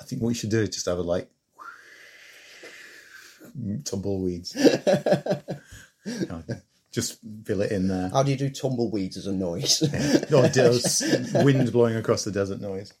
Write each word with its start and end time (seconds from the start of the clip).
I 0.00 0.04
think 0.04 0.22
what 0.22 0.30
you 0.30 0.34
should 0.34 0.50
do 0.50 0.60
is 0.60 0.70
just 0.70 0.86
have 0.86 0.98
a 0.98 1.02
like 1.02 1.30
tumbleweeds. 3.84 4.52
Just 6.92 7.18
fill 7.44 7.62
it 7.62 7.72
in 7.72 7.88
there. 7.88 8.08
How 8.10 8.22
do 8.22 8.30
you 8.30 8.36
do 8.36 8.48
tumbleweeds 8.50 9.16
as 9.16 9.26
a 9.26 9.32
noise? 9.32 9.82
Or 10.32 10.48
does 10.48 11.02
wind 11.34 11.72
blowing 11.72 11.96
across 11.96 12.22
the 12.24 12.30
desert 12.30 12.60
noise. 12.60 12.92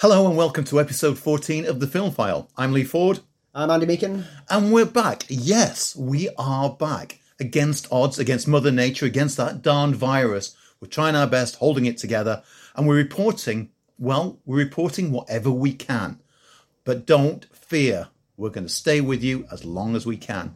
Hello 0.00 0.26
and 0.26 0.36
welcome 0.36 0.64
to 0.64 0.80
episode 0.80 1.18
14 1.18 1.64
of 1.66 1.80
the 1.80 1.86
Film 1.86 2.10
File. 2.10 2.50
I'm 2.56 2.72
Lee 2.72 2.84
Ford 2.84 3.20
I'm 3.54 3.70
Andy 3.70 3.86
Meakin. 3.86 4.24
and 4.50 4.72
we're 4.72 4.84
back. 4.84 5.24
Yes, 5.28 5.94
we 5.94 6.28
are 6.36 6.70
back. 6.70 7.20
Against 7.42 7.88
odds, 7.90 8.20
against 8.20 8.46
Mother 8.46 8.70
Nature, 8.70 9.04
against 9.04 9.36
that 9.36 9.62
darned 9.62 9.96
virus. 9.96 10.54
We're 10.80 10.86
trying 10.86 11.16
our 11.16 11.26
best, 11.26 11.56
holding 11.56 11.86
it 11.86 11.98
together, 11.98 12.44
and 12.76 12.86
we're 12.86 12.94
reporting, 12.94 13.70
well, 13.98 14.38
we're 14.46 14.58
reporting 14.58 15.10
whatever 15.10 15.50
we 15.50 15.72
can. 15.72 16.20
But 16.84 17.04
don't 17.04 17.44
fear, 17.52 18.10
we're 18.36 18.50
going 18.50 18.68
to 18.68 18.72
stay 18.72 19.00
with 19.00 19.24
you 19.24 19.44
as 19.50 19.64
long 19.64 19.96
as 19.96 20.06
we 20.06 20.16
can. 20.16 20.54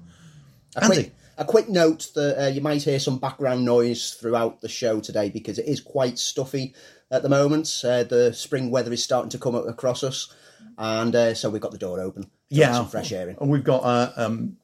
A 0.77 0.85
Andy. 0.85 0.95
quick, 0.95 1.13
a 1.39 1.45
quick 1.45 1.69
note 1.69 2.07
that 2.15 2.41
uh, 2.41 2.47
you 2.47 2.61
might 2.61 2.85
hear 2.85 3.01
some 3.01 3.19
background 3.19 3.65
noise 3.65 4.15
throughout 4.15 4.61
the 4.61 4.69
show 4.69 5.01
today 5.01 5.29
because 5.29 5.59
it 5.59 5.67
is 5.67 5.81
quite 5.81 6.21
stuffy 6.21 6.73
at 7.11 7.25
the 7.25 7.29
moment. 7.29 7.69
Uh, 7.85 8.05
the 8.05 8.33
spring 8.33 8.71
weather 8.71 8.93
is 8.93 9.03
starting 9.03 9.31
to 9.31 9.39
come 9.39 9.57
across 9.57 10.05
us, 10.05 10.33
and 10.79 11.17
uh, 11.17 11.35
so 11.35 11.51
we've 11.51 11.61
got 11.61 11.73
the 11.73 11.79
door 11.79 11.99
open. 11.99 12.31
Yeah, 12.49 12.75
some 12.75 12.89
fresh 12.89 13.11
air 13.11 13.29
in. 13.29 13.37
And 13.41 13.51
we've 13.51 13.65
got 13.65 13.83
uh, 13.83 14.13
um, 14.17 14.57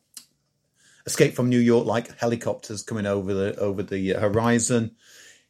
Escape 1.07 1.35
from 1.35 1.49
New 1.49 1.59
York, 1.59 1.87
like 1.87 2.17
helicopters 2.19 2.83
coming 2.83 3.07
over 3.07 3.35
the 3.35 3.57
over 3.57 3.83
the 3.83 4.11
horizon. 4.15 4.93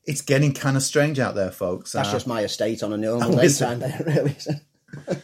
It's 0.04 0.20
getting 0.22 0.52
kind 0.52 0.76
of 0.76 0.82
strange 0.82 1.18
out 1.20 1.34
there, 1.34 1.50
folks. 1.52 1.92
That's 1.92 2.08
Uh, 2.08 2.12
just 2.12 2.26
my 2.26 2.42
estate 2.42 2.82
on 2.82 2.92
a 2.92 2.96
normal 2.96 3.34
Oh, 3.38 3.40
day 3.40 3.48
time 3.52 3.80
there, 3.80 4.02
really. 4.06 4.36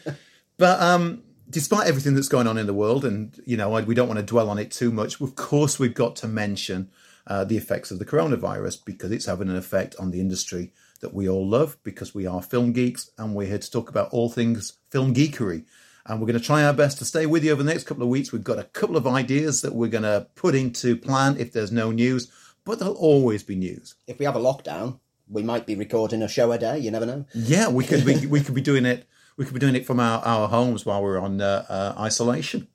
But 0.56 0.80
um, 0.83 1.22
despite 1.48 1.86
everything 1.86 2.14
that's 2.14 2.28
going 2.28 2.47
on 2.48 2.58
in 2.58 2.67
the 2.67 2.75
world, 2.75 3.05
and 3.05 3.41
you 3.47 3.56
know, 3.56 3.70
we 3.83 3.94
don't 3.94 4.08
want 4.08 4.19
to 4.19 4.27
dwell 4.27 4.50
on 4.50 4.58
it 4.58 4.70
too 4.70 4.91
much. 4.91 5.20
Of 5.20 5.36
course, 5.36 5.78
we've 5.78 5.94
got 5.94 6.17
to 6.17 6.28
mention 6.28 6.91
uh, 7.27 7.45
the 7.45 7.56
effects 7.56 7.91
of 7.91 7.98
the 7.98 8.05
coronavirus 8.05 8.84
because 8.84 9.12
it's 9.12 9.27
having 9.27 9.48
an 9.48 9.56
effect 9.56 9.95
on 9.98 10.11
the 10.11 10.20
industry 10.20 10.72
that 11.00 11.14
we 11.14 11.28
all 11.28 11.47
love. 11.47 11.77
Because 11.84 12.12
we 12.14 12.27
are 12.27 12.42
film 12.42 12.72
geeks, 12.72 13.11
and 13.19 13.34
we're 13.34 13.47
here 13.47 13.58
to 13.58 13.70
talk 13.70 13.89
about 13.89 14.08
all 14.11 14.28
things 14.28 14.74
film 14.91 15.14
geekery. 15.14 15.64
And 16.09 16.20
we're 16.20 16.27
going 16.27 16.41
to 16.41 16.45
try 16.45 16.64
our 16.64 16.73
best 16.73 16.98
to 16.98 17.05
stay 17.05 17.27
with 17.27 17.45
you 17.45 17.53
over 17.53 17.62
the 17.62 17.70
next 17.70 17.84
couple 17.84 18.03
of 18.03 18.09
weeks. 18.09 18.33
We've 18.33 18.42
got 18.42 18.59
a 18.59 18.64
couple 18.64 18.97
of 18.97 19.06
ideas 19.06 19.61
that 19.61 19.75
we're 19.75 19.91
going 19.91 20.05
to 20.05 20.27
put 20.34 20.55
into 20.55 20.97
plan 20.97 21.37
if 21.39 21.53
there's 21.53 21.70
no 21.70 21.91
news, 21.92 22.33
but 22.64 22.78
there'll 22.78 22.95
always 22.95 23.42
be 23.42 23.55
news. 23.55 23.95
if 24.06 24.19
we 24.19 24.25
have 24.25 24.34
a 24.34 24.41
lockdown, 24.41 25.01
we 25.29 25.42
might 25.42 25.67
be 25.67 25.75
recording 25.75 26.23
a 26.23 26.29
show 26.29 26.51
a 26.53 26.59
day. 26.59 26.79
You 26.79 26.91
never 26.91 27.05
know. 27.05 27.27
Yeah, 27.34 27.69
we 27.69 27.84
could 27.84 28.06
be 28.06 28.27
we 28.27 28.41
could 28.41 28.55
be 28.55 28.62
doing 28.62 28.86
it. 28.86 29.06
We 29.36 29.45
could 29.45 29.55
be 29.55 29.61
doing 29.61 29.77
it 29.77 29.86
from 29.86 30.01
our, 30.01 30.20
our 30.25 30.48
homes 30.48 30.86
while 30.86 31.03
we're 31.03 31.20
on 31.20 31.41
uh, 31.41 31.67
uh, 31.69 31.95
isolation. 32.01 32.69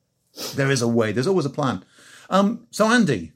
There 0.55 0.71
is 0.71 0.81
a 0.81 0.87
way. 0.87 1.11
There's 1.11 1.27
always 1.27 1.45
a 1.45 1.49
plan. 1.49 1.83
Um, 2.29 2.67
so, 2.71 2.87
Andy, 2.87 3.33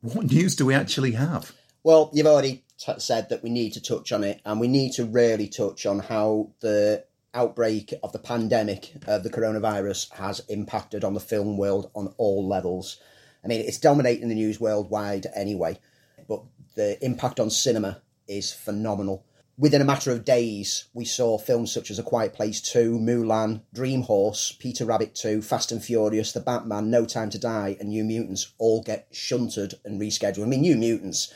what 0.00 0.26
news 0.26 0.56
do 0.56 0.66
we 0.66 0.74
actually 0.74 1.12
have? 1.12 1.52
Well, 1.82 2.10
you've 2.12 2.26
already 2.26 2.64
t- 2.78 2.92
said 2.98 3.28
that 3.28 3.42
we 3.42 3.50
need 3.50 3.74
to 3.74 3.82
touch 3.82 4.10
on 4.10 4.24
it, 4.24 4.40
and 4.44 4.58
we 4.58 4.68
need 4.68 4.92
to 4.94 5.04
really 5.04 5.48
touch 5.48 5.86
on 5.86 6.00
how 6.00 6.50
the 6.60 7.04
outbreak 7.34 7.92
of 8.02 8.12
the 8.12 8.18
pandemic 8.18 8.92
of 9.06 9.22
the 9.22 9.30
coronavirus 9.30 10.12
has 10.14 10.40
impacted 10.48 11.04
on 11.04 11.14
the 11.14 11.20
film 11.20 11.56
world 11.56 11.90
on 11.94 12.14
all 12.16 12.46
levels. 12.46 12.98
I 13.44 13.48
mean, 13.48 13.60
it's 13.60 13.78
dominating 13.78 14.28
the 14.28 14.34
news 14.34 14.60
worldwide 14.60 15.26
anyway, 15.34 15.78
but 16.28 16.42
the 16.74 17.02
impact 17.04 17.40
on 17.40 17.50
cinema 17.50 18.00
is 18.26 18.52
phenomenal. 18.52 19.24
Within 19.56 19.80
a 19.80 19.84
matter 19.84 20.10
of 20.10 20.24
days, 20.24 20.86
we 20.94 21.04
saw 21.04 21.38
films 21.38 21.70
such 21.70 21.88
as 21.88 21.98
A 22.00 22.02
Quiet 22.02 22.32
Place 22.32 22.60
2, 22.60 22.98
Mulan, 22.98 23.60
Dream 23.72 24.02
Horse, 24.02 24.50
Peter 24.58 24.84
Rabbit 24.84 25.14
2, 25.14 25.42
Fast 25.42 25.70
and 25.70 25.84
Furious, 25.84 26.32
The 26.32 26.40
Batman, 26.40 26.90
No 26.90 27.04
Time 27.04 27.30
to 27.30 27.38
Die, 27.38 27.76
and 27.78 27.90
New 27.90 28.02
Mutants 28.02 28.52
all 28.58 28.82
get 28.82 29.06
shunted 29.12 29.74
and 29.84 30.00
rescheduled. 30.00 30.42
I 30.42 30.46
mean, 30.46 30.62
New 30.62 30.76
Mutants, 30.76 31.32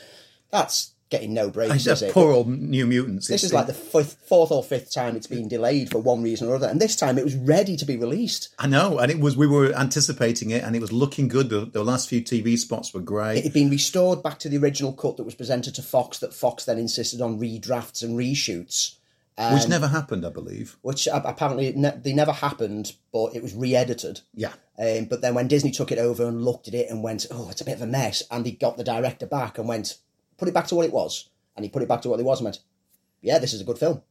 that's 0.51 0.95
getting 1.09 1.33
no 1.33 1.49
breaks, 1.49 1.85
is 1.87 2.01
it? 2.01 2.11
Poor 2.13 2.31
old 2.31 2.47
New 2.47 2.85
Mutants. 2.85 3.27
This 3.27 3.41
It's- 3.43 3.49
is 3.49 3.53
like 3.53 3.67
the 3.67 3.73
fifth, 3.73 4.17
fourth 4.27 4.51
or 4.51 4.63
fifth 4.63 4.91
time 4.93 5.15
it's 5.15 5.27
been 5.27 5.47
delayed 5.47 5.89
for 5.89 5.97
one 5.99 6.21
reason 6.21 6.47
or 6.47 6.55
other, 6.55 6.67
and 6.67 6.79
this 6.79 6.95
time 6.95 7.17
it 7.17 7.23
was 7.25 7.35
ready 7.35 7.75
to 7.77 7.85
be 7.85 7.97
released. 7.97 8.49
I 8.59 8.67
know, 8.67 8.99
and 8.99 9.11
it 9.11 9.19
was. 9.19 9.35
We 9.35 9.47
were 9.47 9.73
anticipating 9.73 10.51
it, 10.51 10.63
and 10.63 10.75
it 10.75 10.81
was 10.81 10.91
looking 10.91 11.27
good. 11.27 11.49
The, 11.49 11.65
the 11.65 11.83
last 11.83 12.09
few 12.09 12.21
TV 12.21 12.57
spots 12.57 12.93
were 12.93 13.01
great. 13.01 13.39
It 13.39 13.43
had 13.45 13.53
been 13.53 13.69
restored 13.69 14.21
back 14.21 14.39
to 14.39 14.49
the 14.49 14.57
original 14.57 14.93
cut 14.93 15.17
that 15.17 15.23
was 15.23 15.35
presented 15.35 15.73
to 15.75 15.81
Fox, 15.81 16.19
that 16.19 16.33
Fox 16.33 16.65
then 16.65 16.77
insisted 16.77 17.21
on 17.21 17.39
redrafts 17.39 18.03
and 18.03 18.15
reshoots, 18.17 18.95
which 19.53 19.67
never 19.67 19.87
happened, 19.87 20.25
I 20.25 20.29
believe. 20.29 20.77
which 20.81 21.07
apparently 21.11 21.73
ne- 21.75 21.97
they 22.03 22.13
never 22.13 22.33
happened, 22.33 22.93
but 23.11 23.35
it 23.35 23.41
was 23.41 23.53
re-edited. 23.55 24.21
Yeah, 24.35 24.53
Um, 24.77 25.05
but 25.05 25.21
then 25.21 25.33
when 25.33 25.47
Disney 25.47 25.71
took 25.71 25.91
it 25.91 25.97
over 25.97 26.25
and 26.27 26.45
looked 26.45 26.67
at 26.67 26.73
it 26.73 26.89
and 26.89 27.01
went, 27.03 27.25
"Oh, 27.31 27.49
it's 27.49 27.61
a 27.61 27.65
bit 27.65 27.75
of 27.75 27.81
a 27.81 27.87
mess," 27.87 28.21
and 28.29 28.45
he 28.45 28.51
got 28.51 28.77
the 28.77 28.83
director 28.83 29.25
back 29.25 29.57
and 29.57 29.67
went, 29.67 29.95
"Put 30.39 30.47
it 30.47 30.53
back 30.53 30.67
to 30.67 30.75
what 30.75 30.85
it 30.85 30.93
was," 30.93 31.29
and 31.55 31.63
he 31.65 31.69
put 31.69 31.83
it 31.83 31.87
back 31.87 32.01
to 32.03 32.09
what 32.09 32.19
it 32.19 32.25
was 32.25 32.39
and 32.39 32.45
went, 32.45 32.59
"Yeah, 33.21 33.37
this 33.37 33.53
is 33.53 33.61
a 33.61 33.65
good 33.65 33.77
film." 33.77 34.01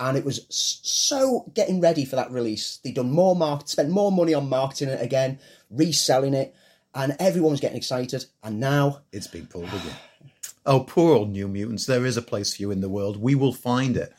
And 0.00 0.16
it 0.16 0.24
was 0.24 0.46
so 0.48 1.50
getting 1.54 1.80
ready 1.80 2.04
for 2.04 2.16
that 2.16 2.30
release. 2.30 2.78
They'd 2.82 2.94
done 2.94 3.10
more 3.10 3.36
market, 3.36 3.68
spent 3.68 3.90
more 3.90 4.10
money 4.10 4.34
on 4.34 4.48
marketing 4.48 4.88
it 4.88 5.02
again, 5.02 5.38
reselling 5.70 6.34
it, 6.34 6.54
and 6.94 7.14
everyone 7.18 7.52
was 7.52 7.60
getting 7.60 7.76
excited. 7.76 8.24
And 8.42 8.58
now 8.58 9.02
it's 9.12 9.26
been 9.26 9.46
pulled 9.46 9.68
again. 9.68 9.96
Oh, 10.64 10.80
poor 10.80 11.14
old 11.14 11.30
New 11.30 11.48
Mutants. 11.48 11.86
There 11.86 12.06
is 12.06 12.16
a 12.16 12.22
place 12.22 12.54
for 12.54 12.62
you 12.62 12.70
in 12.70 12.80
the 12.80 12.88
world. 12.88 13.20
We 13.20 13.34
will 13.34 13.52
find 13.52 13.96
it. 13.96 14.12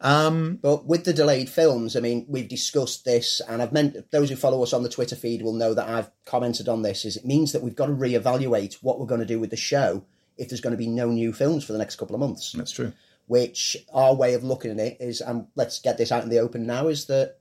Um, 0.00 0.58
But 0.62 0.86
with 0.86 1.04
the 1.04 1.12
delayed 1.12 1.50
films, 1.50 1.96
I 1.96 2.00
mean, 2.00 2.24
we've 2.28 2.48
discussed 2.48 3.04
this, 3.04 3.40
and 3.48 3.60
I've 3.60 3.72
meant 3.72 4.10
those 4.10 4.30
who 4.30 4.36
follow 4.36 4.62
us 4.62 4.72
on 4.72 4.84
the 4.84 4.88
Twitter 4.88 5.16
feed 5.16 5.42
will 5.42 5.52
know 5.52 5.74
that 5.74 5.88
I've 5.88 6.10
commented 6.24 6.68
on 6.68 6.82
this. 6.82 7.04
Is 7.04 7.16
it 7.16 7.26
means 7.26 7.52
that 7.52 7.62
we've 7.62 7.74
got 7.74 7.86
to 7.86 7.92
reevaluate 7.92 8.74
what 8.74 8.98
we're 8.98 9.06
going 9.06 9.20
to 9.20 9.26
do 9.26 9.40
with 9.40 9.50
the 9.50 9.56
show 9.56 10.04
if 10.38 10.48
there's 10.48 10.60
going 10.60 10.72
to 10.72 10.78
be 10.78 10.86
no 10.86 11.08
new 11.08 11.32
films 11.32 11.64
for 11.64 11.72
the 11.72 11.78
next 11.78 11.96
couple 11.96 12.14
of 12.14 12.20
months. 12.20 12.52
That's 12.52 12.72
true. 12.72 12.92
Which 13.26 13.76
our 13.92 14.14
way 14.14 14.34
of 14.34 14.44
looking 14.44 14.70
at 14.70 14.78
it 14.78 14.96
is, 15.00 15.20
and 15.20 15.46
let's 15.54 15.80
get 15.80 15.98
this 15.98 16.12
out 16.12 16.22
in 16.22 16.30
the 16.30 16.38
open 16.38 16.66
now, 16.66 16.88
is 16.88 17.06
that 17.06 17.38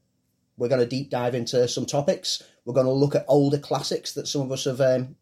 we're 0.58 0.68
going 0.68 0.82
to 0.82 0.88
deep 0.88 1.10
dive 1.10 1.36
into 1.36 1.68
some 1.68 1.86
topics. 1.86 2.44
We're 2.66 2.74
going 2.74 2.88
to 2.88 2.92
look 2.92 3.16
at 3.16 3.26
older 3.28 3.60
classics 3.60 4.14
that 4.14 4.28
some 4.28 4.42
of 4.42 4.52
us 4.52 4.66
have 4.66 4.82
um, 4.82 5.16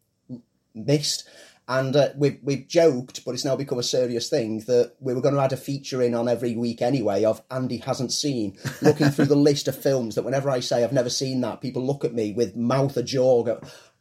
missed. 0.74 1.28
And 1.68 1.96
uh, 1.96 2.10
we've, 2.16 2.38
we've 2.42 2.66
joked, 2.68 3.24
but 3.24 3.32
it's 3.32 3.44
now 3.44 3.56
become 3.56 3.78
a 3.78 3.82
serious 3.82 4.30
thing 4.30 4.60
that 4.60 4.94
we 5.00 5.14
were 5.14 5.20
going 5.20 5.34
to 5.34 5.40
add 5.40 5.52
a 5.52 5.56
feature 5.56 6.00
in 6.00 6.14
on 6.14 6.28
every 6.28 6.54
week 6.54 6.80
anyway 6.80 7.24
of 7.24 7.42
Andy 7.50 7.78
hasn't 7.78 8.12
seen, 8.12 8.56
looking 8.82 9.10
through 9.10 9.26
the 9.26 9.36
list 9.36 9.66
of 9.66 9.76
films 9.76 10.14
that 10.14 10.22
whenever 10.22 10.48
I 10.48 10.60
say 10.60 10.84
I've 10.84 10.92
never 10.92 11.10
seen 11.10 11.40
that, 11.40 11.60
people 11.60 11.84
look 11.84 12.04
at 12.04 12.14
me 12.14 12.32
with 12.32 12.54
mouth 12.56 12.96
ajar, 12.96 13.42
go, 13.42 13.60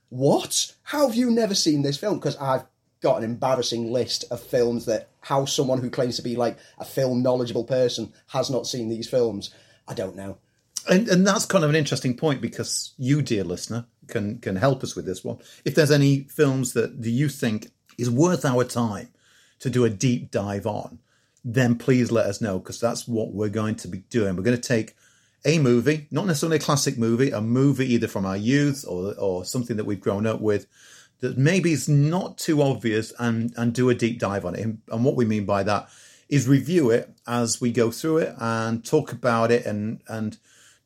What? 0.09 0.73
How 0.83 1.07
have 1.07 1.15
you 1.15 1.31
never 1.31 1.55
seen 1.55 1.81
this 1.81 1.97
film? 1.97 2.19
Because 2.19 2.37
I've 2.37 2.65
got 3.05 3.19
an 3.19 3.23
embarrassing 3.23 3.91
list 3.91 4.25
of 4.31 4.41
films 4.41 4.87
that 4.87 5.09
how 5.21 5.45
someone 5.45 5.79
who 5.79 5.91
claims 5.91 6.15
to 6.15 6.23
be 6.23 6.35
like 6.35 6.57
a 6.79 6.83
film 6.83 7.21
knowledgeable 7.21 7.63
person 7.63 8.11
has 8.29 8.49
not 8.49 8.65
seen 8.65 8.89
these 8.89 9.07
films. 9.07 9.53
I 9.87 9.93
don't 9.93 10.15
know. 10.15 10.39
And, 10.89 11.07
and 11.07 11.25
that's 11.25 11.45
kind 11.45 11.63
of 11.63 11.69
an 11.69 11.75
interesting 11.75 12.17
point 12.17 12.41
because 12.41 12.95
you, 12.97 13.21
dear 13.21 13.43
listener, 13.43 13.85
can 14.07 14.39
can 14.39 14.55
help 14.55 14.83
us 14.83 14.95
with 14.95 15.05
this 15.05 15.23
one. 15.23 15.37
If 15.63 15.75
there's 15.75 15.91
any 15.91 16.23
films 16.23 16.73
that 16.73 16.99
do 16.99 17.11
you 17.11 17.29
think 17.29 17.69
is 17.99 18.09
worth 18.09 18.43
our 18.43 18.63
time 18.63 19.09
to 19.59 19.69
do 19.69 19.85
a 19.85 19.89
deep 19.89 20.31
dive 20.31 20.65
on, 20.65 20.97
then 21.43 21.77
please 21.77 22.11
let 22.11 22.25
us 22.25 22.41
know 22.41 22.57
because 22.57 22.79
that's 22.79 23.07
what 23.07 23.33
we're 23.33 23.49
going 23.49 23.75
to 23.75 23.87
be 23.87 23.99
doing. 24.09 24.35
We're 24.35 24.41
going 24.41 24.59
to 24.59 24.67
take 24.67 24.95
a 25.45 25.59
movie, 25.59 26.07
not 26.09 26.25
necessarily 26.25 26.57
a 26.57 26.59
classic 26.59 26.97
movie, 26.97 27.29
a 27.29 27.39
movie 27.39 27.93
either 27.93 28.07
from 28.07 28.25
our 28.25 28.37
youth 28.37 28.83
or 28.87 29.13
or 29.19 29.45
something 29.45 29.77
that 29.77 29.85
we've 29.85 30.01
grown 30.01 30.25
up 30.25 30.41
with 30.41 30.65
that 31.25 31.37
maybe 31.37 31.71
is 31.71 31.89
not 31.89 32.37
too 32.37 32.61
obvious 32.61 33.13
and 33.19 33.53
and 33.57 33.73
do 33.73 33.89
a 33.89 33.95
deep 33.95 34.19
dive 34.19 34.45
on 34.45 34.55
it. 34.55 34.61
And, 34.61 34.81
and 34.91 35.03
what 35.03 35.15
we 35.15 35.25
mean 35.25 35.45
by 35.45 35.63
that 35.63 35.89
is 36.29 36.47
review 36.47 36.89
it 36.91 37.09
as 37.27 37.61
we 37.61 37.71
go 37.71 37.91
through 37.91 38.17
it 38.17 38.35
and 38.39 38.85
talk 38.85 39.11
about 39.11 39.51
it 39.51 39.65
and 39.65 40.01
and 40.07 40.37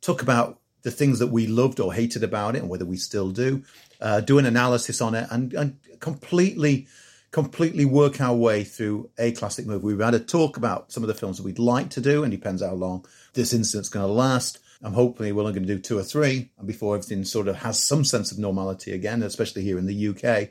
talk 0.02 0.22
about 0.22 0.60
the 0.82 0.92
things 0.92 1.20
that 1.20 1.28
we 1.28 1.46
loved 1.46 1.80
or 1.80 1.94
hated 1.94 2.24
about 2.24 2.56
it 2.56 2.60
and 2.60 2.70
whether 2.70 2.86
we 2.86 2.98
still 2.98 3.32
do. 3.32 3.64
Uh, 4.02 4.22
do 4.22 4.40
an 4.40 4.46
analysis 4.46 5.02
on 5.02 5.14
it 5.14 5.28
and, 5.30 5.54
and 5.54 5.78
completely 6.00 6.88
completely 7.32 7.86
work 7.86 8.20
our 8.22 8.36
way 8.36 8.64
through 8.64 9.10
a 9.20 9.32
classic 9.34 9.66
movie. 9.68 9.86
We've 9.86 10.00
had 10.00 10.16
a 10.16 10.20
talk 10.20 10.58
about 10.58 10.92
some 10.92 11.04
of 11.04 11.08
the 11.08 11.14
films 11.14 11.38
that 11.38 11.44
we'd 11.44 11.60
like 11.60 11.90
to 11.92 12.02
do, 12.02 12.24
and 12.24 12.32
depends 12.32 12.64
how 12.64 12.74
long 12.74 13.06
this 13.34 13.54
incident's 13.54 13.90
going 13.90 14.08
to 14.08 14.12
last. 14.12 14.60
I'm 14.82 14.94
hopefully 14.94 15.32
we're 15.32 15.42
only 15.42 15.54
going 15.54 15.68
to 15.68 15.76
do 15.76 15.82
two 15.82 15.98
or 15.98 16.04
three 16.04 16.52
and 16.58 16.68
before 16.68 16.96
everything 16.96 17.24
sort 17.26 17.48
of 17.48 17.58
has 17.58 17.82
some 17.82 18.06
sense 18.06 18.32
of 18.32 18.40
normality 18.40 18.94
again, 18.94 19.24
especially 19.24 19.64
here 19.64 19.78
in 19.78 19.88
the 19.88 20.08
UK. 20.10 20.50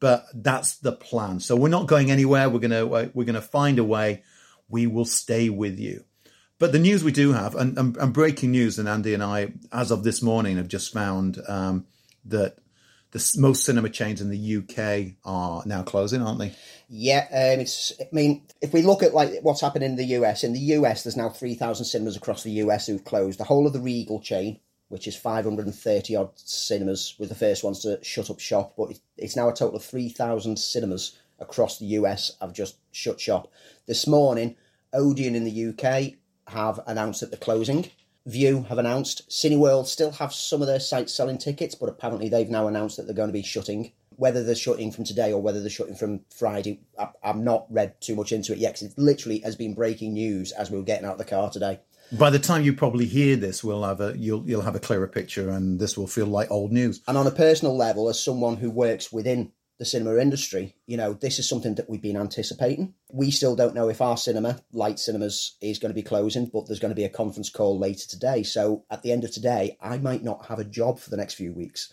But 0.00 0.26
that's 0.34 0.76
the 0.76 0.92
plan. 0.92 1.40
So 1.40 1.56
we're 1.56 1.68
not 1.68 1.86
going 1.86 2.10
anywhere. 2.10 2.48
We're 2.50 2.58
gonna 2.58 2.86
we're 2.86 3.24
gonna 3.24 3.40
find 3.40 3.78
a 3.78 3.84
way. 3.84 4.22
We 4.68 4.86
will 4.86 5.04
stay 5.04 5.48
with 5.48 5.78
you. 5.78 6.04
But 6.58 6.72
the 6.72 6.78
news 6.78 7.02
we 7.02 7.12
do 7.12 7.32
have, 7.32 7.54
and, 7.54 7.76
and, 7.76 7.96
and 7.96 8.12
breaking 8.12 8.52
news, 8.52 8.78
and 8.78 8.88
Andy 8.88 9.12
and 9.12 9.22
I, 9.22 9.52
as 9.72 9.90
of 9.90 10.04
this 10.04 10.22
morning, 10.22 10.56
have 10.56 10.68
just 10.68 10.92
found 10.92 11.40
um, 11.48 11.86
that 12.26 12.58
the 13.14 13.34
most 13.38 13.64
cinema 13.64 13.88
chains 13.88 14.20
in 14.20 14.28
the 14.28 14.56
UK 14.56 15.14
are 15.24 15.62
now 15.66 15.84
closing, 15.84 16.20
aren't 16.20 16.40
they? 16.40 16.52
Yeah, 16.88 17.26
um, 17.30 17.60
it's. 17.60 17.92
I 18.00 18.08
mean, 18.10 18.42
if 18.60 18.72
we 18.72 18.82
look 18.82 19.04
at 19.04 19.14
like 19.14 19.38
what's 19.42 19.60
happened 19.60 19.84
in 19.84 19.94
the 19.94 20.04
US, 20.16 20.42
in 20.42 20.52
the 20.52 20.58
US, 20.58 21.04
there's 21.04 21.16
now 21.16 21.28
three 21.28 21.54
thousand 21.54 21.86
cinemas 21.86 22.16
across 22.16 22.42
the 22.42 22.50
US 22.50 22.88
who've 22.88 23.04
closed. 23.04 23.38
The 23.38 23.44
whole 23.44 23.68
of 23.68 23.72
the 23.72 23.78
Regal 23.78 24.20
chain, 24.20 24.58
which 24.88 25.06
is 25.06 25.16
five 25.16 25.44
hundred 25.44 25.66
and 25.66 25.74
thirty 25.74 26.16
odd 26.16 26.30
cinemas, 26.34 27.14
was 27.16 27.28
the 27.28 27.36
first 27.36 27.62
ones 27.62 27.80
to 27.80 28.02
shut 28.02 28.30
up 28.30 28.40
shop. 28.40 28.74
But 28.76 28.98
it's 29.16 29.36
now 29.36 29.48
a 29.48 29.54
total 29.54 29.76
of 29.76 29.84
three 29.84 30.08
thousand 30.08 30.58
cinemas 30.58 31.16
across 31.38 31.78
the 31.78 31.86
US 31.86 32.32
have 32.40 32.52
just 32.52 32.78
shut 32.90 33.20
shop. 33.20 33.48
This 33.86 34.08
morning, 34.08 34.56
Odeon 34.92 35.36
in 35.36 35.44
the 35.44 35.68
UK 35.68 36.14
have 36.48 36.80
announced 36.84 37.20
that 37.20 37.30
they're 37.30 37.38
closing. 37.38 37.90
Vue 38.26 38.62
have 38.64 38.78
announced. 38.78 39.28
Cineworld 39.28 39.86
still 39.86 40.12
have 40.12 40.32
some 40.32 40.62
of 40.62 40.66
their 40.66 40.80
sites 40.80 41.12
selling 41.12 41.38
tickets, 41.38 41.74
but 41.74 41.88
apparently 41.88 42.28
they've 42.28 42.48
now 42.48 42.66
announced 42.66 42.96
that 42.96 43.04
they're 43.06 43.14
going 43.14 43.28
to 43.28 43.32
be 43.32 43.42
shutting. 43.42 43.92
Whether 44.16 44.44
they're 44.44 44.54
shutting 44.54 44.92
from 44.92 45.04
today 45.04 45.32
or 45.32 45.42
whether 45.42 45.60
they're 45.60 45.68
shutting 45.68 45.96
from 45.96 46.20
Friday, 46.34 46.80
I, 46.98 47.08
I've 47.22 47.36
not 47.36 47.66
read 47.68 48.00
too 48.00 48.14
much 48.14 48.32
into 48.32 48.52
it 48.52 48.58
yet 48.58 48.74
because 48.74 48.92
it 48.92 48.98
literally 48.98 49.40
has 49.40 49.56
been 49.56 49.74
breaking 49.74 50.14
news 50.14 50.52
as 50.52 50.70
we 50.70 50.78
were 50.78 50.84
getting 50.84 51.04
out 51.04 51.12
of 51.12 51.18
the 51.18 51.24
car 51.24 51.50
today. 51.50 51.80
By 52.12 52.30
the 52.30 52.38
time 52.38 52.62
you 52.62 52.72
probably 52.72 53.06
hear 53.06 53.36
this, 53.36 53.64
we'll 53.64 53.82
have 53.82 54.00
a 54.00 54.16
you'll 54.16 54.48
you'll 54.48 54.62
have 54.62 54.76
a 54.76 54.80
clearer 54.80 55.08
picture, 55.08 55.50
and 55.50 55.80
this 55.80 55.96
will 55.96 56.06
feel 56.06 56.26
like 56.26 56.50
old 56.50 56.70
news. 56.70 57.00
And 57.08 57.18
on 57.18 57.26
a 57.26 57.30
personal 57.30 57.76
level, 57.76 58.08
as 58.08 58.22
someone 58.22 58.56
who 58.56 58.70
works 58.70 59.10
within 59.10 59.52
the 59.84 59.90
cinema 59.90 60.16
industry, 60.16 60.74
you 60.86 60.96
know, 60.96 61.12
this 61.12 61.38
is 61.38 61.46
something 61.46 61.74
that 61.74 61.90
we've 61.90 62.00
been 62.00 62.16
anticipating. 62.16 62.94
We 63.12 63.30
still 63.30 63.54
don't 63.54 63.74
know 63.74 63.90
if 63.90 64.00
our 64.00 64.16
cinema, 64.16 64.60
Light 64.72 64.98
Cinemas, 64.98 65.58
is 65.60 65.78
going 65.78 65.90
to 65.90 65.94
be 65.94 66.02
closing, 66.02 66.46
but 66.46 66.66
there's 66.66 66.80
going 66.80 66.90
to 66.90 66.96
be 66.96 67.04
a 67.04 67.10
conference 67.10 67.50
call 67.50 67.78
later 67.78 68.08
today. 68.08 68.44
So 68.44 68.84
at 68.90 69.02
the 69.02 69.12
end 69.12 69.24
of 69.24 69.32
today, 69.32 69.76
I 69.82 69.98
might 69.98 70.24
not 70.24 70.46
have 70.46 70.58
a 70.58 70.64
job 70.64 70.98
for 70.98 71.10
the 71.10 71.18
next 71.18 71.34
few 71.34 71.52
weeks. 71.52 71.92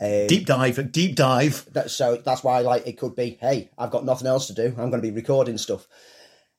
Deep 0.00 0.46
dive, 0.46 0.90
deep 0.90 1.16
dive. 1.16 1.68
That, 1.72 1.90
so 1.90 2.16
that's 2.16 2.42
why, 2.42 2.60
like, 2.60 2.86
it 2.86 2.98
could 2.98 3.14
be, 3.14 3.36
hey, 3.42 3.70
I've 3.76 3.90
got 3.90 4.06
nothing 4.06 4.26
else 4.26 4.46
to 4.46 4.54
do. 4.54 4.68
I'm 4.68 4.90
going 4.90 5.02
to 5.02 5.08
be 5.08 5.10
recording 5.10 5.58
stuff. 5.58 5.86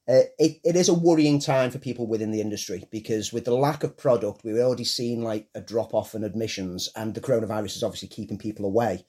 Uh, 0.07 0.21
it, 0.37 0.59
it 0.63 0.75
is 0.75 0.89
a 0.89 0.93
worrying 0.93 1.39
time 1.39 1.71
for 1.71 1.79
people 1.79 2.05
within 2.05 2.31
the 2.31 2.41
industry 2.41 2.83
because 2.91 3.33
with 3.33 3.45
the 3.45 3.55
lack 3.55 3.83
of 3.83 3.97
product, 3.97 4.41
we've 4.43 4.57
already 4.57 4.83
seen 4.83 5.23
like 5.23 5.47
a 5.55 5.61
drop 5.61 5.95
off 5.95 6.13
in 6.13 6.23
admissions, 6.23 6.89
and 6.95 7.15
the 7.15 7.21
coronavirus 7.21 7.77
is 7.77 7.83
obviously 7.83 8.07
keeping 8.07 8.37
people 8.37 8.65
away. 8.65 9.05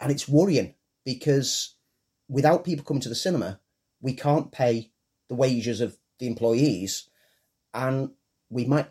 And 0.00 0.10
it's 0.10 0.28
worrying 0.28 0.74
because 1.04 1.76
without 2.28 2.64
people 2.64 2.84
coming 2.84 3.02
to 3.02 3.08
the 3.08 3.14
cinema, 3.14 3.60
we 4.00 4.14
can't 4.14 4.52
pay 4.52 4.90
the 5.28 5.34
wages 5.34 5.80
of 5.80 5.96
the 6.18 6.26
employees, 6.26 7.08
and 7.74 8.10
we 8.50 8.64
might, 8.64 8.88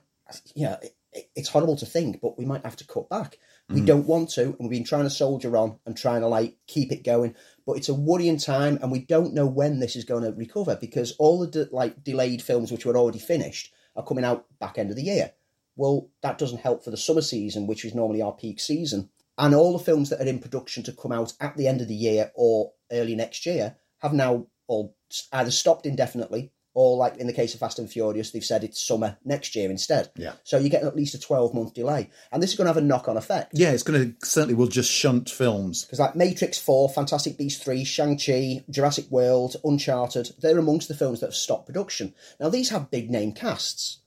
you 0.55 0.65
know, 0.65 0.77
it, 0.81 0.95
it- 1.13 1.29
it's 1.35 1.49
horrible 1.49 1.75
to 1.75 1.85
think, 1.85 2.21
but 2.21 2.37
we 2.37 2.45
might 2.45 2.63
have 2.63 2.77
to 2.77 2.87
cut 2.87 3.09
back. 3.09 3.37
We 3.69 3.81
hmm. 3.81 3.85
don't 3.85 4.07
want 4.07 4.29
to, 4.31 4.43
and 4.43 4.57
we've 4.59 4.69
been 4.69 4.85
trying 4.85 5.03
to 5.03 5.09
soldier 5.09 5.57
on 5.57 5.77
and 5.85 5.95
trying 5.95 6.21
to 6.21 6.27
like 6.27 6.55
keep 6.67 6.91
it 6.91 7.03
going. 7.03 7.35
But 7.65 7.73
it's 7.73 7.89
a 7.89 7.93
worrying 7.93 8.37
time, 8.37 8.79
and 8.81 8.91
we 8.91 8.99
don't 8.99 9.33
know 9.33 9.45
when 9.45 9.79
this 9.79 9.97
is 9.97 10.05
going 10.05 10.23
to 10.23 10.31
recover 10.31 10.77
because 10.79 11.11
all 11.19 11.39
the 11.39 11.47
de- 11.47 11.75
like 11.75 12.01
delayed 12.03 12.41
films 12.41 12.71
which 12.71 12.85
were 12.85 12.95
already 12.95 13.19
finished 13.19 13.73
are 13.95 14.05
coming 14.05 14.23
out 14.23 14.45
back 14.59 14.77
end 14.77 14.89
of 14.89 14.95
the 14.95 15.03
year. 15.03 15.33
Well, 15.75 16.09
that 16.21 16.37
doesn't 16.37 16.61
help 16.61 16.83
for 16.83 16.91
the 16.91 16.97
summer 16.97 17.21
season, 17.21 17.67
which 17.67 17.83
is 17.85 17.95
normally 17.95 18.21
our 18.21 18.33
peak 18.33 18.59
season. 18.59 19.09
And 19.41 19.55
all 19.55 19.75
the 19.75 19.83
films 19.83 20.11
that 20.11 20.21
are 20.21 20.29
in 20.29 20.37
production 20.37 20.83
to 20.83 20.93
come 20.93 21.11
out 21.11 21.33
at 21.41 21.57
the 21.57 21.67
end 21.67 21.81
of 21.81 21.87
the 21.87 21.95
year 21.95 22.31
or 22.35 22.73
early 22.91 23.15
next 23.15 23.47
year 23.47 23.75
have 23.97 24.13
now 24.13 24.45
all 24.67 24.95
either 25.33 25.49
stopped 25.49 25.87
indefinitely 25.87 26.53
or, 26.75 26.95
like 26.95 27.17
in 27.17 27.25
the 27.25 27.33
case 27.33 27.53
of 27.55 27.59
Fast 27.59 27.79
and 27.79 27.91
Furious, 27.91 28.31
they've 28.31 28.45
said 28.45 28.63
it's 28.63 28.85
summer 28.85 29.17
next 29.25 29.55
year 29.55 29.71
instead. 29.71 30.11
Yeah. 30.15 30.33
So 30.43 30.59
you're 30.59 30.69
getting 30.69 30.87
at 30.87 30.95
least 30.95 31.15
a 31.15 31.19
12 31.19 31.55
month 31.55 31.73
delay. 31.73 32.11
And 32.31 32.41
this 32.41 32.51
is 32.51 32.55
going 32.55 32.65
to 32.65 32.73
have 32.73 32.81
a 32.81 32.85
knock 32.85 33.09
on 33.09 33.17
effect. 33.17 33.51
Yeah, 33.53 33.71
it's 33.71 33.83
going 33.83 33.99
to 33.99 34.25
certainly 34.25 34.53
will 34.53 34.67
just 34.67 34.91
shunt 34.91 35.27
films. 35.27 35.85
Because 35.85 35.99
like 35.99 36.15
Matrix 36.15 36.59
4, 36.59 36.89
Fantastic 36.89 37.35
Beasts 37.35 37.61
3, 37.61 37.83
Shang-Chi, 37.83 38.63
Jurassic 38.69 39.09
World, 39.09 39.55
Uncharted, 39.65 40.33
they're 40.39 40.59
amongst 40.59 40.87
the 40.87 40.93
films 40.93 41.19
that 41.19 41.27
have 41.27 41.35
stopped 41.35 41.65
production. 41.65 42.13
Now 42.39 42.49
these 42.49 42.69
have 42.69 42.91
big 42.91 43.09
name 43.09 43.33
casts. 43.33 44.01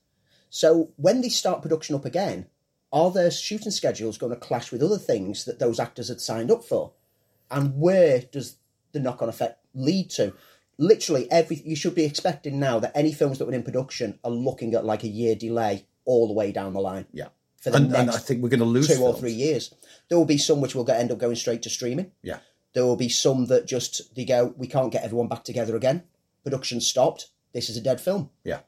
So 0.48 0.92
when 0.94 1.20
they 1.20 1.28
start 1.28 1.60
production 1.60 1.96
up 1.96 2.04
again, 2.04 2.46
are 2.94 3.10
their 3.10 3.30
shooting 3.30 3.72
schedules 3.72 4.16
going 4.16 4.32
to 4.32 4.38
clash 4.38 4.70
with 4.70 4.82
other 4.82 4.98
things 4.98 5.44
that 5.44 5.58
those 5.58 5.80
actors 5.80 6.08
had 6.08 6.20
signed 6.20 6.50
up 6.50 6.64
for? 6.64 6.92
And 7.50 7.76
where 7.78 8.20
does 8.20 8.56
the 8.92 9.00
knock-on 9.00 9.28
effect 9.28 9.58
lead 9.74 10.10
to? 10.10 10.32
Literally 10.78 11.30
every 11.30 11.60
you 11.64 11.76
should 11.76 11.94
be 11.96 12.04
expecting 12.04 12.58
now 12.60 12.78
that 12.78 12.92
any 12.94 13.12
films 13.12 13.38
that 13.38 13.46
were 13.46 13.52
in 13.52 13.64
production 13.64 14.18
are 14.24 14.30
looking 14.30 14.74
at 14.74 14.84
like 14.84 15.02
a 15.02 15.08
year 15.08 15.34
delay 15.34 15.86
all 16.04 16.28
the 16.28 16.32
way 16.32 16.52
down 16.52 16.72
the 16.72 16.80
line. 16.80 17.06
Yeah, 17.12 17.28
For 17.56 17.70
the 17.70 17.78
and, 17.78 17.90
next 17.90 18.00
and 18.00 18.10
I 18.10 18.18
think 18.18 18.42
we're 18.42 18.48
going 18.48 18.60
to 18.60 18.64
lose 18.66 18.88
two 18.88 19.02
or 19.02 19.14
three 19.14 19.32
years. 19.32 19.74
There 20.08 20.16
will 20.16 20.24
be 20.24 20.38
some 20.38 20.60
which 20.60 20.74
will 20.74 20.84
get, 20.84 21.00
end 21.00 21.10
up 21.10 21.18
going 21.18 21.36
straight 21.36 21.62
to 21.62 21.70
streaming. 21.70 22.12
Yeah, 22.22 22.38
There 22.74 22.84
will 22.84 22.96
be 22.96 23.08
some 23.08 23.46
that 23.46 23.66
just 23.66 24.14
they 24.14 24.24
go, 24.24 24.54
we 24.56 24.66
can't 24.68 24.92
get 24.92 25.02
everyone 25.02 25.28
back 25.28 25.42
together 25.44 25.74
again. 25.74 26.04
Production 26.44 26.80
stopped. 26.80 27.28
This 27.52 27.68
is 27.68 27.76
a 27.76 27.80
dead 27.80 28.00
film. 28.00 28.30
yeah. 28.44 28.60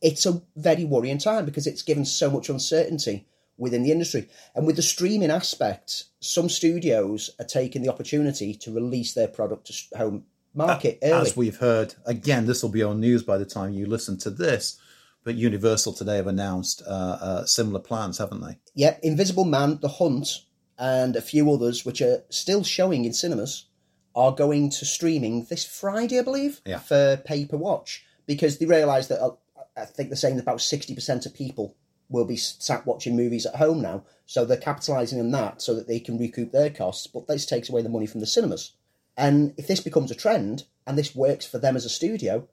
It's 0.00 0.26
a 0.26 0.42
very 0.54 0.84
worrying 0.84 1.16
time 1.16 1.46
because 1.46 1.66
it's 1.66 1.80
given 1.80 2.04
so 2.04 2.30
much 2.30 2.50
uncertainty 2.50 3.26
within 3.56 3.82
the 3.82 3.92
industry. 3.92 4.28
And 4.54 4.66
with 4.66 4.76
the 4.76 4.82
streaming 4.82 5.30
aspect, 5.30 6.04
some 6.20 6.48
studios 6.48 7.30
are 7.38 7.44
taking 7.46 7.82
the 7.82 7.88
opportunity 7.88 8.54
to 8.54 8.72
release 8.72 9.14
their 9.14 9.28
product 9.28 9.66
to 9.66 9.98
home 9.98 10.24
market 10.54 10.98
early. 11.02 11.28
As 11.28 11.36
we've 11.36 11.58
heard, 11.58 11.94
again, 12.06 12.46
this 12.46 12.62
will 12.62 12.70
be 12.70 12.82
on 12.82 13.00
news 13.00 13.22
by 13.22 13.38
the 13.38 13.44
time 13.44 13.72
you 13.72 13.86
listen 13.86 14.18
to 14.18 14.30
this. 14.30 14.78
But 15.24 15.36
Universal 15.36 15.94
today 15.94 16.16
have 16.16 16.26
announced 16.26 16.82
uh, 16.86 16.90
uh, 17.20 17.44
similar 17.46 17.80
plans, 17.80 18.18
haven't 18.18 18.42
they? 18.42 18.58
Yeah, 18.74 18.96
Invisible 19.02 19.46
Man, 19.46 19.78
The 19.80 19.88
Hunt, 19.88 20.42
and 20.78 21.16
a 21.16 21.22
few 21.22 21.50
others 21.50 21.84
which 21.84 22.02
are 22.02 22.24
still 22.28 22.62
showing 22.62 23.04
in 23.04 23.12
cinemas 23.14 23.66
are 24.14 24.32
going 24.32 24.70
to 24.70 24.84
streaming 24.84 25.46
this 25.48 25.64
Friday, 25.64 26.18
I 26.18 26.22
believe, 26.22 26.60
Yeah. 26.66 26.78
for 26.78 27.16
pay 27.24 27.46
per 27.46 27.56
watch 27.56 28.04
because 28.26 28.58
they 28.58 28.66
realise 28.66 29.06
that 29.06 29.20
uh, 29.22 29.30
I 29.76 29.86
think 29.86 30.08
they're 30.10 30.16
saying 30.16 30.38
about 30.38 30.60
sixty 30.60 30.94
percent 30.94 31.26
of 31.26 31.34
people 31.34 31.74
will 32.08 32.24
be 32.24 32.36
sat 32.36 32.86
watching 32.86 33.16
movies 33.16 33.46
at 33.46 33.56
home 33.56 33.80
now, 33.80 34.04
so 34.26 34.44
they're 34.44 34.56
capitalising 34.56 35.18
on 35.18 35.30
that 35.32 35.62
so 35.62 35.74
that 35.74 35.88
they 35.88 36.00
can 36.00 36.18
recoup 36.18 36.52
their 36.52 36.70
costs. 36.70 37.06
But 37.06 37.26
this 37.26 37.46
takes 37.46 37.68
away 37.68 37.82
the 37.82 37.88
money 37.88 38.06
from 38.06 38.20
the 38.20 38.26
cinemas, 38.26 38.72
and 39.16 39.54
if 39.56 39.66
this 39.66 39.80
becomes 39.80 40.10
a 40.10 40.14
trend 40.14 40.64
and 40.86 40.98
this 40.98 41.14
works 41.14 41.46
for 41.46 41.58
them 41.58 41.76
as 41.76 41.84
a 41.84 41.90
studio, 41.90 42.46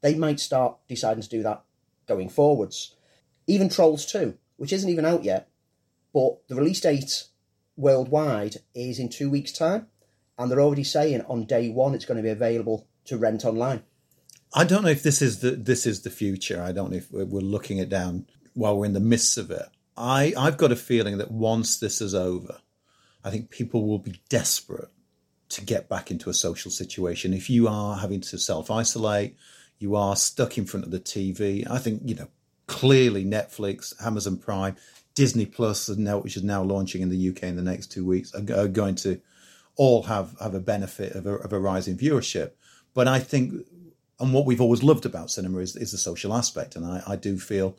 they 0.00 0.14
might 0.14 0.40
start 0.40 0.76
deciding 0.88 1.22
to 1.22 1.28
do 1.28 1.42
that 1.42 1.62
going 2.06 2.28
forwards. 2.28 2.94
Even 3.46 3.68
Trolls 3.68 4.04
2, 4.06 4.36
which 4.56 4.72
isn't 4.72 4.90
even 4.90 5.04
out 5.04 5.24
yet, 5.24 5.48
but 6.12 6.46
the 6.48 6.54
release 6.54 6.80
date 6.80 7.24
worldwide 7.76 8.56
is 8.74 8.98
in 8.98 9.08
two 9.08 9.30
weeks' 9.30 9.52
time, 9.52 9.86
and 10.36 10.50
they're 10.50 10.60
already 10.60 10.84
saying 10.84 11.22
on 11.22 11.44
day 11.44 11.68
one 11.68 11.94
it's 11.94 12.04
going 12.04 12.16
to 12.16 12.22
be 12.22 12.28
available 12.28 12.86
to 13.04 13.16
rent 13.16 13.44
online. 13.44 13.82
I 14.54 14.64
don't 14.64 14.82
know 14.82 14.88
if 14.88 15.02
this 15.02 15.20
is 15.20 15.40
the 15.40 15.50
this 15.52 15.86
is 15.86 16.02
the 16.02 16.10
future. 16.10 16.62
I 16.62 16.72
don't 16.72 16.90
know 16.90 16.96
if 16.96 17.10
we're 17.12 17.26
we're 17.26 17.40
looking 17.40 17.78
it 17.78 17.88
down 17.88 18.26
while 18.58 18.76
we're 18.76 18.86
in 18.86 18.92
the 18.92 19.00
midst 19.00 19.38
of 19.38 19.50
it. 19.50 19.66
I 19.96 20.34
I've 20.36 20.56
got 20.56 20.72
a 20.72 20.76
feeling 20.76 21.18
that 21.18 21.30
once 21.30 21.78
this 21.78 22.00
is 22.00 22.14
over, 22.14 22.60
I 23.24 23.30
think 23.30 23.50
people 23.50 23.86
will 23.86 23.98
be 23.98 24.20
desperate 24.28 24.90
to 25.50 25.64
get 25.64 25.88
back 25.88 26.10
into 26.10 26.28
a 26.28 26.34
social 26.34 26.70
situation. 26.70 27.32
If 27.32 27.48
you 27.48 27.68
are 27.68 27.96
having 27.96 28.20
to 28.22 28.38
self 28.38 28.70
isolate, 28.70 29.36
you 29.78 29.96
are 29.96 30.16
stuck 30.16 30.58
in 30.58 30.66
front 30.66 30.84
of 30.84 30.92
the 30.92 31.00
TV. 31.00 31.68
I 31.70 31.78
think 31.78 32.02
you 32.04 32.14
know 32.14 32.28
clearly 32.66 33.24
Netflix, 33.24 33.94
Amazon 34.04 34.36
Prime, 34.36 34.76
Disney 35.14 35.46
Plus, 35.46 35.88
which 35.88 36.36
is 36.36 36.42
now 36.42 36.62
launching 36.62 37.00
in 37.02 37.08
the 37.08 37.30
UK 37.30 37.44
in 37.44 37.56
the 37.56 37.62
next 37.62 37.88
two 37.92 38.04
weeks, 38.04 38.34
are, 38.34 38.60
are 38.60 38.68
going 38.68 38.96
to 38.96 39.20
all 39.76 40.02
have 40.04 40.36
have 40.40 40.54
a 40.54 40.60
benefit 40.60 41.12
of 41.14 41.26
a, 41.26 41.34
of 41.36 41.52
a 41.52 41.58
rise 41.58 41.88
in 41.88 41.96
viewership. 41.96 42.52
But 42.92 43.06
I 43.06 43.20
think 43.20 43.66
and 44.20 44.32
what 44.32 44.46
we've 44.46 44.60
always 44.60 44.82
loved 44.82 45.06
about 45.06 45.30
cinema 45.30 45.58
is, 45.58 45.76
is 45.76 45.92
the 45.92 45.98
social 45.98 46.34
aspect. 46.34 46.74
And 46.74 46.84
I, 46.84 47.02
I 47.06 47.16
do 47.16 47.38
feel 47.38 47.76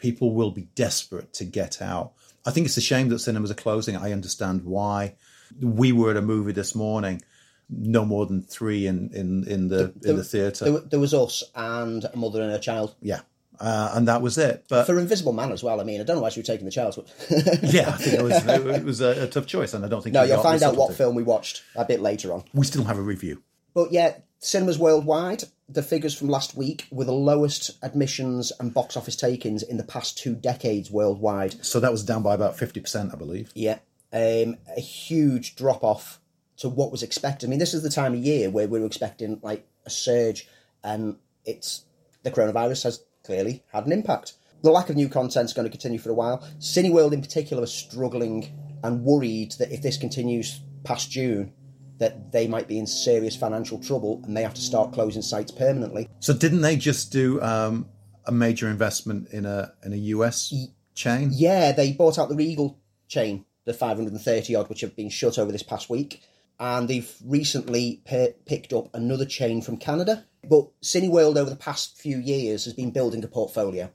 people 0.00 0.34
will 0.34 0.50
be 0.50 0.62
desperate 0.74 1.32
to 1.34 1.44
get 1.44 1.80
out. 1.80 2.12
I 2.46 2.50
think 2.50 2.66
it's 2.66 2.76
a 2.76 2.80
shame 2.82 3.08
that 3.10 3.18
cinemas 3.18 3.50
are 3.50 3.54
closing. 3.54 3.96
I 3.96 4.12
understand 4.12 4.64
why. 4.64 5.14
We 5.60 5.92
were 5.92 6.10
at 6.10 6.16
a 6.16 6.22
movie 6.22 6.52
this 6.52 6.74
morning, 6.74 7.22
no 7.68 8.04
more 8.04 8.24
than 8.26 8.42
three 8.42 8.86
in, 8.86 9.10
in, 9.12 9.44
in 9.46 9.68
the 9.68 9.92
in 10.04 10.16
the 10.16 10.24
theatre. 10.24 10.64
There, 10.64 10.80
there 10.80 11.00
was 11.00 11.12
us 11.12 11.44
and 11.54 12.04
a 12.04 12.16
mother 12.16 12.40
and 12.42 12.50
her 12.50 12.58
child. 12.58 12.94
yeah. 13.00 13.20
Uh, 13.62 13.92
and 13.94 14.08
that 14.08 14.22
was 14.22 14.38
it. 14.38 14.64
But 14.70 14.86
For 14.86 14.98
Invisible 14.98 15.34
Man 15.34 15.52
as 15.52 15.62
well, 15.62 15.82
I 15.82 15.84
mean, 15.84 16.00
I 16.00 16.04
don't 16.04 16.16
know 16.16 16.22
why 16.22 16.30
she 16.30 16.40
was 16.40 16.46
taking 16.46 16.64
the 16.64 16.70
child. 16.70 16.94
But 16.96 17.12
yeah, 17.62 17.90
I 17.90 17.92
think 17.98 18.18
it 18.18 18.22
was, 18.22 18.46
it 18.46 18.84
was 18.84 19.02
a, 19.02 19.24
a 19.24 19.26
tough 19.26 19.44
choice. 19.44 19.74
And 19.74 19.84
I 19.84 19.88
don't 19.88 20.02
think 20.02 20.14
no, 20.14 20.22
you'll 20.22 20.42
find 20.42 20.62
out 20.62 20.76
what 20.76 20.94
film 20.94 21.14
we 21.14 21.22
watched 21.22 21.62
a 21.76 21.84
bit 21.84 22.00
later 22.00 22.32
on. 22.32 22.44
We 22.54 22.64
still 22.64 22.84
have 22.84 22.96
a 22.96 23.02
review. 23.02 23.42
But 23.74 23.92
yeah, 23.92 24.14
cinemas 24.40 24.78
worldwide, 24.78 25.44
the 25.68 25.82
figures 25.82 26.14
from 26.14 26.28
last 26.28 26.56
week 26.56 26.86
were 26.90 27.04
the 27.04 27.12
lowest 27.12 27.70
admissions 27.82 28.52
and 28.58 28.74
box 28.74 28.96
office 28.96 29.14
takings 29.14 29.62
in 29.62 29.76
the 29.76 29.84
past 29.84 30.18
two 30.18 30.34
decades 30.34 30.90
worldwide. 30.90 31.64
So 31.64 31.78
that 31.78 31.92
was 31.92 32.02
down 32.02 32.22
by 32.22 32.34
about 32.34 32.56
50%, 32.56 33.12
I 33.12 33.16
believe. 33.16 33.52
Yeah, 33.54 33.78
um, 34.12 34.56
a 34.76 34.80
huge 34.80 35.54
drop 35.54 35.84
off 35.84 36.20
to 36.56 36.68
what 36.68 36.90
was 36.90 37.02
expected. 37.02 37.46
I 37.46 37.50
mean, 37.50 37.58
this 37.58 37.74
is 37.74 37.82
the 37.82 37.90
time 37.90 38.14
of 38.14 38.20
year 38.20 38.50
where 38.50 38.66
we 38.66 38.80
were 38.80 38.86
expecting 38.86 39.38
like 39.42 39.66
a 39.86 39.90
surge, 39.90 40.48
and 40.82 41.16
it's 41.44 41.84
the 42.22 42.30
coronavirus 42.30 42.84
has 42.84 43.04
clearly 43.22 43.62
had 43.72 43.86
an 43.86 43.92
impact. 43.92 44.34
The 44.62 44.70
lack 44.70 44.90
of 44.90 44.96
new 44.96 45.08
content 45.08 45.46
is 45.46 45.52
going 45.54 45.66
to 45.66 45.70
continue 45.70 45.98
for 45.98 46.10
a 46.10 46.14
while. 46.14 46.46
Cineworld, 46.58 47.12
in 47.12 47.22
particular, 47.22 47.62
are 47.62 47.66
struggling 47.66 48.78
and 48.82 49.04
worried 49.04 49.52
that 49.52 49.72
if 49.72 49.80
this 49.80 49.96
continues 49.96 50.60
past 50.84 51.10
June, 51.10 51.52
that 52.00 52.32
they 52.32 52.48
might 52.48 52.66
be 52.66 52.78
in 52.78 52.86
serious 52.86 53.36
financial 53.36 53.78
trouble 53.78 54.22
and 54.24 54.36
they 54.36 54.42
have 54.42 54.54
to 54.54 54.60
start 54.60 54.92
closing 54.92 55.22
sites 55.22 55.52
permanently. 55.52 56.08
So 56.18 56.32
didn't 56.32 56.62
they 56.62 56.76
just 56.76 57.12
do 57.12 57.40
um, 57.42 57.88
a 58.24 58.32
major 58.32 58.68
investment 58.68 59.28
in 59.30 59.46
a 59.46 59.72
in 59.84 59.92
a 59.92 59.96
US 59.96 60.52
chain? 60.94 61.30
Yeah, 61.32 61.72
they 61.72 61.92
bought 61.92 62.18
out 62.18 62.30
the 62.30 62.34
Regal 62.34 62.80
chain, 63.06 63.44
the 63.66 63.74
530 63.74 64.54
odd, 64.56 64.68
which 64.70 64.80
have 64.80 64.96
been 64.96 65.10
shut 65.10 65.38
over 65.38 65.52
this 65.52 65.62
past 65.62 65.90
week. 65.90 66.22
And 66.58 66.88
they've 66.88 67.14
recently 67.24 68.02
p- 68.04 68.34
picked 68.44 68.72
up 68.72 68.94
another 68.94 69.24
chain 69.24 69.62
from 69.62 69.76
Canada. 69.76 70.26
But 70.42 70.68
Cineworld 70.82 71.36
over 71.36 71.48
the 71.50 71.56
past 71.56 71.98
few 71.98 72.18
years 72.18 72.64
has 72.64 72.74
been 72.74 72.90
building 72.90 73.22
a 73.24 73.28
portfolio. 73.28 73.90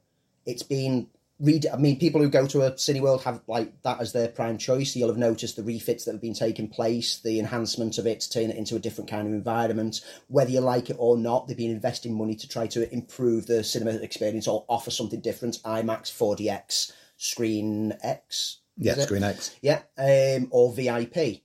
It's 0.46 0.64
been 0.64 1.08
read. 1.40 1.66
I 1.72 1.78
mean, 1.78 2.00
people 2.00 2.22
who 2.22 2.30
go 2.30 2.48
to 2.48 2.62
a 2.62 2.72
Cineworld 2.72 3.24
have 3.24 3.42
like 3.48 3.82
that 3.84 4.00
as 4.00 4.14
their 4.14 4.28
prime 4.28 4.58
choice. 4.58 4.96
You'll 4.96 5.10
have 5.10 5.18
noticed 5.18 5.56
the 5.56 5.64
refits 5.64 6.06
that 6.06 6.14
have 6.14 6.22
been 6.22 6.34
taking 6.34 6.68
place, 6.68 7.20
the 7.20 7.40
enhancement 7.40 7.98
of 7.98 8.08
it 8.08 8.22
to 8.22 8.30
turn 8.30 8.50
it 8.50 8.58
into 8.58 8.76
a 8.76 8.80
different 8.80 9.10
kind 9.10 9.28
of 9.28 9.34
environment. 9.34 10.02
Whether 10.28 10.52
you 10.52 10.62
like 10.62 10.90
it 10.90 10.98
or 11.00 11.18
not, 11.18 11.48
they've 11.48 11.58
been 11.58 11.72
investing 11.72 12.18
money 12.18 12.36
to 12.36 12.48
try 12.48 12.68
to 12.68 12.92
improve 12.94 13.48
the 13.48 13.64
cinema 13.64 13.92
experience 13.92 14.48
or 14.48 14.66
offer 14.70 14.92
something 14.92 15.20
different. 15.20 15.60
IMAX, 15.64 16.12
4DX, 16.12 16.92
Screen 17.18 17.94
X. 18.02 18.60
Yeah. 18.78 18.96
Screen 18.96 19.24
X. 19.24 19.56
Yeah, 19.62 19.82
um, 19.98 20.50
or 20.52 20.74
VIP. 20.74 21.42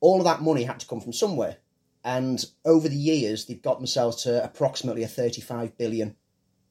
All 0.00 0.18
of 0.18 0.24
that 0.24 0.42
money 0.42 0.64
had 0.64 0.80
to 0.80 0.86
come 0.86 1.00
from 1.00 1.12
somewhere. 1.12 1.58
And 2.04 2.44
over 2.64 2.88
the 2.88 2.96
years, 2.96 3.46
they've 3.46 3.60
got 3.60 3.78
themselves 3.78 4.22
to 4.22 4.42
approximately 4.42 5.02
a 5.02 5.08
35 5.08 5.76
billion 5.76 6.16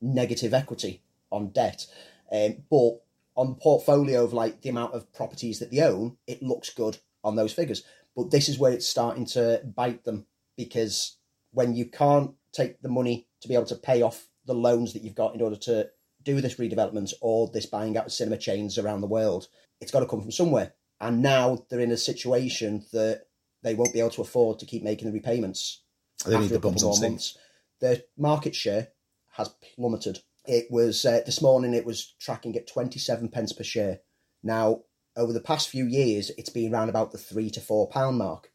negative 0.01 0.53
equity 0.53 1.03
on 1.31 1.49
debt. 1.49 1.85
Um, 2.31 2.63
but 2.69 3.01
on 3.35 3.49
the 3.49 3.55
portfolio 3.55 4.23
of 4.23 4.33
like 4.33 4.61
the 4.61 4.69
amount 4.69 4.93
of 4.93 5.11
properties 5.13 5.59
that 5.59 5.71
they 5.71 5.81
own, 5.81 6.17
it 6.25 6.41
looks 6.41 6.69
good 6.69 6.97
on 7.23 7.35
those 7.35 7.53
figures. 7.53 7.83
But 8.15 8.31
this 8.31 8.49
is 8.49 8.57
where 8.57 8.71
it's 8.71 8.87
starting 8.87 9.25
to 9.27 9.61
bite 9.63 10.03
them 10.03 10.25
because 10.55 11.17
when 11.51 11.75
you 11.75 11.85
can't 11.85 12.31
take 12.51 12.81
the 12.81 12.89
money 12.89 13.27
to 13.41 13.47
be 13.47 13.53
able 13.53 13.65
to 13.65 13.75
pay 13.75 14.01
off 14.01 14.27
the 14.45 14.55
loans 14.55 14.93
that 14.93 15.03
you've 15.03 15.15
got 15.15 15.35
in 15.35 15.41
order 15.41 15.55
to 15.55 15.89
do 16.23 16.41
this 16.41 16.55
redevelopment 16.55 17.13
or 17.21 17.49
this 17.53 17.65
buying 17.67 17.95
out 17.95 18.07
of 18.07 18.11
cinema 18.11 18.37
chains 18.37 18.77
around 18.77 19.01
the 19.01 19.07
world, 19.07 19.47
it's 19.79 19.91
got 19.91 19.99
to 19.99 20.07
come 20.07 20.21
from 20.21 20.31
somewhere. 20.31 20.73
And 20.99 21.21
now 21.21 21.65
they're 21.69 21.79
in 21.79 21.91
a 21.91 21.97
situation 21.97 22.85
that 22.91 23.27
they 23.61 23.75
won't 23.75 23.93
be 23.93 23.99
able 23.99 24.09
to 24.11 24.21
afford 24.21 24.59
to 24.59 24.65
keep 24.65 24.83
making 24.83 25.07
the 25.07 25.13
repayments 25.13 25.81
They 26.25 26.31
need 26.31 26.37
after 26.37 26.49
the 26.49 26.55
a 26.55 26.71
couple 26.71 26.89
on 26.89 26.99
more 27.01 27.09
months. 27.09 27.37
Their 27.79 27.97
market 28.17 28.55
share 28.55 28.89
has 29.33 29.49
plummeted. 29.75 30.19
It 30.47 30.67
was 30.71 31.05
uh, 31.05 31.21
this 31.25 31.41
morning. 31.41 31.73
It 31.73 31.85
was 31.85 32.15
tracking 32.19 32.55
at 32.55 32.67
twenty 32.67 32.99
seven 32.99 33.27
pence 33.27 33.51
per 33.53 33.63
share. 33.63 33.99
Now, 34.41 34.81
over 35.15 35.33
the 35.33 35.41
past 35.41 35.69
few 35.69 35.85
years, 35.85 36.31
it's 36.37 36.49
been 36.49 36.73
around 36.73 36.89
about 36.89 37.11
the 37.11 37.17
three 37.17 37.49
to 37.51 37.59
four 37.59 37.89
pound 37.89 38.17
mark. 38.17 38.51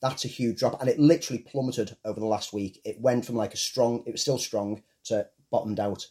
That's 0.00 0.24
a 0.24 0.28
huge 0.28 0.58
drop, 0.58 0.80
and 0.80 0.88
it 0.88 0.98
literally 0.98 1.42
plummeted 1.42 1.96
over 2.04 2.20
the 2.20 2.26
last 2.26 2.52
week. 2.52 2.80
It 2.84 3.00
went 3.00 3.24
from 3.26 3.36
like 3.36 3.54
a 3.54 3.58
strong, 3.58 4.04
it 4.06 4.12
was 4.12 4.20
still 4.20 4.38
strong, 4.38 4.82
to 5.04 5.26
bottomed 5.50 5.80
out, 5.80 6.06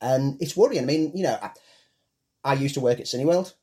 and 0.00 0.36
it's 0.40 0.56
worrying. 0.56 0.82
I 0.82 0.86
mean, 0.86 1.12
you 1.14 1.22
know, 1.22 1.38
I, 1.40 1.50
I 2.44 2.54
used 2.54 2.74
to 2.74 2.80
work 2.80 3.00
at 3.00 3.06
Cineworld. 3.06 3.54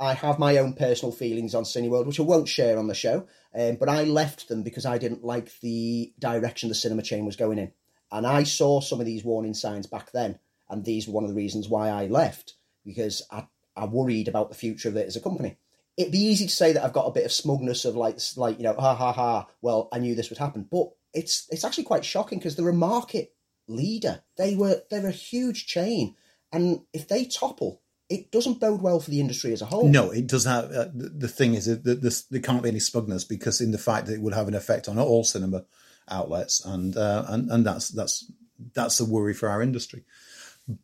I 0.00 0.14
have 0.14 0.38
my 0.38 0.58
own 0.58 0.74
personal 0.74 1.12
feelings 1.12 1.54
on 1.54 1.64
Cineworld, 1.64 2.06
which 2.06 2.20
I 2.20 2.24
won't 2.24 2.48
share 2.48 2.78
on 2.78 2.86
the 2.86 2.94
show. 2.94 3.26
Um, 3.54 3.76
but 3.76 3.88
I 3.88 4.04
left 4.04 4.48
them 4.48 4.62
because 4.62 4.86
I 4.86 4.98
didn't 4.98 5.24
like 5.24 5.58
the 5.60 6.12
direction 6.18 6.68
the 6.68 6.74
cinema 6.74 7.02
chain 7.02 7.26
was 7.26 7.36
going 7.36 7.58
in. 7.58 7.72
And 8.10 8.26
I 8.26 8.44
saw 8.44 8.80
some 8.80 9.00
of 9.00 9.06
these 9.06 9.24
warning 9.24 9.54
signs 9.54 9.86
back 9.86 10.12
then. 10.12 10.38
And 10.70 10.84
these 10.84 11.06
were 11.06 11.14
one 11.14 11.24
of 11.24 11.30
the 11.30 11.36
reasons 11.36 11.68
why 11.68 11.88
I 11.88 12.06
left, 12.06 12.54
because 12.84 13.22
I, 13.30 13.46
I 13.76 13.86
worried 13.86 14.28
about 14.28 14.48
the 14.48 14.56
future 14.56 14.88
of 14.88 14.96
it 14.96 15.06
as 15.06 15.16
a 15.16 15.20
company. 15.20 15.56
It'd 15.96 16.12
be 16.12 16.18
easy 16.18 16.46
to 16.46 16.52
say 16.52 16.72
that 16.72 16.84
I've 16.84 16.92
got 16.92 17.06
a 17.06 17.12
bit 17.12 17.24
of 17.24 17.32
smugness 17.32 17.84
of 17.84 17.96
like, 17.96 18.18
like 18.36 18.58
you 18.58 18.64
know, 18.64 18.74
ha 18.74 18.94
ha 18.94 19.12
ha, 19.12 19.48
well, 19.62 19.88
I 19.92 19.98
knew 19.98 20.14
this 20.14 20.30
would 20.30 20.38
happen. 20.38 20.68
But 20.70 20.90
it's 21.12 21.46
it's 21.50 21.64
actually 21.64 21.84
quite 21.84 22.04
shocking 22.04 22.38
because 22.38 22.54
they're 22.54 22.68
a 22.68 22.74
market 22.74 23.32
leader. 23.66 24.22
They 24.36 24.54
were 24.54 24.82
they're 24.90 25.06
a 25.06 25.12
huge 25.12 25.66
chain. 25.66 26.14
And 26.52 26.82
if 26.92 27.08
they 27.08 27.24
topple, 27.24 27.82
it 28.08 28.30
doesn't 28.30 28.60
bode 28.60 28.80
well 28.80 29.00
for 29.00 29.10
the 29.10 29.20
industry 29.20 29.52
as 29.52 29.60
a 29.60 29.66
whole. 29.66 29.88
No, 29.88 30.10
it 30.10 30.26
does 30.26 30.44
have. 30.44 30.72
Uh, 30.72 30.86
the, 30.94 31.28
thing 31.28 31.54
is 31.54 31.66
that 31.66 32.00
this, 32.00 32.22
there 32.22 32.40
can't 32.40 32.62
be 32.62 32.70
any 32.70 32.80
smugness 32.80 33.24
because 33.24 33.60
in 33.60 33.70
the 33.70 33.78
fact 33.78 34.06
that 34.06 34.14
it 34.14 34.22
would 34.22 34.34
have 34.34 34.48
an 34.48 34.54
effect 34.54 34.88
on 34.88 34.98
all 34.98 35.24
cinema 35.24 35.64
outlets, 36.08 36.64
and 36.64 36.96
uh, 36.96 37.24
and 37.28 37.50
and 37.50 37.66
that's 37.66 37.88
that's 37.90 38.30
that's 38.74 39.00
a 39.00 39.04
worry 39.04 39.34
for 39.34 39.48
our 39.48 39.62
industry. 39.62 40.04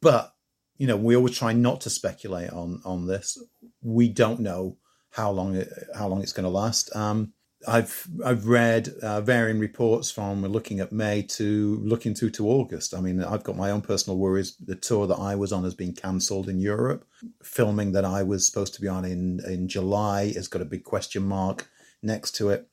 But 0.01 0.35
you 0.77 0.87
know, 0.87 0.97
we 0.97 1.15
always 1.15 1.39
try 1.39 1.53
not 1.53 1.81
to 1.83 1.91
speculate 1.91 2.51
on 2.51 2.81
on 2.85 3.07
this. 3.07 3.39
We 3.83 4.09
don't 4.09 4.41
know 4.41 4.79
how 5.11 5.31
long 5.31 5.55
it, 5.55 5.69
how 5.95 6.09
long 6.09 6.23
it's 6.23 6.33
going 6.33 6.45
to 6.45 6.51
last. 6.51 6.95
Um, 6.97 7.33
I've 7.67 8.09
I've 8.25 8.47
read 8.47 8.89
uh, 9.03 9.21
varying 9.21 9.59
reports 9.59 10.11
from 10.11 10.43
looking 10.43 10.81
at 10.81 10.93
May 10.93 11.23
to 11.23 11.81
looking 11.83 12.15
through 12.15 12.31
to 12.31 12.49
August. 12.49 12.95
I 12.95 13.01
mean, 13.01 13.23
I've 13.23 13.45
got 13.45 13.57
my 13.57 13.71
own 13.71 13.81
personal 13.81 14.19
worries. 14.19 14.57
The 14.57 14.75
tour 14.75 15.07
that 15.07 15.17
I 15.19 15.35
was 15.35 15.53
on 15.53 15.65
has 15.65 15.75
been 15.75 15.95
cancelled 15.95 16.49
in 16.49 16.59
Europe. 16.59 17.07
Filming 17.43 17.93
that 17.93 18.05
I 18.05 18.23
was 18.23 18.47
supposed 18.47 18.75
to 18.75 18.81
be 18.81 18.89
on 18.89 19.05
in 19.05 19.41
in 19.47 19.69
July 19.69 20.33
has 20.33 20.49
got 20.49 20.63
a 20.63 20.67
big 20.67 20.85
question 20.85 21.23
mark 21.27 21.69
next 22.03 22.33
to 22.37 22.51
it. 22.51 22.69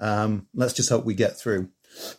Um, 0.00 0.46
let's 0.54 0.72
just 0.72 0.88
hope 0.88 1.04
we 1.04 1.14
get 1.14 1.38
through. 1.38 1.68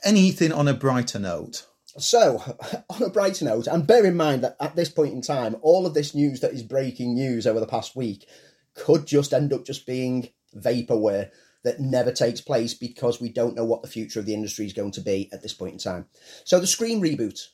Anything 0.04 0.52
on 0.52 0.68
a 0.68 0.74
brighter 0.74 1.20
note? 1.20 1.66
So, 1.98 2.42
on 2.90 3.04
a 3.04 3.10
brighter 3.10 3.46
note, 3.46 3.68
and 3.68 3.88
bear 3.88 4.06
in 4.06 4.16
mind 4.16 4.44
that 4.44 4.56
at 4.60 4.76
this 4.76 4.90
point 4.90 5.14
in 5.14 5.22
time, 5.22 5.56
all 5.62 5.86
of 5.86 5.94
this 5.94 6.16
news 6.16 6.40
that 6.42 6.54
is 6.54 6.64
breaking 6.64 7.14
news 7.14 7.46
over 7.46 7.60
the 7.60 7.68
past 7.68 7.96
week 7.96 8.28
could 8.74 9.06
just 9.06 9.34
end 9.34 9.52
up 9.52 9.66
just 9.66 9.86
being 9.86 10.30
vaporware 10.56 11.30
that 11.64 11.80
never 11.80 12.12
takes 12.12 12.42
place 12.42 12.74
because 12.74 13.22
we 13.22 13.30
don't 13.30 13.56
know 13.56 13.66
what 13.66 13.82
the 13.82 13.88
future 13.88 14.20
of 14.20 14.26
the 14.26 14.34
industry 14.34 14.66
is 14.66 14.74
going 14.74 14.92
to 14.92 15.02
be 15.02 15.30
at 15.32 15.42
this 15.42 15.54
point 15.54 15.74
in 15.74 15.80
time. 15.80 16.06
So, 16.44 16.60
the 16.60 16.68
Scream 16.68 17.02
reboot. 17.02 17.48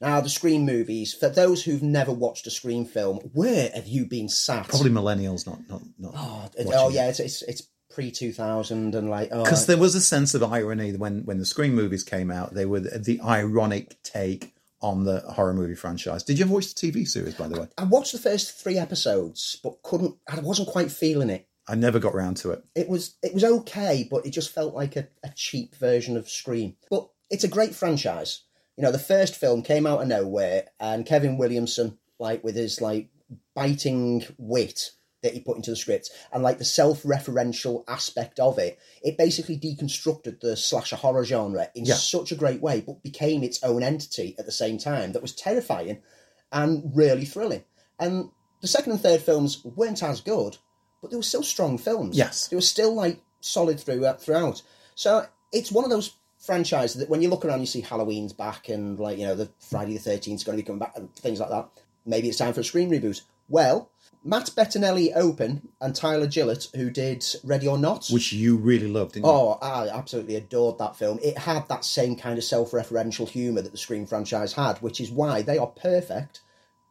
Now, 0.00 0.20
the 0.20 0.28
Scream 0.28 0.66
movies, 0.66 1.14
for 1.14 1.28
those 1.28 1.62
who've 1.62 1.82
never 1.82 2.12
watched 2.12 2.48
a 2.48 2.50
Scream 2.50 2.84
film, 2.84 3.18
where 3.34 3.70
have 3.72 3.86
you 3.86 4.04
been 4.04 4.28
sat? 4.28 4.68
Probably 4.68 4.90
millennials, 4.90 5.46
not 5.46 5.60
not 5.68 5.82
not. 5.98 6.14
Oh, 6.16 6.50
oh 6.74 6.88
it. 6.88 6.94
yeah, 6.94 7.08
it's, 7.08 7.20
it's, 7.20 7.42
it's 7.42 7.68
pre 7.92 8.10
2000 8.10 8.94
and 8.94 9.10
like, 9.10 9.28
oh, 9.32 9.44
because 9.44 9.66
there 9.66 9.78
was 9.78 9.94
a 9.94 10.00
sense 10.00 10.34
of 10.34 10.42
irony 10.42 10.92
when 10.92 11.24
when 11.24 11.38
the 11.38 11.46
Scream 11.46 11.74
movies 11.74 12.02
came 12.02 12.30
out. 12.30 12.54
They 12.54 12.66
were 12.66 12.80
the, 12.80 12.98
the 12.98 13.20
ironic 13.20 14.02
take 14.02 14.54
on 14.80 15.04
the 15.04 15.20
horror 15.20 15.54
movie 15.54 15.74
franchise. 15.74 16.24
Did 16.24 16.38
you 16.38 16.44
ever 16.44 16.54
watch 16.54 16.74
the 16.74 16.92
TV 16.92 17.06
series, 17.06 17.34
by 17.34 17.48
the 17.48 17.60
way? 17.60 17.68
I 17.78 17.84
watched 17.84 18.12
the 18.12 18.18
first 18.18 18.60
three 18.60 18.78
episodes, 18.78 19.58
but 19.62 19.80
couldn't, 19.82 20.16
I 20.28 20.40
wasn't 20.40 20.68
quite 20.68 20.90
feeling 20.90 21.30
it. 21.30 21.46
I 21.68 21.76
never 21.76 22.00
got 22.00 22.14
round 22.14 22.38
to 22.38 22.50
it. 22.50 22.64
it 22.74 22.88
was 22.88 23.14
it 23.22 23.32
was 23.32 23.44
okay, 23.44 24.06
but 24.10 24.26
it 24.26 24.30
just 24.30 24.50
felt 24.50 24.74
like 24.74 24.96
a, 24.96 25.06
a 25.22 25.30
cheap 25.34 25.76
version 25.76 26.16
of 26.16 26.28
Scream. 26.28 26.76
But 26.90 27.08
it's 27.30 27.44
a 27.44 27.48
great 27.48 27.74
franchise. 27.74 28.42
You 28.76 28.82
know, 28.82 28.90
the 28.90 28.98
first 28.98 29.36
film 29.36 29.62
came 29.62 29.86
out 29.86 30.02
of 30.02 30.08
nowhere, 30.08 30.64
and 30.80 31.06
Kevin 31.06 31.38
Williamson, 31.38 31.98
like 32.18 32.42
with 32.42 32.56
his 32.56 32.80
like 32.80 33.10
biting 33.54 34.24
wit 34.38 34.90
that 35.22 35.34
he 35.34 35.40
put 35.40 35.56
into 35.56 35.70
the 35.70 35.76
script, 35.76 36.10
and 36.32 36.42
like 36.42 36.58
the 36.58 36.64
self-referential 36.64 37.84
aspect 37.88 38.40
of 38.40 38.58
it, 38.58 38.78
it 39.02 39.16
basically 39.18 39.56
deconstructed 39.58 40.40
the 40.40 40.56
slasher 40.56 40.96
horror 40.96 41.24
genre 41.24 41.68
in 41.74 41.84
Yeah. 41.84 41.94
such 41.94 42.32
a 42.32 42.36
great 42.36 42.60
way, 42.60 42.80
but 42.80 43.02
became 43.02 43.42
its 43.42 43.62
own 43.62 43.82
entity 43.82 44.34
at 44.38 44.46
the 44.46 44.52
same 44.52 44.78
time 44.78 45.12
that 45.12 45.22
was 45.22 45.32
terrifying 45.34 46.02
and 46.50 46.92
really 46.94 47.24
thrilling. 47.24 47.64
And 47.98 48.30
the 48.60 48.68
second 48.68 48.92
and 48.92 49.00
third 49.00 49.22
films 49.22 49.64
weren't 49.64 50.02
as 50.02 50.20
good, 50.20 50.56
but 51.00 51.10
they 51.10 51.16
were 51.16 51.22
still 51.22 51.42
strong 51.42 51.78
films. 51.78 52.16
Yes. 52.16 52.48
they 52.48 52.56
were 52.56 52.62
still 52.62 52.94
like 52.94 53.20
solid 53.40 53.80
through, 53.80 54.04
uh, 54.04 54.14
throughout. 54.14 54.62
So 54.94 55.26
it's 55.52 55.72
one 55.72 55.84
of 55.84 55.90
those 55.90 56.12
franchises 56.38 56.96
that 57.00 57.08
when 57.08 57.22
you 57.22 57.28
look 57.28 57.44
around, 57.44 57.60
you 57.60 57.66
see 57.66 57.80
Halloween's 57.80 58.32
back 58.32 58.68
and 58.68 58.98
like 58.98 59.18
you 59.18 59.26
know 59.26 59.34
the 59.36 59.48
Friday 59.60 59.94
the 59.94 60.00
Thirteenth 60.00 60.40
is 60.40 60.44
going 60.44 60.58
to 60.58 60.62
be 60.62 60.66
coming 60.66 60.80
back 60.80 60.96
and 60.96 61.14
things 61.16 61.38
like 61.40 61.50
that. 61.50 61.68
Maybe 62.04 62.28
it's 62.28 62.38
time 62.38 62.52
for 62.52 62.60
a 62.60 62.64
screen 62.64 62.90
reboot. 62.90 63.22
Well, 63.48 63.90
Matt 64.24 64.50
Bettinelli-Olpin 64.56 65.62
and 65.80 65.96
Tyler 65.96 66.28
Gillett, 66.28 66.74
who 66.76 66.90
did 66.90 67.24
Ready 67.42 67.66
or 67.66 67.76
Not, 67.76 68.08
Which 68.08 68.32
you 68.32 68.56
really 68.56 68.86
loved, 68.86 69.14
didn't 69.14 69.26
you? 69.26 69.32
Oh, 69.32 69.58
I 69.60 69.88
absolutely 69.88 70.36
adored 70.36 70.78
that 70.78 70.96
film. 70.96 71.18
It 71.22 71.38
had 71.38 71.68
that 71.68 71.84
same 71.84 72.14
kind 72.14 72.38
of 72.38 72.44
self-referential 72.44 73.28
humour 73.28 73.62
that 73.62 73.72
the 73.72 73.78
Scream 73.78 74.06
franchise 74.06 74.52
had, 74.52 74.78
which 74.78 75.00
is 75.00 75.10
why 75.10 75.42
they 75.42 75.58
are 75.58 75.66
perfect 75.66 76.40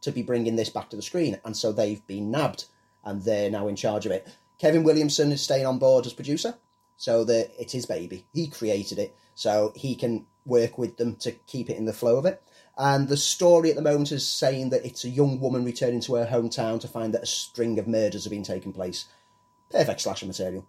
to 0.02 0.12
be 0.12 0.22
bringing 0.22 0.58
this 0.58 0.70
back 0.70 0.90
to 0.90 0.96
the 0.96 1.02
screen. 1.02 1.40
And 1.46 1.56
so 1.56 1.72
they've 1.72 2.06
been 2.08 2.32
nabbed, 2.32 2.66
and 3.06 3.24
they're 3.24 3.52
now 3.52 3.68
in 3.68 3.76
charge 3.76 4.06
of 4.06 4.12
it. 4.12 4.28
Kevin 4.60 4.84
Williamson 4.84 5.32
is 5.32 5.42
staying 5.42 5.66
on 5.66 5.80
board 5.80 6.06
as 6.06 6.14
producer, 6.14 6.56
so 6.98 7.24
that 7.24 7.52
it's 7.58 7.74
his 7.74 7.86
baby. 7.86 8.26
He 8.34 8.48
created 8.48 9.00
it, 9.00 9.16
so 9.36 9.72
he 9.76 9.96
can 9.96 10.26
work 10.46 10.78
with 10.78 10.98
them 10.98 11.16
to 11.18 11.32
keep 11.32 11.70
it 11.70 11.78
in 11.78 11.86
the 11.86 11.94
flow 11.94 12.18
of 12.18 12.26
it. 12.26 12.42
And 12.78 13.08
the 13.08 13.18
story 13.18 13.70
at 13.70 13.75
the 13.75 13.82
moment 13.82 14.12
is 14.12 14.28
saying 14.28 14.70
that 14.70 14.86
it's 14.86 15.04
a 15.04 15.10
young 15.10 15.40
woman 15.40 15.63
returning 15.63 16.01
to 16.01 16.16
her 16.16 16.25
hometown 16.25 16.80
to 16.82 16.88
find 16.88 17.13
that 17.13 17.24
a 17.24 17.28
string 17.28 17.78
of 17.78 17.88
murders 17.88 18.24
have 18.24 18.32
been 18.32 18.44
taking 18.44 18.74
place. 18.74 19.06
Perfect 19.70 20.01
slasher 20.01 20.25
material. 20.25 20.66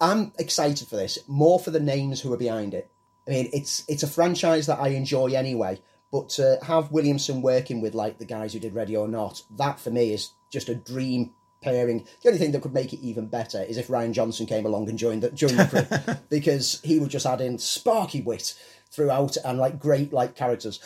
I'm 0.00 0.32
excited 0.38 0.88
for 0.88 0.96
this, 0.96 1.18
more 1.26 1.58
for 1.58 1.70
the 1.70 1.80
names 1.80 2.20
who 2.20 2.32
are 2.32 2.38
behind 2.38 2.74
it. 2.74 2.90
I 3.26 3.30
mean, 3.30 3.50
it's 3.52 3.84
it's 3.88 4.02
a 4.02 4.08
franchise 4.08 4.66
that 4.66 4.80
I 4.80 4.88
enjoy 4.88 5.32
anyway, 5.32 5.80
but 6.10 6.30
to 6.30 6.58
have 6.62 6.90
Williamson 6.90 7.42
working 7.42 7.80
with 7.80 7.94
like 7.94 8.18
the 8.18 8.24
guys 8.24 8.52
who 8.52 8.58
did 8.58 8.74
Ready 8.74 8.96
or 8.96 9.08
Not, 9.08 9.42
that 9.56 9.78
for 9.78 9.90
me 9.90 10.12
is 10.12 10.30
just 10.50 10.68
a 10.68 10.74
dream 10.74 11.32
pairing. 11.62 12.06
The 12.22 12.28
only 12.28 12.38
thing 12.38 12.52
that 12.52 12.62
could 12.62 12.74
make 12.74 12.92
it 12.92 13.00
even 13.00 13.26
better 13.26 13.62
is 13.62 13.76
if 13.76 13.88
Rian 13.88 14.12
Johnson 14.12 14.46
came 14.46 14.66
along 14.66 14.88
and 14.88 14.98
joined 14.98 15.22
the 15.22 15.30
joined 15.30 15.58
the 15.58 15.66
crew, 15.66 16.14
because 16.30 16.80
he 16.82 16.98
would 16.98 17.10
just 17.10 17.26
add 17.26 17.40
in 17.40 17.58
sparky 17.58 18.20
wit 18.20 18.54
throughout 18.90 19.36
and 19.44 19.58
like 19.58 19.78
great 19.78 20.12
like 20.12 20.34
characters. 20.34 20.80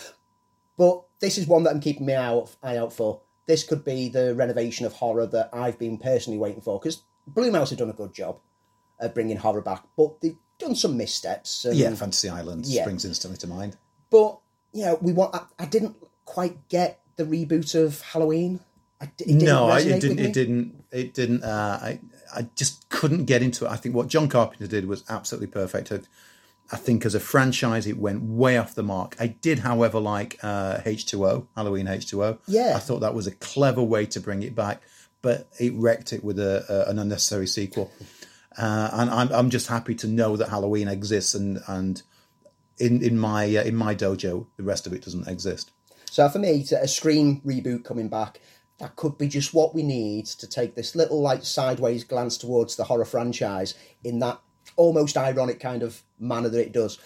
But 0.76 1.02
this 1.20 1.38
is 1.38 1.46
one 1.46 1.62
that 1.64 1.70
I'm 1.70 1.80
keeping 1.80 2.06
my 2.06 2.14
eye 2.14 2.24
out, 2.26 2.56
eye 2.62 2.76
out 2.76 2.92
for. 2.92 3.20
This 3.46 3.62
could 3.62 3.84
be 3.84 4.08
the 4.08 4.34
renovation 4.34 4.86
of 4.86 4.94
horror 4.94 5.26
that 5.26 5.50
I've 5.52 5.78
been 5.78 5.98
personally 5.98 6.38
waiting 6.38 6.62
for 6.62 6.78
because 6.78 7.02
Blumhouse 7.30 7.70
have 7.70 7.78
done 7.78 7.90
a 7.90 7.94
good 7.94 8.12
job 8.14 8.38
of 9.00 9.12
bringing 9.14 9.36
horror 9.36 9.60
back, 9.60 9.84
but 9.96 10.20
they've 10.20 10.36
done 10.58 10.74
some 10.74 10.96
missteps. 10.96 11.64
And, 11.64 11.76
Yeah, 11.76 11.94
Fantasy 11.94 12.28
Island 12.28 12.66
Yeah. 12.66 12.82
springs 12.82 13.04
instantly 13.04 13.36
to 13.38 13.46
mind. 13.46 13.76
But 14.10 14.38
yeah, 14.72 14.94
we 15.00 15.12
want. 15.12 15.34
I, 15.34 15.42
I 15.58 15.66
didn't 15.66 15.96
quite 16.24 16.68
get 16.68 17.00
the 17.16 17.24
reboot 17.24 17.74
of 17.74 18.00
Halloween. 18.00 18.60
I, 19.00 19.04
it 19.04 19.16
didn't 19.18 19.38
no, 19.44 19.66
I, 19.68 19.80
it 19.80 20.00
didn't. 20.00 20.18
It 20.20 20.32
didn't. 20.32 20.84
It 20.90 21.14
didn't. 21.14 21.42
Uh, 21.44 21.78
I 21.82 22.00
I 22.34 22.48
just 22.56 22.88
couldn't 22.88 23.26
get 23.26 23.42
into 23.42 23.66
it. 23.66 23.70
I 23.70 23.76
think 23.76 23.94
what 23.94 24.08
John 24.08 24.28
Carpenter 24.28 24.66
did 24.66 24.86
was 24.86 25.04
absolutely 25.08 25.48
perfect. 25.48 25.92
I, 25.92 26.00
I 26.72 26.76
think 26.76 27.04
as 27.04 27.14
a 27.14 27.20
franchise, 27.20 27.86
it 27.86 27.98
went 27.98 28.22
way 28.22 28.56
off 28.56 28.74
the 28.74 28.82
mark. 28.82 29.16
I 29.20 29.28
did, 29.28 29.60
however, 29.60 30.00
like 30.00 30.38
uh, 30.42 30.78
H2O, 30.78 31.46
Halloween 31.54 31.86
H2O. 31.86 32.38
Yeah. 32.46 32.72
I 32.74 32.78
thought 32.78 33.00
that 33.00 33.14
was 33.14 33.26
a 33.26 33.32
clever 33.32 33.82
way 33.82 34.06
to 34.06 34.20
bring 34.20 34.42
it 34.42 34.54
back, 34.54 34.82
but 35.20 35.48
it 35.60 35.72
wrecked 35.74 36.12
it 36.12 36.24
with 36.24 36.38
a, 36.38 36.64
a, 36.68 36.90
an 36.90 36.98
unnecessary 36.98 37.46
sequel. 37.46 37.92
Uh, 38.56 38.88
and 38.92 39.10
I'm 39.10 39.32
I'm 39.32 39.50
just 39.50 39.66
happy 39.66 39.94
to 39.96 40.06
know 40.06 40.36
that 40.36 40.48
Halloween 40.48 40.88
exists, 40.88 41.34
and 41.34 41.60
and 41.66 42.00
in 42.78 43.02
in 43.02 43.18
my 43.18 43.44
uh, 43.44 43.64
in 43.64 43.74
my 43.74 43.94
dojo, 43.94 44.46
the 44.56 44.62
rest 44.62 44.86
of 44.86 44.92
it 44.92 45.02
doesn't 45.02 45.26
exist. 45.26 45.70
So 46.10 46.28
for 46.28 46.38
me, 46.38 46.64
a 46.80 46.86
Scream 46.86 47.40
reboot 47.40 47.84
coming 47.84 48.08
back, 48.08 48.40
that 48.78 48.94
could 48.94 49.18
be 49.18 49.26
just 49.26 49.52
what 49.52 49.74
we 49.74 49.82
need 49.82 50.26
to 50.26 50.46
take 50.46 50.76
this 50.76 50.94
little 50.94 51.20
like 51.20 51.44
sideways 51.44 52.04
glance 52.04 52.38
towards 52.38 52.76
the 52.76 52.84
horror 52.84 53.04
franchise 53.04 53.74
in 54.04 54.20
that 54.20 54.40
almost 54.76 55.16
ironic 55.16 55.60
kind 55.60 55.82
of 55.82 56.02
manner 56.18 56.48
that 56.48 56.60
it 56.60 56.72
does. 56.72 56.98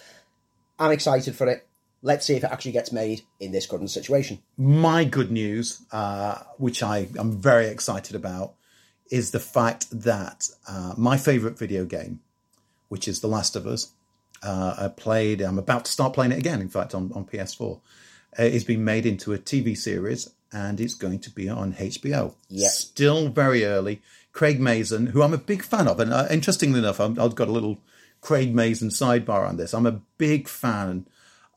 I'm 0.77 0.91
excited 0.91 1.35
for 1.35 1.47
it. 1.47 1.67
Let's 2.01 2.25
see 2.25 2.35
if 2.35 2.43
it 2.43 2.51
actually 2.51 2.71
gets 2.71 2.91
made 2.91 3.23
in 3.39 3.51
this 3.51 3.65
current 3.65 3.91
situation. 3.91 4.39
my 4.57 5.03
good 5.03 5.31
news, 5.31 5.81
uh, 5.91 6.39
which 6.57 6.81
I 6.81 7.09
am 7.17 7.33
very 7.33 7.67
excited 7.67 8.15
about, 8.15 8.53
is 9.11 9.31
the 9.31 9.39
fact 9.39 9.87
that 9.91 10.49
uh, 10.67 10.93
my 10.97 11.17
favorite 11.17 11.57
video 11.57 11.83
game, 11.83 12.21
which 12.87 13.07
is 13.07 13.19
The 13.19 13.27
Last 13.27 13.55
of 13.55 13.67
Us, 13.67 13.91
uh, 14.41 14.75
I 14.77 14.87
played. 14.87 15.41
I'm 15.41 15.59
about 15.59 15.85
to 15.85 15.91
start 15.91 16.13
playing 16.13 16.31
it 16.31 16.37
again. 16.37 16.61
In 16.61 16.69
fact, 16.69 16.95
on 16.95 17.11
on 17.13 17.25
PS4, 17.25 17.81
uh, 18.39 18.43
is 18.43 18.63
being 18.63 18.85
made 18.85 19.05
into 19.05 19.33
a 19.33 19.37
TV 19.37 19.77
series, 19.77 20.29
and 20.51 20.79
it's 20.79 20.93
going 20.93 21.19
to 21.19 21.29
be 21.29 21.49
on 21.49 21.73
HBO. 21.73 22.35
Yeah. 22.47 22.69
Still 22.69 23.29
very 23.29 23.65
early. 23.65 24.01
Craig 24.39 24.61
Mazin, 24.61 25.07
who 25.07 25.21
I'm 25.21 25.33
a 25.33 25.37
big 25.37 25.63
fan 25.63 25.85
of, 25.89 25.99
and 25.99 26.13
uh, 26.13 26.25
interestingly 26.31 26.79
enough, 26.79 27.01
I'm, 27.01 27.19
I've 27.19 27.35
got 27.35 27.49
a 27.49 27.51
little 27.51 27.77
Craig 28.21 28.55
Mazin 28.55 28.87
sidebar 28.87 29.45
on 29.45 29.57
this. 29.57 29.73
I'm 29.73 29.85
a 29.85 29.99
big 30.17 30.47
fan 30.47 31.07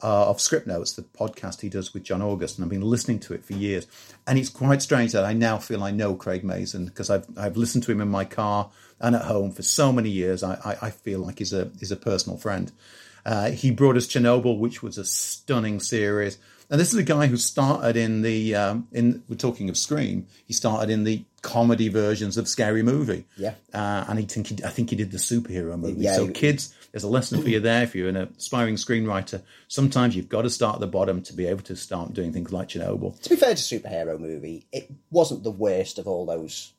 uh, 0.03 0.29
of 0.29 0.39
Scriptnotes, 0.39 0.97
the 0.97 1.03
podcast 1.03 1.61
he 1.61 1.69
does 1.69 1.95
with 1.95 2.03
John 2.03 2.21
August, 2.21 2.59
and 2.59 2.65
I've 2.65 2.71
been 2.71 2.81
listening 2.81 3.21
to 3.21 3.35
it 3.35 3.45
for 3.45 3.53
years. 3.53 3.87
And 4.27 4.37
it's 4.37 4.49
quite 4.49 4.83
strange 4.83 5.13
that 5.13 5.25
I 5.25 5.33
now 5.33 5.59
feel 5.59 5.85
I 5.85 5.93
know 5.93 6.17
Craig 6.17 6.43
Mazin 6.43 6.87
because 6.87 7.09
I've 7.09 7.25
I've 7.39 7.57
listened 7.57 7.85
to 7.85 7.93
him 7.93 8.01
in 8.01 8.09
my 8.09 8.25
car 8.25 8.73
and 8.99 9.15
at 9.15 9.27
home 9.27 9.53
for 9.53 9.63
so 9.63 9.93
many 9.93 10.11
years. 10.11 10.43
I 10.43 10.55
I, 10.65 10.87
I 10.87 10.91
feel 10.91 11.21
like 11.21 11.39
he's 11.39 11.53
a 11.53 11.71
he's 11.79 11.93
a 11.93 11.97
personal 11.97 12.37
friend. 12.37 12.73
Uh, 13.25 13.51
he 13.53 13.71
brought 13.71 13.97
us 13.97 14.09
Chernobyl, 14.09 14.59
which 14.59 14.83
was 14.83 14.99
a 14.99 15.05
stunning 15.05 15.79
series. 15.79 16.37
And 16.73 16.81
this 16.81 16.91
is 16.91 16.99
a 16.99 17.03
guy 17.03 17.27
who 17.27 17.37
started 17.37 17.99
in 17.99 18.23
the 18.23 18.55
um, 18.55 18.89
in 18.93 19.23
we're 19.29 19.37
talking 19.37 19.69
of 19.69 19.77
Scream. 19.77 20.27
He 20.47 20.55
started 20.55 20.89
in 20.89 21.05
the 21.05 21.23
comedy 21.43 21.89
versions 21.89 22.39
of 22.39 22.49
Scary 22.49 22.83
Movie. 22.83 23.27
Yeah. 23.37 23.53
Uh, 23.75 24.07
and 24.09 24.19
he 24.19 24.25
think 24.25 24.47
he, 24.47 24.65
I 24.65 24.71
think 24.71 24.89
he 24.89 24.97
did 24.97 25.11
the 25.11 25.19
superhero 25.19 25.79
movie. 25.79 26.01
Yeah, 26.01 26.15
so 26.15 26.29
he- 26.29 26.33
kids, 26.33 26.75
there's 26.91 27.05
a 27.05 27.09
lesson 27.09 27.43
for 27.43 27.51
you 27.51 27.61
there. 27.61 27.83
If 27.83 27.95
you're 27.95 28.09
an 28.09 28.17
aspiring 28.17 28.77
screenwriter, 28.77 29.43
sometimes 29.69 30.17
you've 30.17 30.31
got 30.31 30.43
to 30.43 30.51
start 30.51 30.77
at 30.77 30.81
the 30.81 30.87
bottom 30.87 31.21
to 31.25 31.35
be 31.35 31.45
able 31.47 31.63
to 31.65 31.77
start 31.77 32.15
doing 32.15 32.33
things 32.33 32.55
like 32.55 32.69
Chernobyl. 32.69 33.21
To 33.21 33.29
be 33.29 33.37
fair 33.37 33.55
to 33.55 33.61
superhero 33.61 34.19
movie, 34.19 34.67
it 34.73 34.91
wasn't 35.11 35.45
the 35.45 35.51
worst 35.51 35.99
of 35.99 36.09
all 36.09 36.25
those 36.25 36.73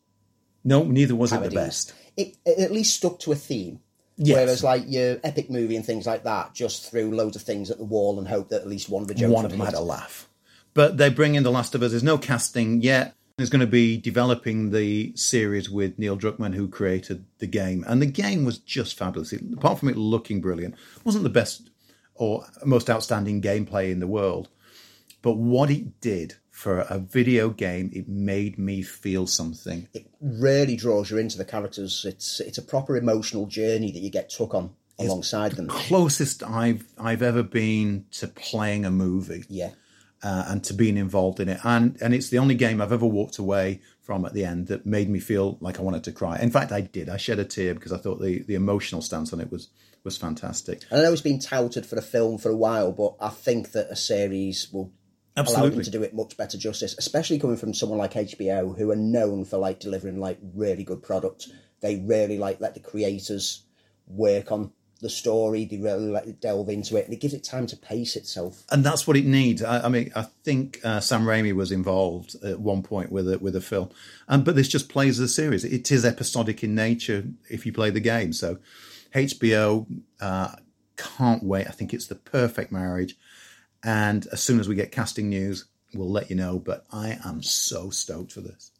No, 0.63 0.81
neither 0.83 1.15
was 1.15 1.33
it 1.33 1.43
the 1.43 1.51
best. 1.51 1.93
It, 2.17 2.37
it 2.47 2.57
at 2.57 2.71
least 2.71 2.95
stuck 2.95 3.19
to 3.19 3.31
a 3.31 3.35
theme. 3.35 3.79
Yes. 4.17 4.35
Whereas, 4.37 4.63
like 4.63 4.83
your 4.87 5.19
epic 5.23 5.49
movie 5.49 5.75
and 5.75 5.85
things 5.85 6.05
like 6.05 6.23
that, 6.23 6.53
just 6.53 6.89
threw 6.89 7.11
loads 7.15 7.35
of 7.35 7.41
things 7.41 7.71
at 7.71 7.77
the 7.77 7.83
wall 7.83 8.19
and 8.19 8.27
hope 8.27 8.49
that 8.49 8.61
at 8.61 8.67
least 8.67 8.89
one 8.89 9.01
of 9.01 9.07
the 9.07 9.15
jokes 9.15 9.33
One 9.33 9.45
of 9.45 9.51
them 9.51 9.59
hit. 9.59 9.69
had 9.69 9.73
a 9.75 9.81
laugh. 9.81 10.29
But 10.73 10.97
they 10.97 11.09
bring 11.09 11.35
in 11.35 11.43
The 11.43 11.51
Last 11.51 11.75
of 11.75 11.81
Us. 11.81 11.91
There's 11.91 12.03
no 12.03 12.17
casting 12.17 12.81
yet. 12.81 13.15
There's 13.37 13.49
going 13.49 13.61
to 13.61 13.67
be 13.67 13.97
developing 13.97 14.69
the 14.69 15.11
series 15.15 15.69
with 15.69 15.97
Neil 15.97 16.17
Druckmann, 16.17 16.53
who 16.53 16.67
created 16.67 17.25
the 17.39 17.47
game. 17.47 17.83
And 17.87 18.01
the 18.01 18.05
game 18.07 18.45
was 18.45 18.59
just 18.59 18.95
fabulous. 18.97 19.33
It, 19.33 19.41
apart 19.53 19.79
from 19.79 19.89
it 19.89 19.97
looking 19.97 20.39
brilliant, 20.41 20.75
it 20.75 21.05
wasn't 21.05 21.23
the 21.23 21.29
best 21.31 21.71
or 22.15 22.45
most 22.63 22.89
outstanding 22.91 23.41
gameplay 23.41 23.91
in 23.91 23.99
the 23.99 24.07
world. 24.07 24.49
But 25.23 25.33
what 25.33 25.71
it 25.71 25.99
did 25.99 26.35
for 26.53 26.81
a 26.81 26.99
video 26.99 27.49
game, 27.49 27.89
it 27.93 28.07
made 28.07 28.57
me 28.59 28.83
feel 28.83 29.25
something. 29.25 29.87
It 29.91 30.05
really 30.21 30.75
draws 30.75 31.09
you 31.09 31.17
into 31.17 31.37
the 31.37 31.45
characters. 31.45 32.05
It's 32.07 32.39
it's 32.39 32.59
a 32.59 32.61
proper 32.61 32.95
emotional 32.95 33.47
journey 33.47 33.91
that 33.91 33.99
you 33.99 34.11
get 34.11 34.29
took 34.29 34.53
on 34.53 34.69
alongside 34.99 35.53
them. 35.53 35.67
Closest 35.67 36.43
I've 36.43 36.85
I've 36.97 37.23
ever 37.23 37.41
been 37.43 38.05
to 38.11 38.27
playing 38.27 38.85
a 38.85 38.91
movie. 38.91 39.43
Yeah. 39.49 39.71
uh, 40.21 40.45
and 40.47 40.63
to 40.65 40.73
being 40.73 40.95
involved 40.95 41.39
in 41.39 41.49
it. 41.49 41.59
And 41.63 41.97
and 42.01 42.13
it's 42.13 42.29
the 42.29 42.37
only 42.37 42.55
game 42.55 42.79
I've 42.81 42.93
ever 42.93 43.05
walked 43.07 43.39
away 43.39 43.81
from 44.01 44.23
at 44.23 44.33
the 44.33 44.45
end 44.45 44.67
that 44.67 44.85
made 44.85 45.09
me 45.09 45.19
feel 45.19 45.57
like 45.59 45.79
I 45.79 45.81
wanted 45.81 46.03
to 46.05 46.11
cry. 46.11 46.37
In 46.39 46.51
fact, 46.51 46.71
I 46.71 46.81
did. 46.81 47.09
I 47.09 47.17
shed 47.17 47.39
a 47.39 47.45
tear 47.45 47.73
because 47.73 47.91
I 47.91 47.97
thought 47.97 48.21
the, 48.21 48.43
the 48.43 48.55
emotional 48.55 49.01
stance 49.01 49.33
on 49.33 49.41
it 49.41 49.51
was 49.51 49.69
was 50.03 50.17
fantastic. 50.17 50.83
And 50.91 50.99
I 50.99 51.03
know 51.03 51.11
it's 51.11 51.21
been 51.21 51.39
touted 51.39 51.85
for 51.85 51.97
a 51.97 52.01
film 52.01 52.37
for 52.37 52.49
a 52.49 52.55
while, 52.55 52.91
but 52.91 53.15
I 53.19 53.29
think 53.29 53.71
that 53.71 53.87
a 53.89 53.95
series 53.95 54.69
will 54.71 54.91
allow 55.35 55.45
them 55.45 55.55
Absolutely. 55.55 55.83
to 55.83 55.91
do 55.91 56.03
it 56.03 56.13
much 56.13 56.37
better 56.37 56.57
justice, 56.57 56.95
especially 56.97 57.39
coming 57.39 57.57
from 57.57 57.73
someone 57.73 57.97
like 57.97 58.13
HBO, 58.13 58.77
who 58.77 58.91
are 58.91 58.95
known 58.95 59.45
for 59.45 59.57
like 59.57 59.79
delivering 59.79 60.19
like 60.19 60.37
really 60.53 60.83
good 60.83 61.01
product. 61.01 61.49
They 61.81 61.97
really 61.97 62.37
like 62.37 62.61
let 62.61 62.75
the 62.75 62.79
creators 62.79 63.63
work 64.07 64.51
on 64.51 64.71
the 65.01 65.09
story. 65.09 65.65
They 65.65 65.77
really 65.77 66.09
let 66.09 66.27
it 66.27 66.39
delve 66.39 66.69
into 66.69 66.97
it, 66.97 67.05
and 67.05 67.13
it 67.13 67.19
gives 67.19 67.33
it 67.33 67.43
time 67.43 67.65
to 67.67 67.77
pace 67.77 68.15
itself. 68.15 68.63
And 68.71 68.83
that's 68.83 69.07
what 69.07 69.17
it 69.17 69.25
needs. 69.25 69.63
I, 69.63 69.85
I 69.85 69.89
mean, 69.89 70.11
I 70.15 70.23
think 70.43 70.79
uh, 70.83 70.99
Sam 70.99 71.25
Raimi 71.25 71.53
was 71.53 71.71
involved 71.71 72.35
at 72.43 72.59
one 72.59 72.83
point 72.83 73.11
with 73.11 73.31
a, 73.31 73.39
with 73.39 73.55
a 73.55 73.61
film, 73.61 73.89
um, 74.27 74.43
but 74.43 74.55
this 74.55 74.67
just 74.67 74.87
plays 74.87 75.17
the 75.17 75.27
series. 75.27 75.65
It 75.65 75.91
is 75.91 76.05
episodic 76.05 76.63
in 76.63 76.75
nature 76.75 77.25
if 77.49 77.65
you 77.65 77.73
play 77.73 77.89
the 77.89 77.99
game. 77.99 78.33
So 78.33 78.59
HBO 79.13 79.85
uh, 80.21 80.55
can't 80.95 81.43
wait. 81.43 81.67
I 81.67 81.71
think 81.71 81.93
it's 81.93 82.07
the 82.07 82.15
perfect 82.15 82.71
marriage. 82.71 83.15
And 83.83 84.27
as 84.31 84.41
soon 84.41 84.59
as 84.59 84.67
we 84.67 84.75
get 84.75 84.91
casting 84.91 85.29
news, 85.29 85.65
we'll 85.93 86.09
let 86.09 86.29
you 86.29 86.35
know. 86.35 86.59
But 86.59 86.85
I 86.91 87.19
am 87.25 87.43
so 87.43 87.89
stoked 87.89 88.31
for 88.31 88.41
this. 88.41 88.71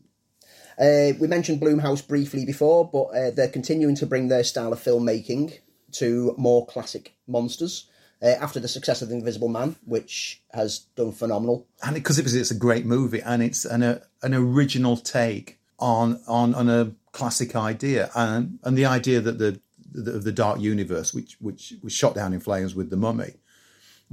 Uh, 0.80 1.13
we 1.20 1.28
mentioned 1.28 1.62
Blumhouse 1.62 2.06
briefly 2.06 2.46
before, 2.46 2.89
but 2.89 3.04
uh, 3.16 3.32
they're 3.32 3.48
continuing 3.48 3.96
to 3.96 4.06
bring 4.06 4.28
their 4.28 4.44
style 4.44 4.74
of 4.74 4.80
filmmaking 4.80 5.60
to 5.94 6.34
more 6.38 6.66
classic 6.66 7.13
monsters. 7.28 7.88
Uh, 8.22 8.38
after 8.39 8.58
the 8.58 8.70
success 8.70 9.02
of 9.02 9.10
The 9.10 9.16
Invisible 9.16 9.50
Man, 9.50 9.76
which 9.86 10.42
has 10.54 10.80
done 10.96 11.12
phenomenal, 11.12 11.68
and 11.84 11.94
because 11.94 12.18
it, 12.18 12.34
it's 12.34 12.52
a 12.52 12.56
great 12.56 12.86
movie 12.86 13.22
and 13.22 13.44
it's 13.44 13.66
an 13.66 13.84
a, 13.84 14.02
an 14.22 14.34
original 14.34 14.96
take 14.96 15.60
on 15.78 16.22
on 16.26 16.56
on 16.56 16.70
a 16.70 16.94
classic 17.12 17.54
idea 17.54 18.10
and 18.16 18.60
and 18.63 18.78
the 18.78 18.86
idea 18.86 19.20
that 19.20 19.39
the 19.39 19.60
the, 19.92 20.12
the 20.12 20.32
dark 20.32 20.62
universe 20.62 21.13
which 21.13 21.36
which 21.42 21.74
was 21.84 21.92
shot 21.92 22.16
down 22.16 22.34
in 22.34 22.39
flames 22.39 22.74
with 22.74 22.89
the 22.89 22.96
mummy 22.96 23.34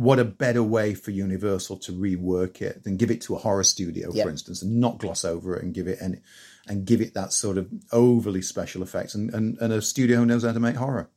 what 0.01 0.19
a 0.19 0.25
better 0.25 0.63
way 0.63 0.95
for 0.95 1.11
universal 1.11 1.77
to 1.77 1.93
rework 1.93 2.63
it 2.63 2.85
than 2.85 2.97
give 2.97 3.11
it 3.11 3.21
to 3.21 3.35
a 3.35 3.39
horror 3.39 3.63
studio 3.65 4.11
Yeah. 4.13 4.25
for 4.25 4.31
instance 4.31 4.63
and 4.63 4.81
not 4.81 4.99
gloss 4.99 5.25
over 5.27 5.57
it 5.57 5.63
and 5.63 5.75
give 5.75 5.87
it 5.89 6.01
and 6.01 6.23
and 6.67 6.87
give 6.87 7.01
it 7.03 7.13
that 7.15 7.33
sort 7.35 7.59
of 7.59 7.69
overly 7.93 8.41
special 8.41 8.83
effects 8.83 9.15
and 9.15 9.33
and, 9.35 9.59
and 9.61 9.73
a 9.73 9.83
studio 9.83 10.17
who 10.19 10.27
knows 10.27 10.43
how 10.45 10.53
to 10.53 10.61
make 10.61 10.77
horror 10.77 11.11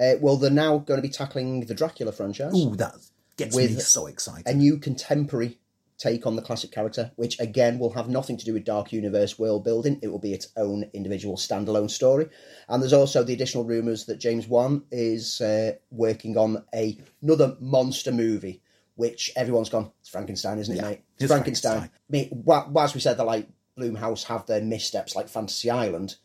uh, 0.00 0.14
well, 0.20 0.36
they're 0.36 0.50
now 0.50 0.78
going 0.78 0.96
to 0.98 1.06
be 1.06 1.12
tackling 1.12 1.66
the 1.66 1.74
Dracula 1.74 2.12
franchise. 2.12 2.54
Ooh, 2.54 2.74
that 2.76 2.94
gets 3.36 3.54
me 3.56 3.66
With 3.66 3.82
so 3.82 4.06
excited 4.06 4.46
a 4.46 4.54
new 4.54 4.78
contemporary 4.78 5.58
take 6.00 6.26
on 6.26 6.34
the 6.34 6.42
classic 6.42 6.72
character, 6.72 7.12
which 7.16 7.38
again 7.38 7.78
will 7.78 7.92
have 7.92 8.08
nothing 8.08 8.38
to 8.38 8.44
do 8.44 8.54
with 8.54 8.64
Dark 8.64 8.90
Universe 8.90 9.38
world 9.38 9.62
building. 9.62 9.98
It 10.02 10.08
will 10.08 10.18
be 10.18 10.32
its 10.32 10.48
own 10.56 10.90
individual 10.94 11.36
standalone 11.36 11.90
story. 11.90 12.28
And 12.68 12.82
there's 12.82 12.94
also 12.94 13.22
the 13.22 13.34
additional 13.34 13.64
rumours 13.64 14.06
that 14.06 14.18
James 14.18 14.48
Wan 14.48 14.82
is 14.90 15.42
uh, 15.42 15.72
working 15.90 16.38
on 16.38 16.64
a, 16.74 16.98
another 17.22 17.54
monster 17.60 18.12
movie, 18.12 18.62
which 18.94 19.30
everyone's 19.36 19.68
gone, 19.68 19.92
it's 20.00 20.08
Frankenstein, 20.08 20.58
isn't 20.58 20.74
it, 20.74 20.78
Yeah, 20.78 20.88
mate? 20.88 21.02
it's 21.18 21.30
Frankenstein. 21.30 21.90
Frankenstein. 21.90 22.00
I 22.08 22.12
mean, 22.12 22.42
whilst 22.72 22.94
we 22.94 23.00
said 23.00 23.18
that, 23.18 23.26
like, 23.26 23.46
Blumhouse 23.78 24.24
have 24.24 24.46
their 24.46 24.62
missteps 24.62 25.14
like 25.14 25.28
Fantasy 25.28 25.70
Island, 25.70 26.16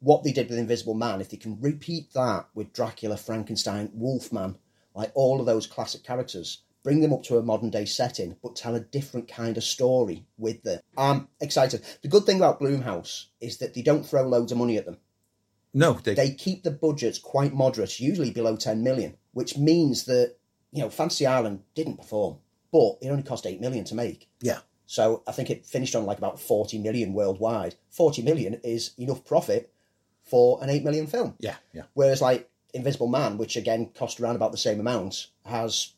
what 0.00 0.24
they 0.24 0.32
did 0.32 0.50
with 0.50 0.58
Invisible 0.58 0.94
Man, 0.94 1.20
if 1.20 1.30
they 1.30 1.36
can 1.36 1.60
repeat 1.60 2.12
that 2.12 2.48
with 2.54 2.72
Dracula, 2.72 3.16
Frankenstein, 3.16 3.90
Wolfman, 3.94 4.58
like 4.94 5.12
all 5.14 5.38
of 5.40 5.46
those 5.46 5.66
classic 5.66 6.02
characters, 6.02 6.62
bring 6.86 7.00
them 7.00 7.12
up 7.12 7.24
to 7.24 7.36
a 7.36 7.42
modern 7.42 7.68
day 7.68 7.84
setting, 7.84 8.36
but 8.44 8.54
tell 8.54 8.76
a 8.76 8.80
different 8.80 9.26
kind 9.26 9.56
of 9.56 9.64
story 9.64 10.24
with 10.38 10.62
them. 10.62 10.78
I'm 10.96 11.26
excited. 11.40 11.82
The 12.02 12.06
good 12.06 12.22
thing 12.22 12.36
about 12.36 12.60
Blumhouse 12.60 13.24
is 13.40 13.56
that 13.56 13.74
they 13.74 13.82
don't 13.82 14.06
throw 14.06 14.22
loads 14.22 14.52
of 14.52 14.58
money 14.58 14.76
at 14.76 14.86
them. 14.86 14.98
No, 15.74 15.94
they, 15.94 16.14
They 16.14 16.30
keep 16.30 16.62
the 16.62 16.70
budgets 16.70 17.18
quite 17.18 17.52
moderate, 17.52 17.98
usually 17.98 18.30
below 18.30 18.54
10 18.54 18.84
million, 18.84 19.16
which 19.32 19.58
means 19.58 20.04
that, 20.04 20.36
you 20.70 20.80
know, 20.80 20.88
Fantasy 20.88 21.26
Island 21.26 21.64
didn't 21.74 21.96
perform, 21.96 22.36
but 22.70 22.98
it 23.02 23.08
only 23.08 23.24
cost 23.24 23.46
8 23.46 23.60
million 23.60 23.84
to 23.86 23.96
make. 23.96 24.28
yeah, 24.40 24.60
So 24.86 25.24
I 25.26 25.32
think 25.32 25.50
it 25.50 25.66
finished 25.66 25.96
on 25.96 26.06
like 26.06 26.18
about 26.18 26.38
40 26.38 26.78
million 26.78 27.14
worldwide. 27.14 27.74
40 27.90 28.22
million 28.22 28.60
is 28.62 28.92
enough 28.96 29.24
profit 29.24 29.72
for 30.22 30.62
an 30.62 30.70
8 30.70 30.84
million 30.84 31.08
film. 31.08 31.34
yeah, 31.40 31.56
yeah. 31.72 31.82
Whereas 31.94 32.22
like 32.22 32.48
Invisible 32.72 33.08
Man, 33.08 33.38
which 33.38 33.56
again 33.56 33.86
cost 33.86 34.20
around 34.20 34.36
about 34.36 34.52
the 34.52 34.58
same 34.58 34.78
amount, 34.78 35.26
has 35.46 35.94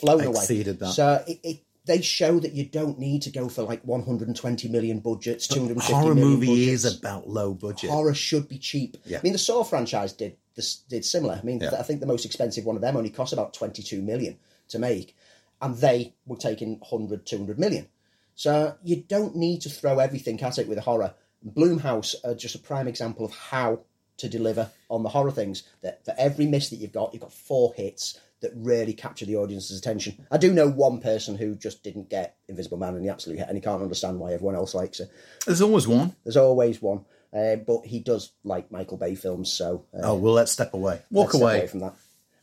flown 0.00 0.22
away. 0.24 0.40
Exceeded 0.40 0.78
that. 0.80 0.92
So 0.92 1.22
it, 1.26 1.40
it, 1.42 1.60
they 1.86 2.00
show 2.00 2.38
that 2.38 2.52
you 2.52 2.64
don't 2.64 2.98
need 2.98 3.22
to 3.22 3.30
go 3.30 3.48
for 3.48 3.62
like 3.62 3.82
120 3.84 4.68
million 4.68 5.00
budgets, 5.00 5.46
250 5.48 5.92
Horror 5.92 6.14
million 6.14 6.28
movie 6.34 6.46
budgets. 6.46 6.84
is 6.84 6.98
about 6.98 7.28
low 7.28 7.52
budget. 7.54 7.90
Horror 7.90 8.14
should 8.14 8.48
be 8.48 8.58
cheap. 8.58 8.96
Yeah. 9.04 9.18
I 9.18 9.20
mean, 9.22 9.32
the 9.32 9.38
Saw 9.38 9.62
franchise 9.64 10.12
did 10.12 10.36
this 10.54 10.76
did 10.76 11.04
similar. 11.04 11.34
I 11.34 11.42
mean, 11.44 11.60
Yeah. 11.60 11.74
I 11.78 11.82
think 11.82 12.00
the 12.00 12.06
most 12.06 12.24
expensive 12.24 12.64
one 12.64 12.76
of 12.76 12.82
them 12.82 12.96
only 12.96 13.10
cost 13.10 13.32
about 13.32 13.52
22 13.54 14.00
million 14.00 14.38
to 14.68 14.78
make, 14.78 15.14
and 15.60 15.76
they 15.76 16.14
were 16.26 16.36
taking 16.36 16.78
100, 16.78 17.26
200 17.26 17.58
million. 17.58 17.88
So 18.34 18.76
you 18.82 18.96
don't 18.96 19.36
need 19.36 19.60
to 19.62 19.68
throw 19.68 19.98
everything 19.98 20.40
at 20.42 20.58
it 20.58 20.68
with 20.68 20.78
a 20.78 20.82
horror. 20.82 21.14
Blumhouse 21.46 22.14
are 22.24 22.34
just 22.34 22.54
a 22.54 22.58
prime 22.58 22.88
example 22.88 23.24
of 23.26 23.32
how 23.32 23.80
to 24.16 24.28
deliver 24.28 24.70
on 24.88 25.02
the 25.02 25.08
horror 25.10 25.30
things. 25.30 25.64
That 25.82 26.04
for 26.04 26.14
every 26.16 26.46
miss 26.46 26.70
that 26.70 26.76
you've 26.76 26.92
got, 26.92 27.12
you've 27.12 27.22
got 27.22 27.32
four 27.32 27.74
hits 27.74 28.18
that 28.44 28.52
really 28.54 28.92
capture 28.92 29.24
the 29.24 29.36
audience's 29.36 29.78
attention. 29.78 30.26
I 30.30 30.36
do 30.36 30.52
know 30.52 30.68
one 30.68 31.00
person 31.00 31.36
who 31.36 31.56
just 31.56 31.82
didn't 31.82 32.10
get 32.10 32.36
Invisible 32.46 32.76
Man 32.76 32.94
and 32.94 33.02
he 33.02 33.10
absolutely 33.10 33.40
hit, 33.40 33.48
and 33.48 33.56
he 33.56 33.62
can't 33.62 33.82
understand 33.82 34.20
why 34.20 34.32
everyone 34.32 34.54
else 34.54 34.74
likes 34.74 35.00
it. 35.00 35.10
There's 35.46 35.62
always 35.62 35.88
one. 35.88 36.14
There's 36.24 36.36
always 36.36 36.80
one, 36.80 37.04
uh, 37.32 37.56
but 37.56 37.86
he 37.86 38.00
does 38.00 38.32
like 38.44 38.70
Michael 38.70 38.98
Bay 38.98 39.14
films, 39.14 39.52
so 39.52 39.86
uh, 39.94 40.00
Oh, 40.02 40.14
well, 40.14 40.34
let's 40.34 40.52
step 40.52 40.74
away. 40.74 41.00
Walk 41.10 41.34
away. 41.34 41.58
away 41.58 41.66
from 41.66 41.80
that. 41.80 41.94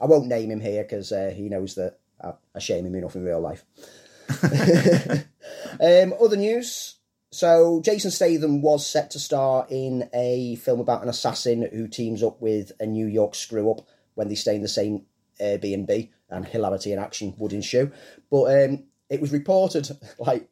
I 0.01 0.05
won't 0.05 0.27
name 0.27 0.49
him 0.49 0.59
here 0.59 0.83
because 0.83 1.11
uh, 1.11 1.31
he 1.35 1.47
knows 1.47 1.75
that 1.75 1.99
I, 2.21 2.33
I 2.55 2.59
shame 2.59 2.85
him 2.85 2.95
enough 2.95 3.15
in 3.15 3.23
real 3.23 3.39
life. 3.39 3.63
um, 5.79 6.13
other 6.19 6.37
news. 6.37 6.95
So 7.31 7.81
Jason 7.85 8.11
Statham 8.11 8.61
was 8.61 8.85
set 8.85 9.11
to 9.11 9.19
star 9.19 9.65
in 9.69 10.09
a 10.13 10.55
film 10.55 10.79
about 10.79 11.03
an 11.03 11.09
assassin 11.09 11.67
who 11.71 11.87
teams 11.87 12.23
up 12.23 12.41
with 12.41 12.73
a 12.79 12.85
New 12.85 13.05
York 13.05 13.35
screw 13.35 13.71
up 13.71 13.87
when 14.15 14.27
they 14.27 14.35
stay 14.35 14.55
in 14.55 14.61
the 14.61 14.67
same 14.67 15.05
Airbnb, 15.41 16.09
and 16.29 16.47
hilarity 16.47 16.91
and 16.91 17.01
action 17.01 17.33
would 17.37 17.53
ensue. 17.53 17.91
But 18.29 18.65
um, 18.65 18.83
it 19.09 19.21
was 19.21 19.31
reported 19.31 19.89
like 20.19 20.49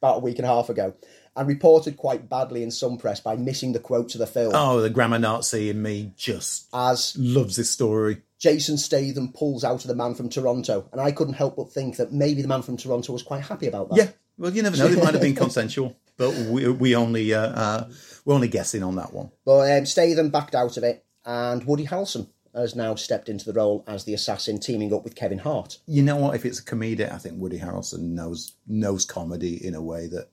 about 0.00 0.16
a 0.16 0.20
week 0.20 0.38
and 0.38 0.46
a 0.46 0.48
half 0.48 0.68
ago, 0.68 0.94
and 1.36 1.48
reported 1.48 1.96
quite 1.96 2.28
badly 2.28 2.62
in 2.62 2.70
some 2.70 2.98
press 2.98 3.20
by 3.20 3.36
missing 3.36 3.72
the 3.72 3.78
quote 3.78 4.08
to 4.10 4.18
the 4.18 4.26
film 4.26 4.52
Oh, 4.54 4.80
the 4.80 4.90
grammar 4.90 5.18
Nazi 5.18 5.70
in 5.70 5.80
me 5.82 6.12
just 6.16 6.68
as 6.74 7.16
loves 7.16 7.56
this 7.56 7.70
story. 7.70 8.22
Jason 8.38 8.76
Statham 8.76 9.32
pulls 9.32 9.62
out 9.62 9.82
of 9.82 9.86
the 9.86 9.94
man 9.94 10.14
from 10.14 10.28
Toronto, 10.28 10.88
and 10.90 11.00
I 11.00 11.12
couldn't 11.12 11.34
help 11.34 11.56
but 11.56 11.70
think 11.72 11.96
that 11.98 12.12
maybe 12.12 12.42
the 12.42 12.48
man 12.48 12.62
from 12.62 12.76
Toronto 12.76 13.12
was 13.12 13.22
quite 13.22 13.42
happy 13.42 13.68
about 13.68 13.90
that. 13.90 13.96
Yeah. 13.96 14.08
Well, 14.36 14.52
you 14.52 14.62
never 14.62 14.76
know. 14.76 14.86
It 14.86 14.98
might 14.98 15.12
have 15.12 15.22
been 15.22 15.34
consensual, 15.36 15.96
but 16.16 16.34
we 16.34 16.68
we 16.68 16.96
only 16.96 17.32
uh, 17.32 17.40
uh, 17.40 17.88
we're 18.24 18.34
only 18.34 18.48
guessing 18.48 18.82
on 18.82 18.96
that 18.96 19.12
one. 19.12 19.30
But 19.44 19.78
um, 19.78 19.86
Statham 19.86 20.30
backed 20.30 20.56
out 20.56 20.76
of 20.76 20.82
it, 20.82 21.04
and 21.24 21.62
Woody 21.64 21.86
Harrelson 21.86 22.28
has 22.54 22.76
now 22.76 22.94
stepped 22.94 23.28
into 23.28 23.44
the 23.44 23.52
role 23.52 23.84
as 23.86 24.04
the 24.04 24.14
assassin, 24.14 24.60
teaming 24.60 24.92
up 24.92 25.04
with 25.04 25.14
Kevin 25.14 25.38
Hart. 25.38 25.78
You 25.86 26.02
know 26.02 26.16
what? 26.16 26.34
If 26.34 26.44
it's 26.44 26.58
a 26.58 26.64
comedic, 26.64 27.12
I 27.12 27.18
think 27.18 27.40
Woody 27.40 27.58
Harrelson 27.58 28.10
knows 28.10 28.52
knows 28.66 29.04
comedy 29.04 29.64
in 29.64 29.74
a 29.74 29.82
way 29.82 30.06
that 30.08 30.28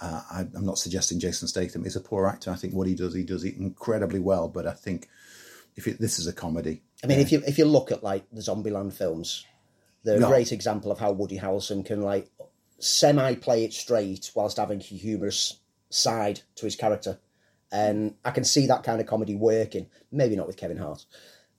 uh, 0.00 0.22
I, 0.30 0.40
I'm 0.40 0.66
not 0.66 0.78
suggesting 0.78 1.20
Jason 1.20 1.46
Statham 1.46 1.86
is 1.86 1.94
a 1.94 2.00
poor 2.00 2.26
actor. 2.26 2.50
I 2.50 2.56
think 2.56 2.74
what 2.74 2.88
he 2.88 2.94
does, 2.94 3.14
he 3.14 3.22
does 3.22 3.44
it 3.44 3.56
incredibly 3.56 4.18
well. 4.18 4.48
But 4.48 4.66
I 4.66 4.72
think 4.72 5.08
if 5.76 5.86
it, 5.86 6.00
this 6.00 6.18
is 6.18 6.26
a 6.26 6.32
comedy, 6.32 6.82
I 7.04 7.06
mean, 7.06 7.20
if 7.20 7.30
you 7.30 7.42
if 7.46 7.58
you 7.58 7.64
look 7.64 7.92
at 7.92 8.02
like 8.02 8.24
the 8.32 8.40
Zombieland 8.40 8.92
films, 8.92 9.46
they're 10.02 10.22
a 10.22 10.26
great 10.26 10.52
example 10.52 10.90
of 10.90 10.98
how 10.98 11.12
Woody 11.12 11.38
Harrelson 11.38 11.86
can 11.86 12.02
like 12.02 12.28
semi 12.80 13.36
play 13.36 13.64
it 13.64 13.72
straight 13.72 14.32
whilst 14.34 14.56
having 14.56 14.80
a 14.80 14.82
humorous 14.82 15.58
side 15.90 16.40
to 16.56 16.64
his 16.64 16.74
character, 16.74 17.18
and 17.70 18.16
I 18.24 18.32
can 18.32 18.44
see 18.44 18.66
that 18.66 18.82
kind 18.82 19.00
of 19.00 19.06
comedy 19.06 19.36
working. 19.36 19.86
Maybe 20.10 20.34
not 20.34 20.48
with 20.48 20.56
Kevin 20.56 20.78
Hart. 20.78 21.06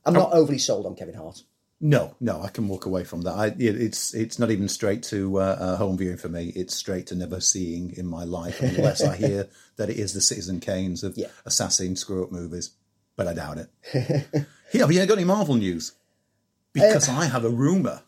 I'm 0.06 0.14
not 0.14 0.34
overly 0.34 0.58
sold 0.60 0.86
on 0.86 0.96
Kevin 0.96 1.16
Hart. 1.16 1.44
no, 1.80 2.16
no, 2.20 2.42
I 2.42 2.50
can 2.50 2.68
walk 2.68 2.86
away 2.86 3.04
from 3.04 3.22
that. 3.24 3.34
I, 3.34 3.48
it's 3.58 4.14
it's 4.14 4.38
not 4.40 4.52
even 4.52 4.68
straight 4.70 5.04
to 5.04 5.40
uh, 5.40 5.58
uh, 5.60 5.76
home 5.78 5.98
viewing 5.98 6.18
for 6.18 6.30
me. 6.30 6.52
It's 6.56 6.74
straight 6.76 7.08
to 7.08 7.16
never 7.16 7.40
seeing 7.42 7.94
in 7.98 8.06
my 8.06 8.24
life 8.24 8.62
unless 8.62 9.04
I 9.04 9.16
hear 9.18 9.48
that 9.78 9.90
it 9.90 9.98
is 9.98 10.14
the 10.14 10.22
Citizen 10.22 10.60
Kanes 10.60 11.04
of 11.04 11.18
Yeah. 11.18 11.28
assassin 11.46 11.96
screw 11.96 12.24
up 12.24 12.32
movies. 12.32 12.72
But 13.16 13.28
I 13.28 13.34
doubt 13.34 13.58
it. 13.60 13.70
yeah, 14.74 14.82
have 14.82 14.92
you 14.92 15.06
got 15.06 15.18
any 15.18 15.24
Marvel 15.26 15.56
news? 15.56 15.94
Because 16.74 17.08
I 17.10 17.26
have 17.26 17.46
a 17.46 17.50
rumor. 17.50 18.02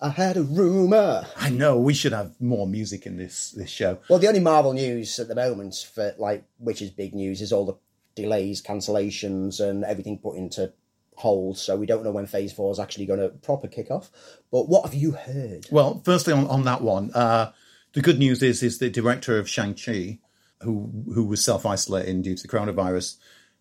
I 0.00 0.08
had 0.10 0.36
a 0.36 0.42
rumor. 0.42 1.26
I 1.36 1.50
know 1.50 1.78
we 1.78 1.94
should 1.94 2.12
have 2.12 2.40
more 2.40 2.66
music 2.66 3.06
in 3.06 3.16
this 3.16 3.50
this 3.52 3.70
show. 3.70 3.98
Well, 4.08 4.18
the 4.18 4.28
only 4.28 4.40
Marvel 4.40 4.72
news 4.72 5.18
at 5.18 5.28
the 5.28 5.34
moment 5.34 5.74
for 5.94 6.14
like 6.18 6.44
which 6.58 6.82
is 6.82 6.90
big 6.90 7.14
news 7.14 7.40
is 7.40 7.52
all 7.52 7.66
the 7.66 7.74
delays, 8.14 8.60
cancellations, 8.62 9.60
and 9.60 9.84
everything 9.84 10.18
put 10.18 10.36
into 10.36 10.72
hold. 11.18 11.58
So 11.58 11.76
we 11.76 11.86
don't 11.86 12.04
know 12.04 12.12
when 12.12 12.26
Phase 12.26 12.52
Four 12.52 12.70
is 12.70 12.78
actually 12.78 13.06
going 13.06 13.20
to 13.20 13.28
proper 13.28 13.66
kick 13.66 13.90
off. 13.90 14.10
But 14.50 14.68
what 14.68 14.84
have 14.84 14.94
you 14.94 15.12
heard? 15.12 15.66
Well, 15.70 16.00
firstly 16.04 16.32
on, 16.32 16.46
on 16.46 16.64
that 16.64 16.80
one, 16.80 17.10
uh, 17.12 17.52
the 17.92 18.00
good 18.00 18.18
news 18.18 18.42
is 18.42 18.62
is 18.62 18.78
the 18.78 18.88
director 18.88 19.38
of 19.38 19.48
Shang 19.48 19.74
Chi, 19.74 20.20
who 20.62 21.04
who 21.12 21.24
was 21.24 21.44
self 21.44 21.66
isolating 21.66 22.22
due 22.22 22.36
to 22.36 22.42
the 22.42 22.48
coronavirus, 22.48 23.16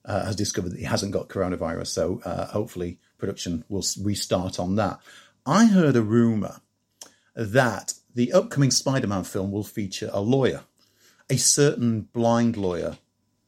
uh, 0.05 0.25
has 0.25 0.35
discovered 0.35 0.71
that 0.71 0.79
he 0.79 0.85
hasn't 0.85 1.11
got 1.11 1.29
coronavirus. 1.29 1.87
So 1.87 2.21
uh, 2.23 2.45
hopefully 2.45 2.99
production 3.17 3.65
will 3.69 3.83
restart 4.01 4.59
on 4.59 4.75
that. 4.75 4.99
I 5.45 5.65
heard 5.65 5.95
a 5.95 6.03
rumor 6.03 6.61
that 7.35 7.93
the 8.13 8.33
upcoming 8.33 8.71
Spider-Man 8.71 9.23
film 9.23 9.51
will 9.51 9.63
feature 9.63 10.09
a 10.13 10.21
lawyer, 10.21 10.61
a 11.29 11.37
certain 11.37 12.01
blind 12.01 12.55
lawyer 12.57 12.97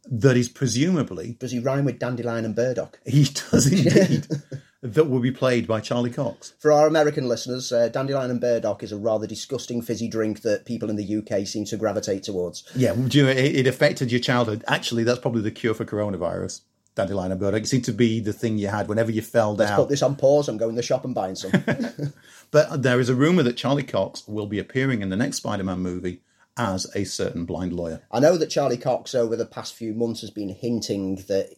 that 0.10 0.38
is 0.38 0.50
presumably 0.50 1.38
Does 1.40 1.52
he 1.52 1.60
rhyme 1.60 1.86
with 1.86 2.00
dandelion 2.00 2.46
and 2.46 2.56
burdock? 2.56 3.00
he 3.06 3.24
does 3.24 3.72
indeed 3.72 4.28
that 4.82 5.06
will 5.06 5.20
be 5.20 5.32
played 5.32 5.68
by 5.68 5.80
Charlie 5.82 6.10
Cox. 6.10 6.54
For 6.60 6.72
our 6.72 6.88
American 6.88 7.28
listeners, 7.28 7.72
uh, 7.72 7.90
dandelion 7.90 8.32
and 8.32 8.42
burdock 8.42 8.84
is 8.84 8.92
a 8.92 8.98
rather 8.98 9.28
disgusting 9.28 9.82
fizzy 9.82 10.08
drink 10.08 10.42
that 10.42 10.66
people 10.66 10.90
in 10.90 10.96
the 10.96 11.18
UK 11.18 11.46
seem 11.46 11.66
to 11.66 11.78
gravitate 11.78 12.24
towards. 12.24 12.64
Yeah, 12.76 12.94
do 12.94 13.18
you 13.18 13.26
know, 13.26 13.32
it, 13.32 13.56
it 13.56 13.68
affected 13.68 14.12
your 14.12 14.22
childhood. 14.22 14.64
Actually, 14.68 15.04
that's 15.04 15.20
probably 15.20 15.42
the 15.42 15.52
cure 15.52 15.74
for 15.74 15.86
coronavirus. 15.86 16.62
Dandelion 16.96 17.32
and 17.32 17.40
burdock. 17.40 17.64
It 17.64 17.68
seemed 17.68 17.86
to 17.86 17.94
be 17.94 18.20
the 18.20 18.34
thing 18.34 18.58
you 18.58 18.68
had 18.68 18.88
whenever 18.88 19.12
you 19.12 19.22
fell 19.22 19.56
down. 19.56 19.68
Just 19.68 19.78
Put 19.78 19.90
this 19.90 20.02
on 20.02 20.16
pause. 20.16 20.50
I'm 20.50 20.58
going 20.58 20.72
to 20.72 20.76
the 20.76 20.84
shop 20.84 21.06
and 21.06 21.14
buying 21.14 21.36
some. 21.36 21.52
But 22.52 22.82
there 22.82 23.00
is 23.00 23.10
a 23.10 23.16
rumor 23.16 23.44
that 23.44 23.58
Charlie 23.58 23.84
Cox 23.84 24.28
will 24.28 24.48
be 24.48 24.60
appearing 24.60 25.02
in 25.02 25.10
the 25.10 25.16
next 25.16 25.38
Spider-Man 25.38 25.80
movie 25.80 26.22
as 26.60 26.86
a 26.94 27.06
certain 27.06 27.46
blind 27.46 27.74
lawyer. 27.74 28.02
I 28.12 28.20
know 28.20 28.38
that 28.38 28.50
Charlie 28.52 28.78
Cox 28.78 29.16
over 29.16 29.36
the 29.36 29.46
past 29.46 29.74
few 29.74 29.94
months 29.94 30.22
has 30.22 30.30
been 30.30 30.50
hinting 30.50 31.16
that 31.28 31.56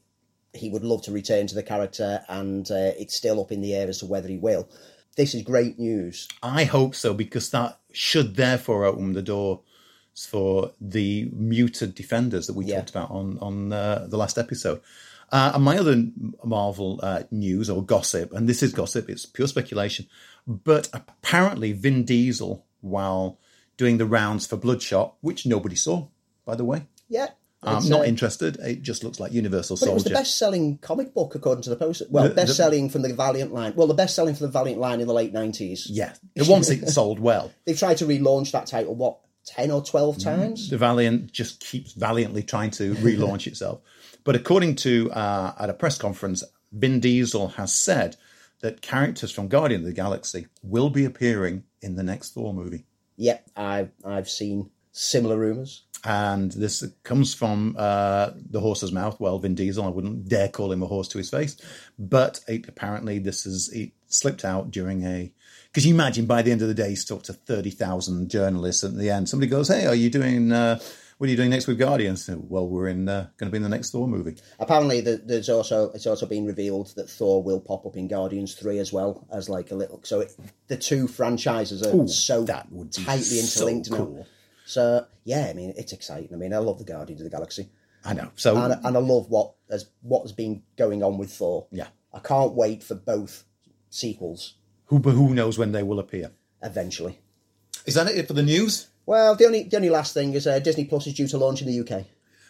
he 0.54 0.70
would 0.70 0.84
love 0.84 1.02
to 1.04 1.12
return 1.12 1.48
to 1.48 1.56
the 1.56 1.64
character, 1.64 2.24
and 2.30 2.70
uh, 2.72 2.92
it's 3.00 3.16
still 3.16 3.42
up 3.42 3.52
in 3.52 3.62
the 3.62 3.74
air 3.74 3.88
as 3.90 3.98
to 4.00 4.06
whether 4.06 4.28
he 4.30 4.38
will. 4.38 4.70
This 5.18 5.34
is 5.34 5.42
great 5.42 5.80
news. 5.80 6.28
I 6.44 6.64
hope 6.66 6.94
so 6.96 7.14
because 7.14 7.50
that 7.50 7.80
should 7.92 8.36
therefore 8.36 8.86
open 8.86 9.14
the 9.14 9.22
door 9.22 9.62
for 10.16 10.72
the 10.80 11.30
muted 11.34 11.96
defenders 11.96 12.48
that 12.48 12.54
we 12.54 12.66
Yeah. 12.66 12.78
talked 12.78 12.92
about 12.92 13.12
on 13.12 13.38
on 13.40 13.74
uh, 13.74 14.06
the 14.10 14.18
last 14.18 14.38
episode. 14.38 14.82
Uh, 15.32 15.54
and 15.56 15.64
my 15.64 15.78
other 15.78 16.04
Marvel 16.44 17.00
uh, 17.02 17.24
news 17.32 17.70
or 17.70 17.84
gossip, 17.84 18.34
and 18.34 18.48
this 18.50 18.62
is 18.62 18.74
gossip, 18.74 19.10
it's 19.10 19.26
pure 19.26 19.48
speculation, 19.48 20.06
but 20.46 20.90
apparently 20.94 21.72
Vin 21.72 22.04
Diesel, 22.04 22.66
while 22.82 23.40
doing 23.82 23.98
the 23.98 24.06
rounds 24.06 24.46
for 24.46 24.58
Bloodshot, 24.58 25.16
which 25.22 25.46
nobody 25.48 25.76
saw, 25.76 26.08
by 26.46 26.56
the 26.56 26.64
way, 26.66 26.84
Yeah. 27.10 27.30
I'm 27.64 27.78
It's, 27.78 27.90
not 27.90 28.02
uh, 28.02 28.04
interested. 28.06 28.58
It 28.58 28.82
just 28.82 29.04
looks 29.04 29.20
like 29.20 29.32
Universal 29.34 29.78
But 29.80 29.90
it 29.90 29.94
was 29.94 30.04
the 30.04 30.10
best-selling 30.12 30.78
comic 30.80 31.14
book 31.14 31.36
according 31.36 31.62
to 31.64 31.70
the 31.70 31.76
poster. 31.76 32.06
Well, 32.10 32.24
The- 32.24 32.30
the- 32.30 32.36
best-selling 32.36 32.90
from 32.90 33.02
the 33.04 33.14
Valiant 33.14 33.54
line. 33.54 33.74
Well, 33.76 33.86
the 33.88 33.94
best-selling 34.04 34.34
from 34.36 34.48
the 34.48 34.52
Valiant 34.52 34.80
line 34.80 35.00
in 35.02 35.06
the 35.08 35.14
late 35.14 35.32
nineties. 35.34 35.86
Yeah, 35.90 36.14
the 36.36 36.46
once 36.46 36.70
it 36.72 36.88
sold 36.98 37.20
well. 37.20 37.52
They've 37.66 37.78
tried 37.78 37.98
to 37.98 38.06
relaunch 38.06 38.52
that 38.52 38.66
title 38.68 38.96
what 38.96 39.18
ten 39.46 39.70
or 39.72 39.84
twelve 39.84 40.18
Mm. 40.18 40.24
times. 40.24 40.70
the 40.72 40.78
Valiant 40.80 41.32
just 41.32 41.60
keeps 41.60 41.92
valiantly 41.94 42.42
trying 42.44 42.72
to 42.72 42.96
relaunch 42.96 43.46
itself. 43.52 43.82
But 44.24 44.36
according 44.36 44.76
to 44.78 45.12
uh, 45.12 45.54
at 45.60 45.70
a 45.70 45.74
press 45.76 45.98
conference, 46.00 46.44
Vin 46.72 47.00
Diesel 47.00 47.50
has 47.60 47.72
said 47.74 48.16
that 48.62 48.82
characters 48.82 49.32
from 49.32 49.48
Guardian 49.50 49.82
of 49.82 49.86
the 49.88 49.94
Galaxy 49.94 50.48
will 50.64 50.90
be 50.90 51.06
appearing 51.06 51.64
in 51.82 51.96
the 51.96 52.04
next 52.04 52.34
Thor 52.34 52.54
movie. 52.56 52.86
Yep, 53.22 53.50
I've 53.56 53.92
I've 54.04 54.28
seen 54.28 54.72
similar 54.92 55.38
rumours. 55.38 55.84
And 56.04 56.52
this 56.54 56.84
comes 57.04 57.36
from 57.36 57.76
uh, 57.78 58.32
the 58.50 58.60
horse's 58.60 58.92
mouth. 58.92 59.20
Well, 59.20 59.38
Vin 59.38 59.54
Diesel, 59.54 59.86
I 59.86 59.90
wouldn't 59.90 60.28
dare 60.28 60.50
call 60.50 60.72
him 60.72 60.82
a 60.82 60.88
horse 60.88 61.08
to 61.10 61.20
his 61.20 61.30
face, 61.30 61.56
but 62.00 62.40
it, 62.48 62.68
apparently 62.68 63.20
this 63.20 63.46
is 63.46 63.70
it 63.70 63.92
slipped 64.08 64.44
out 64.44 64.72
during 64.72 65.06
a 65.06 65.32
Because 65.68 65.86
you 65.86 65.94
imagine 65.94 66.26
by 66.26 66.42
the 66.42 66.52
end 66.52 66.64
of 66.64 66.68
the 66.68 66.74
day, 66.74 66.90
he's 66.90 67.06
talked 67.06 67.26
to 67.28 67.34
30,000 67.34 68.28
journalists 68.28 68.84
at 68.84 68.98
the 68.98 69.12
end. 69.12 69.30
Somebody 69.30 69.52
goes, 69.52 69.68
Hey, 69.68 69.86
are 69.86 69.94
you 69.94 70.10
doing, 70.10 70.52
uh, 70.52 70.80
what 71.22 71.28
are 71.28 71.30
you 71.30 71.38
doing 71.38 71.52
next 71.52 71.68
with 71.68 71.78
Guardians? 71.78 72.28
Well, 72.28 72.68
we're 72.68 72.88
in, 72.88 73.08
uh, 73.08 73.28
going 73.38 73.48
to 73.48 73.52
be 73.52 73.58
in 73.58 73.62
the 73.62 73.70
next 73.70 73.92
Thor 73.92 74.08
movie. 74.08 74.38
Apparently, 74.60 75.02
the, 75.02 75.22
there's 75.24 75.50
also 75.50 75.92
it's 75.92 76.08
also 76.08 76.26
been 76.26 76.48
revealed 76.48 76.96
that 76.96 77.12
Thor 77.12 77.44
will 77.44 77.60
pop 77.60 77.86
up 77.86 77.96
in 77.96 78.08
Guardians 78.08 78.56
Three 78.56 78.80
as 78.80 78.92
well 78.92 79.28
as 79.32 79.48
like 79.48 79.70
a 79.70 79.76
little. 79.76 80.00
So 80.04 80.22
it, 80.22 80.36
the 80.66 80.78
two 80.78 81.08
franchises 81.08 81.86
are 81.86 81.96
Ooh, 81.96 82.08
so 82.08 82.44
that 82.46 82.72
would 82.72 82.92
tightly 82.92 83.22
so 83.22 83.68
interlinked 83.68 83.92
now. 83.92 83.98
cool. 83.98 84.28
So 84.66 85.06
yeah, 85.24 85.46
I 85.48 85.54
mean 85.54 85.76
it's 85.78 85.94
exciting. 85.94 86.34
I 86.34 86.38
mean 86.38 86.56
I 86.56 86.58
love 86.58 86.80
the 86.80 86.86
Guardians 86.86 87.22
of 87.22 87.26
the 87.26 87.38
Galaxy, 87.38 87.70
I 88.04 88.16
know. 88.16 88.32
So, 88.36 88.58
and, 88.58 88.84
and 88.84 88.98
I 88.98 89.00
love 89.00 89.30
what 89.30 89.54
has 89.70 89.92
what 90.02 90.24
has 90.24 90.32
been 90.32 90.64
going 90.76 91.04
on 91.04 91.20
with 91.20 91.32
Thor. 91.32 91.68
yeah. 91.70 91.90
I 92.12 92.18
can't 92.18 92.54
wait 92.54 92.82
for 92.82 92.96
both 92.96 93.46
sequels 93.92 94.56
Who, 94.86 94.98
but 94.98 95.12
who 95.12 95.36
knows 95.36 95.60
when 95.60 95.72
they 95.72 95.84
will 95.84 96.00
appear? 96.00 96.32
eventually. 96.64 97.20
Is 97.86 97.94
that 97.94 98.08
it 98.08 98.28
for 98.28 98.34
the 98.34 98.42
news? 98.42 98.88
Well, 99.12 99.36
the 99.36 99.46
only 99.46 99.64
the 99.64 99.76
only 99.76 99.90
last 99.90 100.14
thing 100.14 100.36
is 100.36 100.48
uh, 100.48 100.60
Disney 100.60 100.86
Plus 100.86 101.06
is 101.06 101.14
due 101.14 101.28
to 101.28 101.38
launch 101.38 101.62
in 101.62 101.68
the 101.68 101.82
UK. 101.82 102.06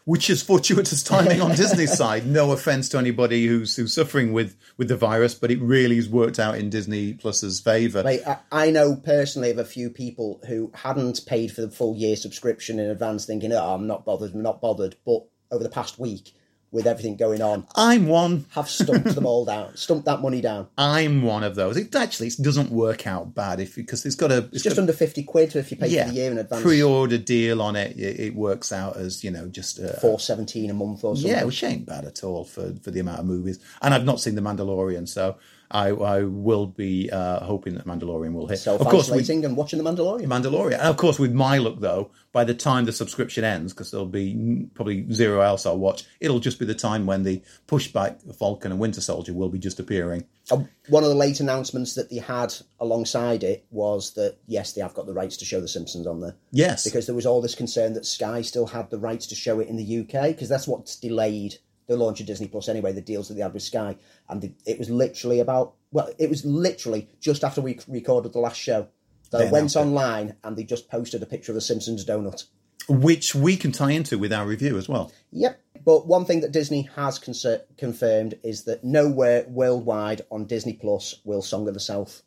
Which 0.05 0.29
is 0.29 0.43
fortuitous 0.43 1.01
timing 1.01 1.41
on 1.41 1.55
Disney's 1.55 1.97
side. 1.97 2.27
No 2.27 2.51
offense 2.51 2.87
to 2.89 2.99
anybody 2.99 3.47
who's 3.47 3.75
who's 3.75 3.95
suffering 3.95 4.31
with 4.31 4.55
with 4.77 4.87
the 4.87 4.95
virus, 4.95 5.33
but 5.33 5.49
it 5.49 5.59
really 5.59 5.95
has 5.95 6.07
worked 6.07 6.37
out 6.37 6.59
in 6.59 6.69
Disney 6.69 7.15
Plus's 7.15 7.59
favour. 7.59 8.03
I, 8.05 8.37
I 8.51 8.69
know 8.69 8.95
personally 8.95 9.49
of 9.49 9.57
a 9.57 9.65
few 9.65 9.89
people 9.89 10.39
who 10.47 10.71
hadn't 10.75 11.25
paid 11.25 11.51
for 11.51 11.61
the 11.61 11.71
full 11.71 11.95
year 11.97 12.15
subscription 12.15 12.77
in 12.77 12.91
advance, 12.91 13.25
thinking, 13.25 13.51
"Oh, 13.53 13.73
I'm 13.73 13.87
not 13.87 14.05
bothered, 14.05 14.35
I'm 14.35 14.43
not 14.43 14.61
bothered." 14.61 14.97
But 15.03 15.23
over 15.49 15.63
the 15.63 15.69
past 15.69 15.97
week, 15.97 16.35
with 16.71 16.87
everything 16.87 17.17
going 17.17 17.41
on, 17.41 17.67
I'm 17.75 18.07
one. 18.07 18.45
have 18.51 18.69
stumped 18.69 19.13
them 19.15 19.25
all 19.25 19.43
down, 19.45 19.75
stumped 19.75 20.05
that 20.05 20.21
money 20.21 20.39
down. 20.41 20.67
I'm 20.77 21.21
one 21.21 21.43
of 21.43 21.55
those. 21.55 21.75
It 21.77 21.93
actually 21.95 22.27
it 22.27 22.37
doesn't 22.41 22.71
work 22.71 23.05
out 23.07 23.35
bad 23.35 23.59
if 23.59 23.75
because 23.75 24.05
it's 24.05 24.15
got 24.15 24.31
a 24.31 24.47
it's 24.53 24.63
Just 24.63 24.77
got, 24.77 24.81
under 24.83 24.93
fifty 24.93 25.23
quid 25.23 25.55
if 25.55 25.69
you 25.71 25.77
pay 25.77 25.87
yeah 25.87 26.05
for 26.05 26.09
the 26.11 26.15
year 26.15 26.31
in 26.31 26.37
advance. 26.37 26.61
pre-order 26.63 27.17
deal 27.17 27.61
on 27.61 27.75
it. 27.75 27.97
it. 27.97 28.19
It 28.19 28.35
works 28.35 28.71
out 28.71 28.95
as 28.97 29.23
you 29.23 29.31
know 29.31 29.47
just 29.47 29.79
uh, 29.79 29.93
Four 29.99 30.19
seventeen 30.19 30.69
a 30.69 30.73
month 30.73 31.03
or 31.03 31.15
something. 31.15 31.31
yeah, 31.31 31.43
which 31.43 31.63
ain't 31.63 31.85
bad 31.85 32.05
at 32.05 32.23
all 32.23 32.45
for 32.45 32.73
for 32.81 32.91
the 32.91 32.99
amount 33.01 33.19
of 33.19 33.25
movies. 33.25 33.59
And 33.81 33.93
I've 33.93 34.05
not 34.05 34.19
seen 34.21 34.35
the 34.35 34.41
Mandalorian, 34.41 35.07
so 35.09 35.37
I 35.71 35.89
I 35.89 36.23
will 36.23 36.67
be 36.67 37.09
uh, 37.11 37.43
hoping 37.43 37.75
that 37.75 37.85
Mandalorian 37.85 38.33
will 38.33 38.47
hit. 38.47 38.59
Self 38.59 38.81
of 38.81 38.87
course, 38.87 39.09
with 39.09 39.21
isolating 39.21 39.45
and 39.45 39.57
watching 39.57 39.81
the 39.81 39.89
Mandalorian. 39.89 40.25
Mandalorian. 40.25 40.73
And 40.73 40.83
of 40.83 40.97
course, 40.97 41.17
with 41.17 41.33
my 41.33 41.57
look 41.57 41.79
though, 41.79 42.11
by 42.31 42.43
the 42.43 42.53
time 42.53 42.85
the 42.85 42.91
subscription 42.91 43.43
ends, 43.43 43.73
because 43.73 43.91
there'll 43.91 44.05
be 44.05 44.67
probably 44.73 45.11
zero 45.11 45.41
else 45.41 45.65
I'll 45.65 45.77
watch, 45.77 46.03
it'll 46.19 46.39
just 46.39 46.59
be 46.59 46.65
the 46.65 46.75
time 46.75 47.05
when 47.05 47.23
the 47.23 47.41
pushback 47.67 48.35
Falcon 48.37 48.71
and 48.71 48.79
Winter 48.79 49.01
Soldier 49.01 49.33
will 49.33 49.49
be 49.49 49.59
just 49.59 49.79
appearing. 49.79 50.25
Uh, 50.49 50.63
One 50.89 51.03
of 51.03 51.09
the 51.09 51.15
late 51.15 51.39
announcements 51.39 51.95
that 51.95 52.09
they 52.09 52.17
had 52.17 52.53
alongside 52.79 53.43
it 53.43 53.65
was 53.71 54.13
that 54.13 54.37
yes, 54.47 54.73
they 54.73 54.81
have 54.81 54.93
got 54.93 55.05
the 55.05 55.13
rights 55.13 55.37
to 55.37 55.45
show 55.45 55.61
The 55.61 55.67
Simpsons 55.67 56.07
on 56.07 56.19
there. 56.19 56.35
Yes, 56.51 56.83
because 56.83 57.05
there 57.05 57.15
was 57.15 57.25
all 57.25 57.41
this 57.41 57.55
concern 57.55 57.93
that 57.93 58.05
Sky 58.05 58.41
still 58.41 58.67
had 58.67 58.89
the 58.89 58.99
rights 58.99 59.27
to 59.27 59.35
show 59.35 59.59
it 59.59 59.67
in 59.67 59.77
the 59.77 59.99
UK 60.01 60.27
because 60.27 60.49
that's 60.49 60.67
what's 60.67 60.95
delayed 60.95 61.55
the 61.91 62.03
launch 62.03 62.19
of 62.19 62.25
Disney 62.25 62.47
Plus 62.47 62.67
anyway. 62.69 62.91
The 62.93 63.01
deals 63.01 63.27
that 63.27 63.35
they 63.35 63.41
had 63.41 63.53
with 63.53 63.63
Sky, 63.63 63.97
and 64.29 64.41
the, 64.41 64.53
it 64.65 64.79
was 64.79 64.89
literally 64.89 65.39
about 65.39 65.73
well, 65.91 66.09
it 66.17 66.29
was 66.29 66.45
literally 66.45 67.09
just 67.19 67.43
after 67.43 67.61
we 67.61 67.79
recorded 67.87 68.33
the 68.33 68.39
last 68.39 68.59
show. 68.59 68.87
that 69.31 69.37
They 69.39 69.47
I 69.47 69.51
went 69.51 69.55
announced 69.75 69.75
it. 69.75 69.79
online 69.79 70.35
and 70.43 70.55
they 70.57 70.63
just 70.63 70.89
posted 70.89 71.21
a 71.21 71.25
picture 71.25 71.51
of 71.51 71.55
the 71.55 71.61
Simpsons 71.61 72.05
donut. 72.05 72.45
which 72.89 73.35
we 73.35 73.55
can 73.57 73.71
tie 73.71 73.91
into 73.91 74.17
with 74.17 74.31
our 74.33 74.45
review 74.47 74.77
as 74.77 74.87
well. 74.89 75.11
Yep. 75.31 75.59
But 75.85 76.07
one 76.07 76.25
thing 76.25 76.41
that 76.41 76.51
Disney 76.51 76.83
has 76.95 77.17
concer- 77.19 77.63
confirmed 77.77 78.35
is 78.43 78.63
that 78.65 78.83
nowhere 78.83 79.45
worldwide 79.49 80.21
on 80.31 80.45
Disney 80.45 80.73
Plus 80.73 81.15
will 81.23 81.41
Song 81.41 81.67
of 81.67 81.73
the 81.73 81.79
South 81.79 82.21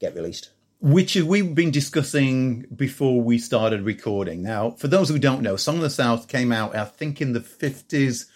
get 0.00 0.14
released. 0.14 0.50
Which 0.80 1.16
we've 1.16 1.54
been 1.54 1.70
discussing 1.72 2.66
before 2.74 3.20
we 3.20 3.38
started 3.38 3.82
recording. 3.82 4.42
Now, 4.42 4.70
for 4.72 4.86
those 4.88 5.08
who 5.08 5.18
don't 5.18 5.42
know, 5.42 5.56
Song 5.56 5.76
of 5.76 5.82
the 5.82 5.90
South 5.90 6.28
came 6.28 6.52
out, 6.52 6.76
I 6.76 6.84
think, 6.84 7.20
in 7.20 7.32
the 7.32 7.40
fifties. 7.40 8.26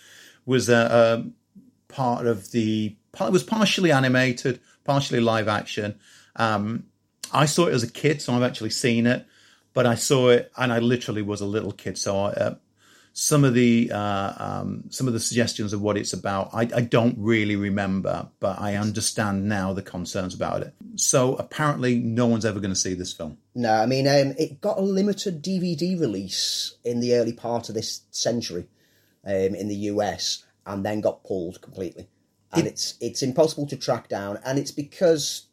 Was 0.45 0.69
a, 0.69 1.25
a 1.29 1.93
part 1.93 2.27
of 2.27 2.51
the. 2.51 2.97
It 3.21 3.33
was 3.33 3.45
partially 3.45 3.93
animated, 3.93 4.61
partially 4.85 5.21
live 5.21 5.49
action. 5.49 5.99
Um, 6.37 6.85
I 7.33 7.47
saw 7.47 7.67
it 7.67 7.75
as 7.75 7.83
a 7.83 7.91
kid, 7.91 8.23
so 8.23 8.33
I've 8.33 8.43
actually 8.43 8.71
seen 8.71 9.07
it. 9.07 9.27
But 9.75 9.87
I 9.87 9.95
saw 9.95 10.29
it, 10.29 10.53
and 10.57 10.73
I 10.73 10.81
literally 10.81 11.23
was 11.23 11.41
a 11.41 11.47
little 11.47 11.73
kid, 11.73 11.97
so 11.97 12.19
I, 12.19 12.31
uh, 12.33 12.55
some 13.15 13.45
of 13.45 13.55
the 13.55 13.91
uh, 13.93 14.33
um, 14.37 14.85
some 14.91 15.07
of 15.07 15.13
the 15.13 15.21
suggestions 15.21 15.73
of 15.73 15.83
what 15.83 15.97
it's 15.97 16.13
about, 16.13 16.51
I, 16.53 16.63
I 16.75 16.81
don't 16.81 17.17
really 17.19 17.57
remember, 17.57 18.29
but 18.41 18.61
I 18.61 18.77
understand 18.77 19.49
now 19.49 19.73
the 19.73 19.83
concerns 19.83 20.35
about 20.35 20.63
it. 20.63 20.75
So 20.97 21.37
apparently, 21.37 21.97
no 21.97 22.27
one's 22.27 22.45
ever 22.45 22.61
going 22.61 22.73
to 22.73 22.79
see 22.79 22.95
this 22.95 23.13
film. 23.13 23.39
No, 23.55 23.73
I 23.73 23.87
mean, 23.87 24.07
um, 24.09 24.35
it 24.39 24.61
got 24.61 24.79
a 24.79 24.83
limited 24.83 25.43
DVD 25.43 25.99
release 26.01 26.77
in 26.85 27.01
the 27.01 27.15
early 27.15 27.33
part 27.33 27.69
of 27.69 27.75
this 27.75 28.03
century 28.11 28.67
um, 29.27 29.55
in 29.55 29.69
the 29.69 29.75
US 29.93 30.45
and 30.67 30.85
then 30.85 31.01
got 31.01 31.25
pulled 31.25 31.61
completely. 31.61 32.09
And 32.55 32.67
it's 32.67 32.95
it's 33.01 33.23
impossible 33.23 33.67
to 33.69 33.77
track 33.79 34.09
down, 34.11 34.39
and 34.45 34.59
it's 34.59 34.71
because 34.73 35.47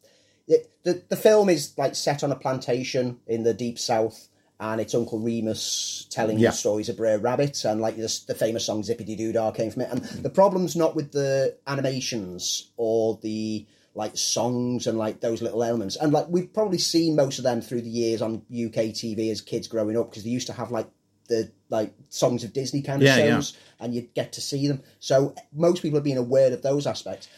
it, 0.49 0.69
the 0.84 1.01
the 1.08 1.15
film 1.15 1.47
is 1.47 1.73
like 1.77 1.95
set 1.95 2.23
on 2.25 2.32
a 2.32 2.36
plantation 2.36 3.19
in 3.25 3.43
the 3.43 3.53
deep 3.53 3.79
south, 3.79 4.27
and 4.60 4.82
it's 4.82 4.93
Uncle 4.93 5.19
Remus 5.19 6.08
telling 6.10 6.39
Yeah. 6.39 6.49
the 6.49 6.58
stories 6.58 6.89
of 6.89 6.97
Brer 6.97 7.17
Rabbit, 7.17 7.63
and 7.63 7.79
like 7.79 7.95
the, 7.95 8.21
the 8.27 8.36
famous 8.36 8.65
song 8.65 8.84
"Zippity 8.84 9.15
Doo 9.15 9.32
Dah" 9.32 9.51
came 9.51 9.71
from 9.71 9.84
it. 9.84 9.91
And 9.91 10.01
the 10.23 10.29
problem's 10.29 10.75
not 10.75 10.93
with 10.93 11.13
the 11.13 11.55
animations 11.67 12.71
or 12.75 13.17
the 13.21 13.65
like 13.95 14.17
songs 14.17 14.86
and 14.86 14.97
like 14.97 15.21
those 15.21 15.41
little 15.41 15.63
elements. 15.63 15.95
And 15.95 16.12
like 16.12 16.27
we've 16.29 16.53
probably 16.53 16.77
seen 16.79 17.15
most 17.15 17.38
of 17.38 17.43
them 17.45 17.62
through 17.62 17.82
the 17.82 17.89
years 17.89 18.21
on 18.21 18.43
UK 18.51 18.91
TV 18.93 19.32
as 19.32 19.39
kids 19.41 19.67
growing 19.69 19.97
up 19.97 20.10
because 20.10 20.23
they 20.25 20.29
used 20.29 20.47
to 20.47 20.53
have 20.53 20.69
like 20.71 20.88
the 21.30 21.52
like 21.70 21.94
songs 22.10 22.44
of 22.44 22.52
Disney 22.52 22.82
kind 22.82 23.02
of 23.02 23.08
Yeah, 23.08 23.18
yeah. 23.18 23.36
shows, 23.36 23.58
and 23.80 23.94
you'd 23.96 24.13
get 24.13 24.34
to 24.34 24.42
see 24.42 24.68
them. 24.68 24.84
So 25.00 25.34
most 25.54 25.82
people 25.82 25.98
have 25.98 26.04
been 26.04 26.18
aware 26.18 26.52
of 26.52 26.62
those 26.62 26.86
aspects, 26.86 27.30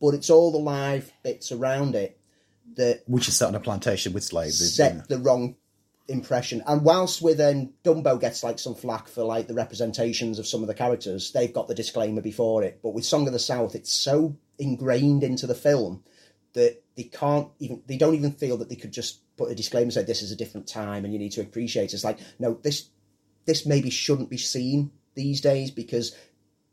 but 0.00 0.12
it's 0.14 0.28
all 0.28 0.52
the 0.52 0.58
live 0.58 1.10
bits 1.22 1.50
around 1.52 1.94
it 1.94 2.18
that 2.76 3.02
Which 3.06 3.28
is 3.28 3.36
set 3.36 3.48
on 3.48 3.54
a 3.54 3.60
plantation 3.60 4.12
with 4.12 4.24
slaves. 4.24 4.60
isn't 4.60 4.74
set 4.74 4.96
it? 5.04 5.08
the 5.08 5.18
wrong 5.18 5.56
impression. 6.08 6.62
And 6.66 6.82
whilst 6.84 7.22
with 7.22 7.40
um, 7.40 7.70
Dumbo 7.84 8.20
gets 8.20 8.44
like 8.44 8.58
some 8.58 8.74
flack 8.74 9.08
for 9.08 9.24
like 9.24 9.46
the 9.48 9.54
representations 9.54 10.38
of 10.38 10.46
some 10.46 10.60
of 10.62 10.66
the 10.68 10.74
characters, 10.74 11.32
they've 11.32 11.52
got 11.52 11.68
the 11.68 11.74
disclaimer 11.74 12.20
before 12.20 12.62
it. 12.62 12.80
But 12.82 12.90
with 12.94 13.04
Song 13.04 13.26
of 13.26 13.32
the 13.32 13.38
South, 13.38 13.74
it's 13.74 13.92
so 13.92 14.36
ingrained 14.58 15.22
into 15.24 15.46
the 15.46 15.54
film 15.54 16.02
that 16.54 16.82
they 16.96 17.04
can't 17.04 17.48
even 17.58 17.82
they 17.86 17.96
don't 17.98 18.14
even 18.14 18.32
feel 18.32 18.56
that 18.56 18.68
they 18.68 18.76
could 18.76 18.92
just 18.92 19.20
put 19.36 19.50
a 19.50 19.54
disclaimer 19.54 19.84
and 19.84 19.92
say 19.92 20.02
this 20.02 20.22
is 20.22 20.32
a 20.32 20.36
different 20.36 20.66
time 20.66 21.04
and 21.04 21.12
you 21.12 21.18
need 21.18 21.32
to 21.32 21.40
appreciate 21.42 21.84
it. 21.84 21.94
It's 21.94 22.04
like 22.04 22.18
no, 22.38 22.54
this 22.62 22.88
this 23.46 23.64
maybe 23.64 23.90
shouldn't 23.90 24.30
be 24.30 24.36
seen 24.36 24.90
these 25.14 25.40
days 25.40 25.70
because 25.70 26.14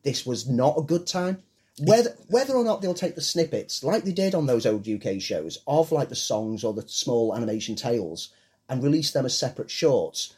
this 0.03 0.25
was 0.25 0.47
not 0.47 0.77
a 0.77 0.83
good 0.83 1.07
time. 1.07 1.41
Whether 1.79 2.15
whether 2.27 2.53
or 2.53 2.63
not 2.63 2.81
they'll 2.81 2.93
take 2.93 3.15
the 3.15 3.21
snippets, 3.21 3.83
like 3.83 4.03
they 4.03 4.11
did 4.11 4.35
on 4.35 4.45
those 4.45 4.65
old 4.65 4.87
UK 4.87 5.19
shows, 5.19 5.59
of 5.65 5.91
like 5.91 6.09
the 6.09 6.15
songs 6.15 6.63
or 6.63 6.73
the 6.73 6.87
small 6.87 7.35
animation 7.35 7.75
tales, 7.75 8.29
and 8.69 8.83
release 8.83 9.11
them 9.11 9.25
as 9.25 9.35
separate 9.35 9.71
shorts, 9.71 10.35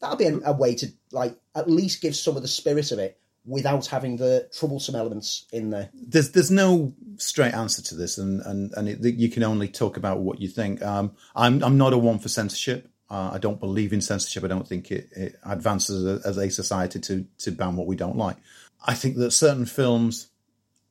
that'll 0.00 0.16
be 0.16 0.26
a, 0.26 0.38
a 0.44 0.52
way 0.52 0.74
to 0.74 0.88
like 1.12 1.36
at 1.54 1.70
least 1.70 2.02
give 2.02 2.14
some 2.14 2.36
of 2.36 2.42
the 2.42 2.48
spirit 2.48 2.92
of 2.92 2.98
it 2.98 3.18
without 3.46 3.86
having 3.86 4.16
the 4.16 4.50
troublesome 4.52 4.96
elements 4.96 5.46
in 5.52 5.70
there. 5.70 5.88
There's 5.94 6.32
there's 6.32 6.50
no 6.50 6.92
straight 7.16 7.54
answer 7.54 7.80
to 7.80 7.94
this, 7.94 8.18
and 8.18 8.42
and 8.42 8.72
and 8.76 8.88
it, 8.88 9.16
you 9.16 9.30
can 9.30 9.44
only 9.44 9.68
talk 9.68 9.96
about 9.96 10.18
what 10.18 10.40
you 10.40 10.48
think. 10.48 10.82
Um, 10.82 11.12
I'm 11.34 11.62
I'm 11.62 11.78
not 11.78 11.92
a 11.92 11.98
one 11.98 12.18
for 12.18 12.28
censorship. 12.28 12.90
Uh, 13.08 13.30
I 13.34 13.38
don't 13.38 13.60
believe 13.60 13.92
in 13.92 14.00
censorship. 14.00 14.42
I 14.42 14.48
don't 14.48 14.66
think 14.66 14.90
it, 14.90 15.08
it 15.14 15.38
advances 15.44 16.04
as 16.04 16.24
a, 16.24 16.28
as 16.28 16.38
a 16.38 16.50
society 16.50 16.98
to 17.00 17.26
to 17.38 17.52
ban 17.52 17.76
what 17.76 17.86
we 17.86 17.96
don't 17.96 18.16
like. 18.16 18.36
I 18.84 18.94
think 18.94 19.16
that 19.16 19.30
certain 19.30 19.66
films 19.66 20.28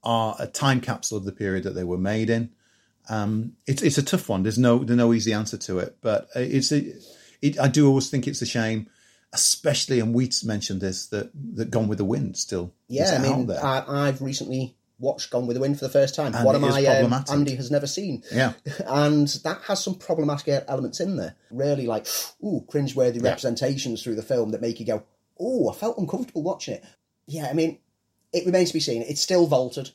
are 0.04 0.36
a 0.40 0.48
time 0.48 0.80
capsule 0.80 1.18
of 1.18 1.26
the 1.26 1.32
period 1.32 1.64
that 1.64 1.76
they 1.76 1.84
were 1.84 1.98
made 1.98 2.30
in. 2.30 2.52
Um, 3.10 3.54
it's 3.68 3.82
it's 3.82 3.98
a 3.98 4.04
tough 4.04 4.30
one. 4.30 4.44
There's 4.44 4.58
no 4.58 4.80
there's 4.80 4.98
no 4.98 5.14
easy 5.14 5.34
answer 5.34 5.58
to 5.58 5.80
it, 5.80 5.98
but 6.02 6.28
it's 6.36 6.72
a, 6.72 6.94
it, 7.42 7.60
I 7.60 7.68
do 7.68 7.88
always 7.88 8.10
think 8.10 8.28
it's 8.28 8.42
a 8.42 8.46
shame, 8.46 8.88
especially 9.34 10.00
and 10.00 10.14
we 10.14 10.32
mentioned 10.44 10.82
this 10.82 11.08
that 11.08 11.32
that 11.56 11.70
Gone 11.70 11.88
with 11.88 11.98
the 11.98 12.06
Wind 12.06 12.38
still 12.38 12.74
Yeah, 12.88 13.18
I 13.20 13.22
mean. 13.22 13.52
I, 13.52 14.08
I've 14.08 14.22
recently 14.22 14.76
watched 15.00 15.30
Gone 15.30 15.48
with 15.48 15.56
the 15.56 15.62
Wind 15.62 15.78
for 15.78 15.86
the 15.86 15.92
first 15.92 16.16
time. 16.16 16.34
And 16.34 16.48
it 16.48 16.56
is 16.56 16.62
my 16.62 16.86
um. 16.86 17.26
Andy 17.30 17.56
has 17.56 17.72
never 17.72 17.88
seen. 17.88 18.24
Yeah. 18.32 18.54
and 18.88 19.28
that 19.44 19.62
has 19.64 19.84
some 19.84 19.96
problematic 19.96 20.66
elements 20.68 21.00
in 21.00 21.18
there. 21.18 21.36
Really, 21.52 21.88
like 21.88 22.08
ooh, 22.44 22.66
cringeworthy 22.68 23.24
representations 23.24 24.04
through 24.04 24.16
the 24.16 24.24
film 24.24 24.52
that 24.52 24.62
make 24.62 24.80
you 24.80 24.86
go, 24.86 25.04
"Oh, 25.40 25.70
I 25.70 25.74
felt 25.74 25.98
uncomfortable 25.98 26.44
watching 26.44 26.76
it." 26.76 26.86
Yeah, 27.28 27.48
I 27.50 27.54
mean, 27.54 27.80
it 28.34 28.46
remains 28.46 28.70
to 28.70 28.76
be 28.76 28.80
seen. 28.80 29.02
It's 29.02 29.22
still 29.22 29.48
vaulted. 29.48 29.92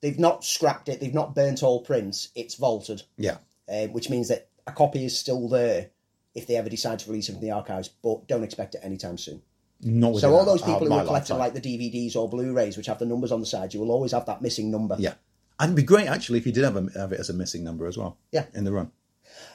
They've 0.00 0.18
not 0.18 0.44
scrapped 0.44 0.88
it. 0.88 1.00
They've 1.00 1.14
not 1.14 1.34
burnt 1.34 1.62
all 1.62 1.80
prints. 1.80 2.28
It's 2.34 2.56
vaulted, 2.56 3.02
yeah. 3.16 3.38
uh, 3.68 3.86
which 3.86 4.10
means 4.10 4.28
that 4.28 4.48
a 4.66 4.72
copy 4.72 5.04
is 5.06 5.18
still 5.18 5.48
there 5.48 5.90
if 6.34 6.46
they 6.46 6.56
ever 6.56 6.68
decide 6.68 6.98
to 6.98 7.10
release 7.10 7.28
it 7.28 7.32
from 7.32 7.40
the 7.40 7.52
archives. 7.52 7.88
But 7.88 8.28
don't 8.28 8.44
expect 8.44 8.74
it 8.74 8.82
anytime 8.84 9.16
soon. 9.16 9.42
Not 9.80 10.16
So 10.16 10.34
all 10.34 10.44
those 10.44 10.62
people 10.62 10.86
who 10.86 10.92
are 10.92 11.04
collecting 11.04 11.36
like 11.36 11.54
the 11.54 11.60
DVDs 11.60 12.16
or 12.16 12.28
Blu-rays, 12.28 12.76
which 12.76 12.86
have 12.86 12.98
the 12.98 13.06
numbers 13.06 13.32
on 13.32 13.40
the 13.40 13.46
side, 13.46 13.74
you 13.74 13.80
will 13.80 13.90
always 13.90 14.12
have 14.12 14.26
that 14.26 14.40
missing 14.40 14.70
number. 14.70 14.96
yeah, 14.98 15.14
and 15.60 15.68
it'd 15.68 15.76
be 15.76 15.82
great 15.82 16.08
actually 16.08 16.38
if 16.38 16.46
you 16.46 16.52
did 16.52 16.64
have, 16.64 16.76
a, 16.76 16.98
have 16.98 17.12
it 17.12 17.20
as 17.20 17.30
a 17.30 17.34
missing 17.34 17.64
number 17.64 17.86
as 17.86 17.96
well. 17.96 18.16
Yeah. 18.32 18.46
in 18.54 18.64
the 18.64 18.72
run. 18.72 18.90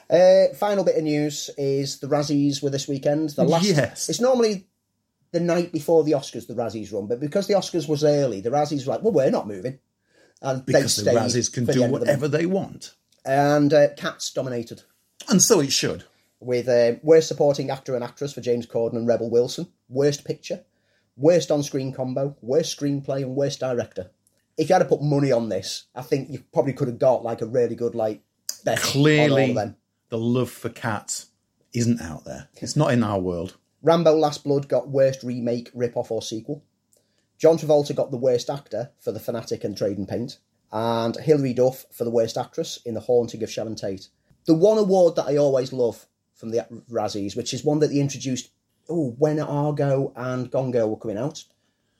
Uh, 0.08 0.52
final 0.54 0.84
bit 0.84 0.96
of 0.96 1.04
news 1.04 1.50
is 1.56 2.00
the 2.00 2.06
Razzies 2.06 2.62
were 2.62 2.70
this 2.70 2.88
weekend. 2.88 3.30
The 3.30 3.44
last. 3.44 3.64
Yes. 3.64 4.08
It's 4.08 4.20
normally 4.20 4.66
the 5.32 5.40
night 5.40 5.72
before 5.72 6.04
the 6.04 6.12
Oscars 6.12 6.46
the 6.46 6.54
Razzies 6.54 6.92
run, 6.92 7.06
but 7.06 7.20
because 7.20 7.46
the 7.46 7.54
Oscars 7.54 7.88
was 7.88 8.02
early, 8.04 8.40
the 8.40 8.50
Razzies 8.50 8.86
were 8.86 8.94
like, 8.94 9.02
well, 9.02 9.12
we're 9.12 9.30
not 9.30 9.46
moving. 9.46 9.78
And 10.42 10.64
Because 10.64 10.96
the 10.96 11.10
Razzies 11.10 11.52
can 11.52 11.66
the 11.66 11.72
do 11.74 11.80
the 11.80 11.88
whatever 11.88 12.28
they 12.28 12.46
want. 12.46 12.94
And 13.24 13.72
uh, 13.72 13.88
Cats 13.96 14.32
dominated 14.32 14.82
And 15.28 15.42
so 15.42 15.60
it 15.60 15.72
should. 15.72 16.04
With 16.40 16.68
uh, 16.68 16.98
worst 17.02 17.28
supporting 17.28 17.70
actor 17.70 17.94
and 17.94 18.02
actress 18.02 18.32
for 18.32 18.40
James 18.40 18.66
Corden 18.66 18.94
and 18.96 19.06
Rebel 19.06 19.28
Wilson, 19.30 19.68
worst 19.88 20.24
picture, 20.24 20.64
worst 21.16 21.50
on-screen 21.50 21.92
combo, 21.92 22.34
worst 22.40 22.78
screenplay, 22.78 23.22
and 23.22 23.36
worst 23.36 23.60
director. 23.60 24.10
If 24.56 24.68
you 24.68 24.74
had 24.74 24.78
to 24.80 24.88
put 24.88 25.02
money 25.02 25.32
on 25.32 25.48
this, 25.50 25.84
I 25.94 26.02
think 26.02 26.30
you 26.30 26.42
probably 26.52 26.72
could 26.72 26.88
have 26.88 26.98
got 26.98 27.22
like 27.22 27.42
a 27.42 27.46
really 27.46 27.74
good 27.74 27.94
like 27.94 28.22
all 28.66 28.76
Clearly, 28.76 29.50
of 29.50 29.54
them. 29.54 29.76
the 30.08 30.18
love 30.18 30.50
for 30.50 30.68
cats 30.70 31.26
isn't 31.72 32.00
out 32.00 32.24
there. 32.24 32.48
It's 32.56 32.76
not 32.76 32.92
in 32.92 33.02
our 33.04 33.20
world. 33.20 33.56
Rambo 33.82 34.14
Last 34.14 34.44
Blood 34.44 34.68
got 34.68 34.88
worst 34.88 35.22
remake, 35.22 35.70
rip-off, 35.74 36.10
or 36.10 36.20
sequel. 36.20 36.62
John 37.38 37.56
Travolta 37.56 37.94
got 37.94 38.10
the 38.10 38.18
worst 38.18 38.50
actor 38.50 38.90
for 38.98 39.12
The 39.12 39.20
Fanatic 39.20 39.64
and 39.64 39.76
Trading 39.76 40.06
Paint. 40.06 40.38
And 40.72 41.16
Hilary 41.16 41.54
Duff 41.54 41.86
for 41.90 42.04
the 42.04 42.10
worst 42.10 42.36
actress 42.36 42.78
in 42.84 42.94
The 42.94 43.00
Haunting 43.00 43.42
of 43.42 43.50
Sharon 43.50 43.76
Tate. 43.76 44.08
The 44.46 44.54
one 44.54 44.76
award 44.78 45.16
that 45.16 45.26
I 45.26 45.36
always 45.36 45.72
love 45.72 46.06
from 46.40 46.50
the 46.50 46.66
Razzies, 46.90 47.36
which 47.36 47.54
is 47.54 47.62
one 47.64 47.78
that 47.80 47.88
they 47.88 48.00
introduced 48.00 48.50
oh, 48.88 49.14
when 49.18 49.38
Argo 49.38 50.12
and 50.16 50.50
Gone 50.50 50.72
Girl 50.72 50.90
were 50.90 50.96
coming 50.96 51.18
out, 51.18 51.44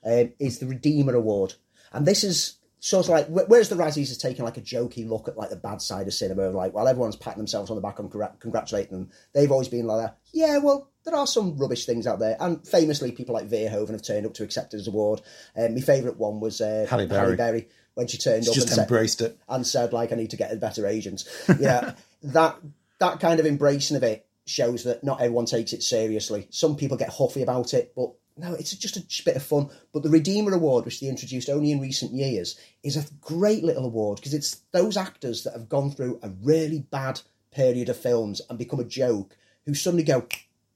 um, 0.04 0.32
is 0.40 0.58
the 0.58 0.66
Redeemer 0.66 1.14
Award. 1.14 1.54
And 1.92 2.04
this 2.04 2.24
is 2.24 2.56
sort 2.80 3.06
of 3.06 3.10
like, 3.10 3.26
wh- 3.28 3.48
whereas 3.48 3.68
the 3.68 3.76
Razzies 3.76 4.08
has 4.08 4.18
taken 4.18 4.44
like 4.44 4.56
a 4.56 4.60
jokey 4.62 5.06
look 5.08 5.28
at 5.28 5.36
like 5.36 5.50
the 5.50 5.56
bad 5.56 5.80
side 5.82 6.08
of 6.08 6.14
cinema, 6.14 6.48
like 6.50 6.72
while 6.74 6.88
everyone's 6.88 7.14
patting 7.14 7.38
themselves 7.38 7.70
on 7.70 7.76
the 7.76 7.80
back 7.82 7.98
and 8.00 8.10
congratulating 8.40 8.92
them, 8.92 9.10
they've 9.34 9.52
always 9.52 9.68
been 9.68 9.86
like, 9.86 10.12
yeah, 10.32 10.58
well, 10.58 10.88
there 11.04 11.14
are 11.14 11.26
some 11.26 11.56
rubbish 11.58 11.86
things 11.86 12.06
out 12.08 12.18
there. 12.18 12.36
And 12.40 12.66
famously, 12.66 13.12
people 13.12 13.34
like 13.34 13.48
Verhoeven 13.48 13.90
have 13.92 14.02
turned 14.02 14.26
up 14.26 14.34
to 14.34 14.42
accept 14.42 14.72
his 14.72 14.88
award. 14.88 15.20
Um, 15.56 15.74
my 15.74 15.80
favourite 15.80 16.16
one 16.18 16.40
was 16.40 16.60
uh, 16.60 16.86
Halle 16.90 17.06
Berry. 17.06 17.68
when 17.94 18.06
she 18.08 18.18
turned 18.18 18.44
She 18.44 18.50
up 18.50 18.56
and 18.56 18.68
said, 18.68 18.78
embraced 18.78 19.20
it. 19.20 19.38
and 19.48 19.66
said 19.66 19.92
like 19.92 20.12
I 20.12 20.16
need 20.16 20.30
to 20.30 20.36
get 20.36 20.52
a 20.52 20.56
better 20.56 20.86
agent. 20.86 21.24
Yeah, 21.60 21.94
that 22.22 22.56
that 22.98 23.20
kind 23.20 23.38
of 23.40 23.46
embracing 23.46 23.96
of 23.96 24.02
it 24.02 24.26
shows 24.46 24.84
that 24.84 25.04
not 25.04 25.20
everyone 25.20 25.46
takes 25.46 25.72
it 25.72 25.82
seriously. 25.82 26.46
Some 26.50 26.76
people 26.76 26.96
get 26.96 27.10
huffy 27.10 27.42
about 27.42 27.74
it, 27.74 27.92
but 27.94 28.12
no, 28.36 28.54
it's 28.54 28.74
just 28.74 28.96
a 28.96 29.24
bit 29.24 29.36
of 29.36 29.42
fun. 29.42 29.68
But 29.92 30.02
the 30.02 30.08
Redeemer 30.08 30.54
Award, 30.54 30.84
which 30.84 31.00
they 31.00 31.08
introduced 31.08 31.50
only 31.50 31.72
in 31.72 31.80
recent 31.80 32.12
years, 32.12 32.58
is 32.82 32.96
a 32.96 33.04
great 33.20 33.62
little 33.64 33.84
award 33.84 34.16
because 34.16 34.34
it's 34.34 34.62
those 34.72 34.96
actors 34.96 35.44
that 35.44 35.52
have 35.52 35.68
gone 35.68 35.90
through 35.90 36.18
a 36.22 36.30
really 36.42 36.80
bad 36.90 37.20
period 37.50 37.88
of 37.88 37.96
films 37.96 38.40
and 38.48 38.58
become 38.58 38.80
a 38.80 38.84
joke 38.84 39.36
who 39.66 39.74
suddenly 39.74 40.04
go, 40.04 40.26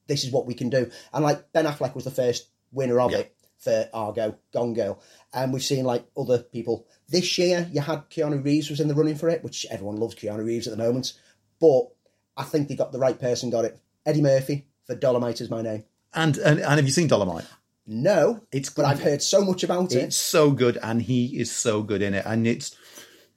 "This 0.09 0.25
is 0.25 0.31
what 0.31 0.47
we 0.47 0.55
can 0.55 0.69
do." 0.69 0.91
And 1.13 1.25
like 1.25 1.53
Ben 1.53 1.65
Affleck 1.65 1.95
was 1.95 2.05
the 2.05 2.11
first 2.11 2.49
winner 2.71 3.01
of 3.01 3.13
Yeah. 3.13 3.19
it 3.19 3.35
for 3.57 3.89
Argo, 3.95 4.37
Gone 4.53 4.75
Girl, 4.75 5.01
and 5.33 5.53
we've 5.53 5.65
seen 5.65 5.85
like 5.87 6.05
other 6.19 6.43
people. 6.43 6.87
This 7.09 7.39
year, 7.39 7.71
you 7.73 7.81
had 7.81 8.11
Keanu 8.11 8.45
Reeves 8.45 8.69
was 8.69 8.81
in 8.81 8.89
the 8.89 8.95
running 8.95 9.15
for 9.15 9.31
it, 9.31 9.43
which 9.43 9.65
everyone 9.71 9.97
loves 9.97 10.17
Keanu 10.17 10.45
Reeves 10.45 10.67
at 10.67 10.77
the 10.77 10.83
moment. 10.85 11.15
But 11.61 11.94
I 12.37 12.43
think 12.43 12.69
they 12.69 12.77
got 12.77 12.93
the 12.93 12.99
right 12.99 13.19
person, 13.19 13.51
got 13.51 13.65
it. 13.65 13.79
Eddie 14.07 14.23
Murphy 14.23 14.67
for 14.87 14.97
Dolemite 14.97 15.41
is 15.41 15.51
my 15.51 15.63
name. 15.63 15.85
And, 16.13 16.37
and 16.39 16.61
and 16.61 16.77
have 16.77 16.85
you 16.85 16.93
seen 16.93 17.09
Dolemite? 17.09 17.47
No, 17.87 18.41
It's 18.51 18.71
but 18.71 18.83
good. 18.83 18.91
I've 18.91 19.03
heard 19.03 19.23
so 19.23 19.45
much 19.45 19.63
about 19.63 19.93
it. 19.93 20.03
It's 20.03 20.17
so 20.17 20.51
good, 20.53 20.79
and 20.83 21.03
he 21.03 21.39
is 21.39 21.51
so 21.53 21.83
good 21.83 22.01
in 22.03 22.15
it, 22.15 22.25
and 22.25 22.47
it's 22.47 22.75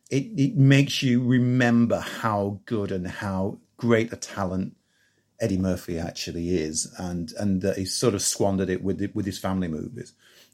it 0.10 0.26
it 0.38 0.56
makes 0.56 1.04
you 1.04 1.22
remember 1.22 2.00
how 2.00 2.62
good 2.66 2.92
and 2.92 3.08
how 3.08 3.60
great 3.76 4.14
a 4.14 4.16
talent 4.16 4.78
Eddie 5.42 5.58
Murphy 5.58 6.00
actually 6.00 6.50
is, 6.56 6.94
and 6.98 7.34
and 7.38 7.62
that 7.62 7.78
he 7.78 7.86
sort 7.86 8.14
of 8.14 8.22
squandered 8.22 8.70
it 8.70 8.82
with 8.84 9.12
with 9.14 9.26
his 9.26 9.38
family 9.38 9.68
movies, 9.68 10.14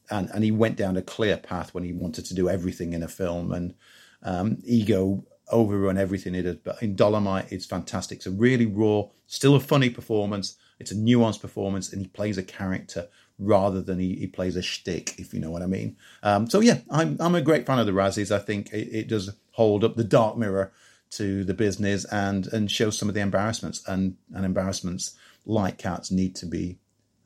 and 0.10 0.30
and 0.32 0.44
he 0.44 0.52
went 0.52 0.76
down 0.76 0.98
a 0.98 1.02
clear 1.04 1.38
path 1.38 1.74
when 1.74 1.84
he 1.84 1.94
wanted 1.94 2.26
to 2.26 2.34
do 2.34 2.50
everything 2.50 2.94
in 2.94 3.04
a 3.04 3.08
film, 3.08 3.52
and 3.52 3.76
um, 4.24 4.58
ego 4.66 5.24
overrun 5.54 5.98
everything 5.98 6.34
he 6.34 6.42
did. 6.42 6.64
But 6.64 6.82
in 6.82 6.96
Dolemite, 6.96 7.52
it's 7.52 7.66
fantastic. 7.66 8.18
It's 8.18 8.28
a 8.28 8.32
really 8.32 8.66
raw, 8.66 9.04
still 9.28 9.56
a 9.56 9.60
funny 9.60 9.90
performance. 9.90 10.58
It's 10.80 10.92
a 10.92 10.96
nuanced 10.96 11.42
performance, 11.42 11.94
and 11.94 12.02
he 12.02 12.08
plays 12.08 12.38
a 12.38 12.44
character 12.44 13.08
rather 13.40 13.82
than 13.82 14.00
he, 14.00 14.16
he 14.16 14.28
plays 14.28 14.56
a 14.56 14.62
shtick, 14.62 15.20
if 15.20 15.34
you 15.34 15.40
know 15.40 15.52
what 15.52 15.62
I 15.62 15.68
mean. 15.68 15.98
Um, 16.22 16.50
so 16.50 16.60
yeah, 16.60 16.80
I'm 16.90 17.18
I'm 17.20 17.36
a 17.36 17.42
great 17.42 17.66
fan 17.66 17.80
of 17.80 17.86
the 17.86 17.92
Razzies. 17.92 18.32
I 18.32 18.40
think 18.40 18.74
it, 18.74 18.90
it 18.92 19.08
does 19.08 19.32
hold 19.52 19.84
up 19.84 19.96
the 19.96 20.04
dark 20.04 20.38
mirror 20.38 20.72
to 21.12 21.44
the 21.44 21.54
business 21.54 22.06
and 22.06 22.48
and 22.48 22.72
show 22.72 22.90
some 22.90 23.08
of 23.08 23.16
the 23.16 23.22
embarrassments 23.22 23.88
and 23.88 24.18
and 24.34 24.46
embarrassments 24.46 25.16
like 25.46 25.78
cats 25.78 26.12
need 26.12 26.36
to 26.36 26.46
be 26.46 26.80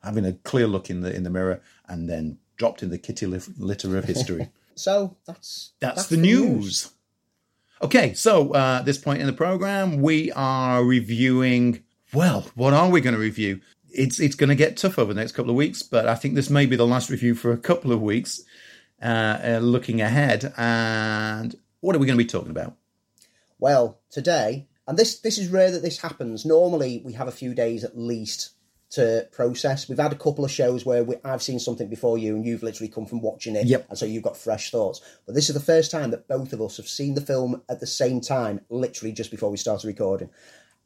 having 0.03 0.25
a 0.25 0.33
clear 0.33 0.67
look 0.67 0.89
in 0.89 1.01
the 1.01 1.13
in 1.13 1.23
the 1.23 1.29
mirror 1.29 1.61
and 1.87 2.09
then 2.09 2.37
dropped 2.57 2.83
in 2.83 2.89
the 2.89 2.97
kitty 2.97 3.25
litter 3.25 3.97
of 3.97 4.05
history. 4.05 4.49
So 4.77 5.17
that's 5.25 5.71
That's, 5.79 6.05
the, 6.05 6.17
news. 6.17 6.91
Okay, 7.81 8.13
so 8.13 8.53
uh, 8.53 8.77
at 8.79 8.85
this 8.85 8.97
point 8.97 9.21
in 9.21 9.27
the 9.27 9.33
program, 9.33 10.01
we 10.01 10.31
are 10.31 10.83
reviewing. 10.83 11.83
Well, 12.11 12.47
what 12.55 12.73
are 12.73 12.89
we 12.89 13.01
going 13.01 13.13
to 13.13 13.21
review? 13.21 13.61
It's 13.91 14.19
it's 14.19 14.35
going 14.35 14.49
to 14.49 14.55
get 14.55 14.77
tough 14.77 14.97
over 14.97 15.13
the 15.13 15.19
next 15.19 15.33
couple 15.33 15.51
of 15.51 15.55
weeks, 15.55 15.83
but 15.83 16.07
I 16.07 16.15
think 16.15 16.33
this 16.33 16.49
may 16.49 16.65
be 16.65 16.75
the 16.75 16.87
last 16.87 17.09
review 17.09 17.35
for 17.35 17.51
a 17.51 17.57
couple 17.57 17.91
of 17.91 18.01
weeks. 18.01 18.41
Uh, 18.99 19.39
uh, 19.43 19.59
looking 19.61 20.01
ahead, 20.01 20.51
and 20.57 21.55
what 21.81 21.95
are 21.95 21.99
we 21.99 22.07
going 22.07 22.17
to 22.17 22.23
be 22.23 22.27
talking 22.27 22.49
about? 22.49 22.75
Well, 23.59 23.99
today, 24.09 24.67
and 24.87 24.97
this 24.97 25.19
this 25.19 25.37
is 25.37 25.49
rare 25.49 25.69
that 25.69 25.83
this 25.83 26.01
happens. 26.01 26.45
Normally, 26.45 27.03
we 27.05 27.13
have 27.13 27.27
a 27.27 27.31
few 27.31 27.53
days 27.53 27.83
at 27.83 27.95
least 27.95 28.53
to 28.91 29.27
process. 29.31 29.89
We've 29.89 29.97
had 29.97 30.13
a 30.13 30.17
couple 30.17 30.45
of 30.45 30.51
shows 30.51 30.85
where 30.85 31.03
we, 31.03 31.15
I've 31.23 31.41
seen 31.43 31.59
something 31.59 31.89
before 31.89 32.17
you, 32.17 32.35
and 32.35 32.45
you've 32.45 32.63
literally 32.63 32.87
come 32.89 33.05
from 33.05 33.21
watching 33.21 33.55
it, 33.55 33.65
Yep. 33.67 33.87
and 33.89 33.97
so 33.97 34.05
you've 34.05 34.23
got 34.23 34.37
fresh 34.37 34.71
thoughts. 34.71 35.01
But 35.25 35.35
this 35.35 35.49
is 35.49 35.53
the 35.55 35.59
first 35.61 35.91
time 35.91 36.11
that 36.11 36.27
both 36.27 36.53
of 36.53 36.61
us 36.61 36.77
have 36.77 36.87
seen 36.87 37.13
the 37.13 37.21
film 37.21 37.61
at 37.69 37.79
the 37.79 37.87
same 37.87 38.21
time, 38.21 38.61
literally 38.69 39.11
just 39.11 39.29
before 39.31 39.49
we 39.49 39.57
started 39.57 39.87
recording. 39.87 40.29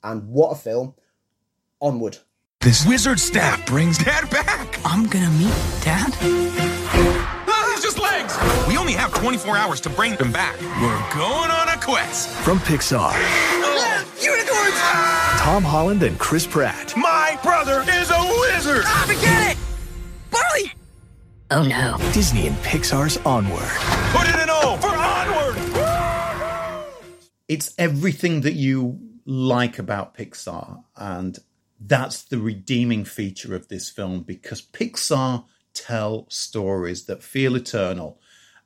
And 0.04 0.28
what 0.30 0.50
a 0.52 0.56
film! 0.56 0.96
Onward. 1.80 2.18
This 2.62 2.86
wizard 2.88 3.20
staff 3.20 3.66
brings 3.66 3.98
Dad 3.98 4.30
back. 4.30 4.80
I'm 4.86 5.08
gonna 5.08 5.30
meet 5.32 5.54
Dad? 5.84 6.16
Ah, 6.22 7.72
he's 7.74 7.84
just 7.84 8.00
legs. 8.00 8.38
We 8.68 8.78
only 8.78 8.94
have 8.94 9.14
24 9.14 9.58
hours 9.58 9.82
to 9.82 9.90
bring 9.90 10.16
him 10.16 10.32
back. 10.32 10.60
We're 10.80 11.16
going 11.16 11.50
on 11.52 11.70
a 11.70 11.78
quest. 11.82 12.30
From 12.30 12.60
Pixar, 12.60 13.14
Unicorns! 14.22 14.78
Tom 15.40 15.64
Holland 15.64 16.04
and 16.04 16.20
Chris 16.20 16.46
Pratt. 16.46 16.94
My 16.96 17.11
brother 17.44 17.82
is 17.82 18.10
a 18.12 18.38
wizard. 18.42 18.84
Ah, 18.86 19.04
forget 19.08 19.52
it! 19.52 19.58
Barley! 20.32 20.72
Oh 21.50 21.64
no. 21.64 21.98
Disney 22.14 22.48
and 22.48 22.56
Pixar's 22.58 23.18
Onward. 23.26 23.70
Put 24.14 24.28
it 24.28 24.36
in 24.36 24.50
O 24.50 24.78
for 24.78 24.88
onward. 24.96 25.58
it's 27.48 27.74
everything 27.78 28.42
that 28.42 28.54
you 28.54 29.00
like 29.26 29.78
about 29.80 30.16
Pixar, 30.16 30.84
and 30.96 31.38
that's 31.80 32.24
the 32.24 32.38
redeeming 32.38 33.06
feature 33.06 33.56
of 33.56 33.68
this 33.68 33.90
film 33.90 34.22
because 34.22 34.62
Pixar 34.62 35.46
tell 35.74 36.26
stories 36.30 37.06
that 37.06 37.24
feel 37.24 37.56
eternal 37.56 38.20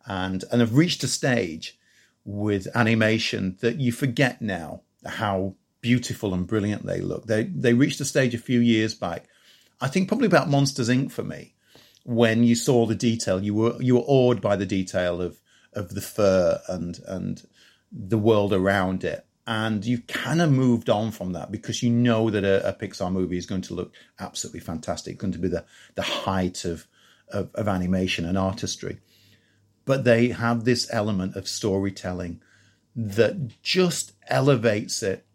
and 0.06 0.44
and 0.52 0.62
have 0.62 0.76
reached 0.76 1.04
a 1.04 1.08
stage 1.08 1.80
with 2.24 2.68
animation 2.76 3.58
that 3.62 3.80
you 3.80 3.92
forget 3.92 4.42
now 4.42 4.82
how 5.06 5.56
beautiful 5.86 6.34
and 6.34 6.48
brilliant 6.48 6.84
they 6.84 7.00
look. 7.00 7.28
They 7.28 7.44
they 7.44 7.76
reached 7.76 8.00
a 8.00 8.06
stage 8.06 8.34
a 8.34 8.40
few 8.40 8.60
years 8.60 8.96
back. 8.96 9.28
I 9.80 9.88
think 9.88 10.08
probably 10.08 10.26
about 10.26 10.50
Monsters 10.50 10.90
Inc. 10.90 11.12
for 11.12 11.24
me, 11.24 11.54
when 12.06 12.44
you 12.44 12.56
saw 12.56 12.88
the 12.88 12.96
detail, 12.96 13.44
you 13.44 13.54
were 13.54 13.80
you 13.80 13.94
were 13.98 14.08
awed 14.08 14.42
by 14.42 14.56
the 14.56 14.66
detail 14.66 15.22
of 15.22 15.40
of 15.74 15.94
the 15.94 16.02
fur 16.02 16.60
and 16.68 17.00
and 17.06 17.48
the 17.92 18.18
world 18.18 18.52
around 18.52 19.04
it. 19.04 19.28
And 19.46 19.86
you 19.86 20.00
kind 20.00 20.42
of 20.42 20.52
moved 20.52 20.90
on 20.90 21.12
from 21.12 21.34
that 21.34 21.52
because 21.52 21.84
you 21.84 21.92
know 21.92 22.32
that 22.32 22.44
a, 22.44 22.68
a 22.68 22.74
Pixar 22.74 23.12
movie 23.12 23.38
is 23.38 23.46
going 23.46 23.62
to 23.62 23.76
look 23.76 23.94
absolutely 24.20 24.62
fantastic, 24.62 25.20
going 25.20 25.34
to 25.34 25.40
be 25.40 25.50
the, 25.50 25.66
the 25.94 26.02
height 26.02 26.66
of, 26.66 26.88
of, 27.30 27.54
of 27.54 27.68
animation 27.68 28.26
and 28.26 28.40
artistry. 28.40 28.98
But 29.86 30.04
they 30.04 30.30
have 30.30 30.64
this 30.64 30.90
element 30.92 31.36
of 31.36 31.48
storytelling 31.48 32.42
that 32.96 33.62
just 33.62 34.14
elevates 34.28 35.04
it, 35.04 35.26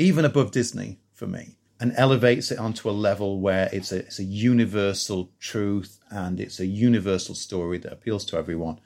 even 0.00 0.24
above 0.24 0.50
Disney 0.50 0.98
for 1.12 1.26
me, 1.26 1.56
and 1.78 1.92
elevates 1.96 2.50
it 2.50 2.58
onto 2.58 2.90
a 2.90 2.92
level 2.92 3.40
where 3.40 3.68
it's 3.72 3.90
a, 3.92 3.98
it's 4.00 4.18
a 4.18 4.24
universal 4.24 5.30
truth 5.38 5.98
and 6.10 6.38
it's 6.40 6.60
a 6.60 6.66
universal 6.66 7.34
story 7.34 7.78
that 7.78 7.92
appeals 7.92 8.24
to 8.26 8.36
everyone 8.36 8.78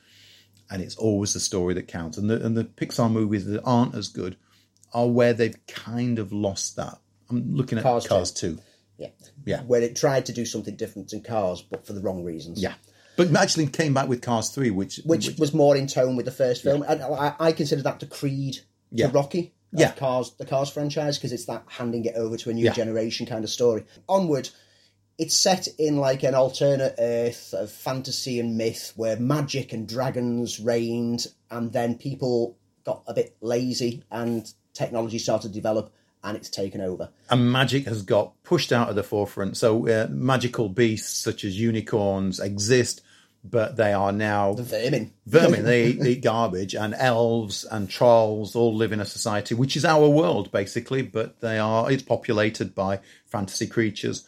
and 0.71 0.81
it's 0.83 0.97
always 0.97 1.35
the 1.35 1.41
story 1.41 1.75
that 1.75 1.89
counts. 1.89 2.17
And 2.19 2.31
the 2.31 2.45
and 2.45 2.57
the 2.57 2.65
Pixar 2.65 3.11
movies 3.11 3.47
that 3.47 3.62
aren't 3.65 3.95
as 3.95 4.09
good 4.09 4.37
are 4.93 5.09
where 5.09 5.33
they've 5.33 5.57
kind 5.67 6.19
of 6.19 6.33
lost 6.33 6.77
that. 6.77 6.99
I'm 7.31 7.55
looking 7.55 7.79
at 7.79 7.83
Cars 7.85 8.07
Cars, 8.07 8.33
two. 8.33 8.57
two. 8.57 8.62
Yeah. 8.97 9.09
Yeah. 9.45 9.62
Where 9.62 9.83
it 9.83 9.97
tried 9.97 10.27
to 10.27 10.33
do 10.33 10.45
something 10.45 10.77
different 10.77 11.11
than 11.11 11.23
Cars, 11.23 11.62
but 11.62 11.87
for 11.87 11.93
the 11.93 12.01
wrong 12.01 12.23
reasons. 12.23 12.62
Yeah, 12.62 12.75
but 13.17 13.35
actually 13.37 13.67
came 13.67 13.93
back 13.93 14.09
with 14.09 14.23
Cars 14.23 14.51
three, 14.51 14.71
which 14.71 15.01
Which, 15.05 15.37
was 15.39 15.53
more 15.53 15.77
in 15.77 15.87
tone 15.87 16.17
with 16.17 16.27
the 16.27 16.33
first 16.33 16.62
film. 16.62 16.85
And 16.87 17.03
I, 17.03 17.35
I 17.39 17.53
consider 17.53 17.83
that 17.83 18.01
to 18.01 18.07
Creed, 18.07 18.59
Yeah. 18.91 19.09
to 19.09 19.12
Rocky. 19.12 19.55
Yeah. 19.81 19.93
Cars, 19.93 20.33
the 20.39 20.47
Cars 20.47 20.70
franchise, 20.70 21.18
because 21.18 21.33
it's 21.33 21.47
that 21.47 21.64
handing 21.68 22.05
it 22.05 22.14
over 22.16 22.37
to 22.37 22.51
a 22.51 22.55
new 22.55 22.64
Yeah. 22.64 22.72
generation 22.72 23.27
kind 23.27 23.45
of 23.45 23.51
story. 23.51 23.85
Onward, 24.09 24.49
it's 25.18 25.37
set 25.37 25.68
in 25.79 25.99
like 25.99 26.22
an 26.22 26.35
alternate 26.35 26.95
Earth 26.99 27.55
of 27.55 27.70
fantasy 27.70 28.41
and 28.41 28.57
myth 28.57 28.93
where 28.97 29.16
magic 29.18 29.72
and 29.72 29.87
dragons 29.89 30.59
reigned, 30.61 31.27
and 31.51 31.72
then 31.72 31.97
people 31.97 32.57
got 32.85 33.03
a 33.07 33.14
bit 33.14 33.37
lazy 33.41 34.03
and 34.11 34.53
technology 34.72 35.18
started 35.18 35.49
to 35.49 35.55
develop, 35.55 35.93
and 36.25 36.37
it's 36.37 36.49
taken 36.51 36.81
over. 36.81 37.11
and 37.31 37.51
magic 37.53 37.85
has 37.87 38.03
got 38.03 38.33
pushed 38.43 38.72
out 38.72 38.89
of 38.89 38.97
the 38.97 39.03
forefront. 39.03 39.57
So 39.57 39.87
uh, 39.89 40.09
magical 40.11 40.68
beasts 40.68 41.16
such 41.20 41.45
as 41.45 41.59
unicorns 41.61 42.41
exist, 42.41 43.01
but 43.45 43.77
they 43.77 43.93
are 43.93 44.11
now 44.11 44.55
Vermin. 44.55 45.13
vermin. 45.27 45.65
they 45.65 45.87
eat, 45.89 46.23
garbage, 46.23 46.75
and 46.75 46.95
elves 46.95 47.65
and 47.65 47.91
trolls 47.91 48.57
all 48.57 48.75
live 48.75 48.91
in 48.93 49.01
a 49.01 49.05
society 49.05 49.55
which 49.55 49.77
is 49.77 49.85
our 49.85 50.09
world 50.09 50.51
basically, 50.51 51.03
but 51.03 51.41
they 51.41 51.59
are 51.59 51.91
it's 51.91 52.03
populated 52.03 52.75
by 52.75 53.01
fantasy 53.27 53.67
creatures. 53.67 54.27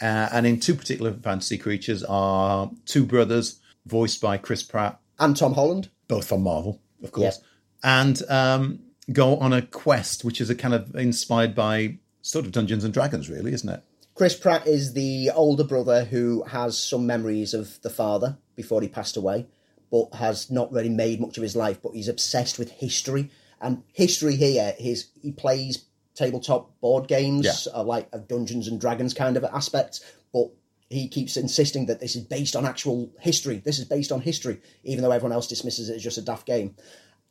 Uh, 0.00 0.28
and 0.32 0.46
in 0.46 0.58
two 0.58 0.74
particular 0.74 1.12
fantasy 1.12 1.56
creatures 1.58 2.02
are 2.04 2.70
two 2.86 3.04
brothers 3.04 3.60
voiced 3.86 4.20
by 4.20 4.36
Chris 4.38 4.62
Pratt, 4.62 4.98
And 5.20 5.36
Tom 5.36 5.52
Holland. 5.54 5.90
both 6.08 6.26
from 6.26 6.42
Marvel, 6.42 6.80
of 7.02 7.12
course, 7.12 7.40
and 7.82 8.20
um, 8.30 8.80
go 9.12 9.36
on 9.36 9.52
a 9.52 9.62
quest 9.62 10.24
which 10.24 10.40
is 10.40 10.48
a 10.50 10.54
kind 10.54 10.74
of 10.74 10.96
inspired 10.96 11.54
by 11.54 11.98
sort 12.22 12.46
of 12.46 12.52
Dungeons 12.52 12.82
and 12.82 12.94
Dragons, 12.94 13.28
really, 13.28 13.52
isn't 13.52 13.68
it? 13.68 13.82
Chris 14.14 14.34
Pratt 14.36 14.66
is 14.66 14.94
the 14.94 15.30
older 15.34 15.64
brother 15.64 16.04
who 16.04 16.44
has 16.44 16.78
some 16.78 17.06
memories 17.06 17.52
of 17.52 17.80
the 17.82 17.90
father 17.90 18.38
before 18.56 18.80
he 18.80 18.88
passed 18.88 19.16
away, 19.16 19.46
but 19.90 20.14
has 20.14 20.50
not 20.50 20.72
really 20.72 20.88
made 20.88 21.20
much 21.20 21.36
of 21.36 21.42
his 21.42 21.56
life. 21.56 21.80
But 21.82 21.94
he's 21.94 22.08
obsessed 22.08 22.58
with 22.58 22.70
history, 22.70 23.30
and 23.60 23.82
history 23.92 24.36
here 24.36 24.74
is 24.78 25.08
he 25.22 25.32
plays 25.32 25.84
tabletop 26.14 26.78
board 26.80 27.08
games, 27.08 27.44
Yeah. 27.66 27.72
uh, 27.80 27.82
like 27.82 28.08
a 28.12 28.18
Dungeons 28.18 28.68
and 28.68 28.80
Dragons 28.80 29.14
kind 29.14 29.36
of 29.36 29.44
aspect, 29.44 30.00
but. 30.32 30.48
He 30.90 31.08
keeps 31.08 31.36
insisting 31.36 31.86
that 31.86 31.98
this 31.98 32.14
is 32.14 32.22
based 32.22 32.54
on 32.54 32.66
actual 32.66 33.10
history. 33.18 33.56
This 33.64 33.78
is 33.80 33.86
based 33.86 34.12
on 34.12 34.20
history, 34.20 34.60
even 34.84 35.02
though 35.02 35.10
everyone 35.10 35.32
else 35.32 35.48
dismisses 35.48 35.88
it 35.88 35.96
as 35.96 36.02
just 36.04 36.18
a 36.18 36.22
daft 36.22 36.46
game. 36.46 36.76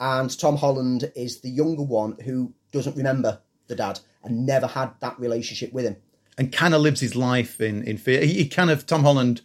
And 0.02 0.38
Tom 0.38 0.58
Holland 0.58 1.10
is 1.16 1.40
the 1.40 1.52
younger 1.52 1.84
one 1.84 2.18
who 2.26 2.52
doesn't 2.72 2.98
remember 2.98 3.40
the 3.68 3.76
dad 3.76 4.00
and 4.24 4.46
never 4.46 4.68
had 4.68 4.92
that 5.00 5.18
relationship 5.20 5.72
with 5.72 5.86
him. 5.86 5.96
and 6.38 6.52
kind 6.52 6.74
of 6.74 6.82
lives 6.82 7.00
his 7.00 7.16
life 7.16 7.62
in 7.62 7.84
in 7.84 7.98
fear. 7.98 8.26
He, 8.26 8.34
he 8.34 8.48
kind 8.50 8.72
of 8.72 8.86
Tom 8.88 9.04
Holland 9.04 9.42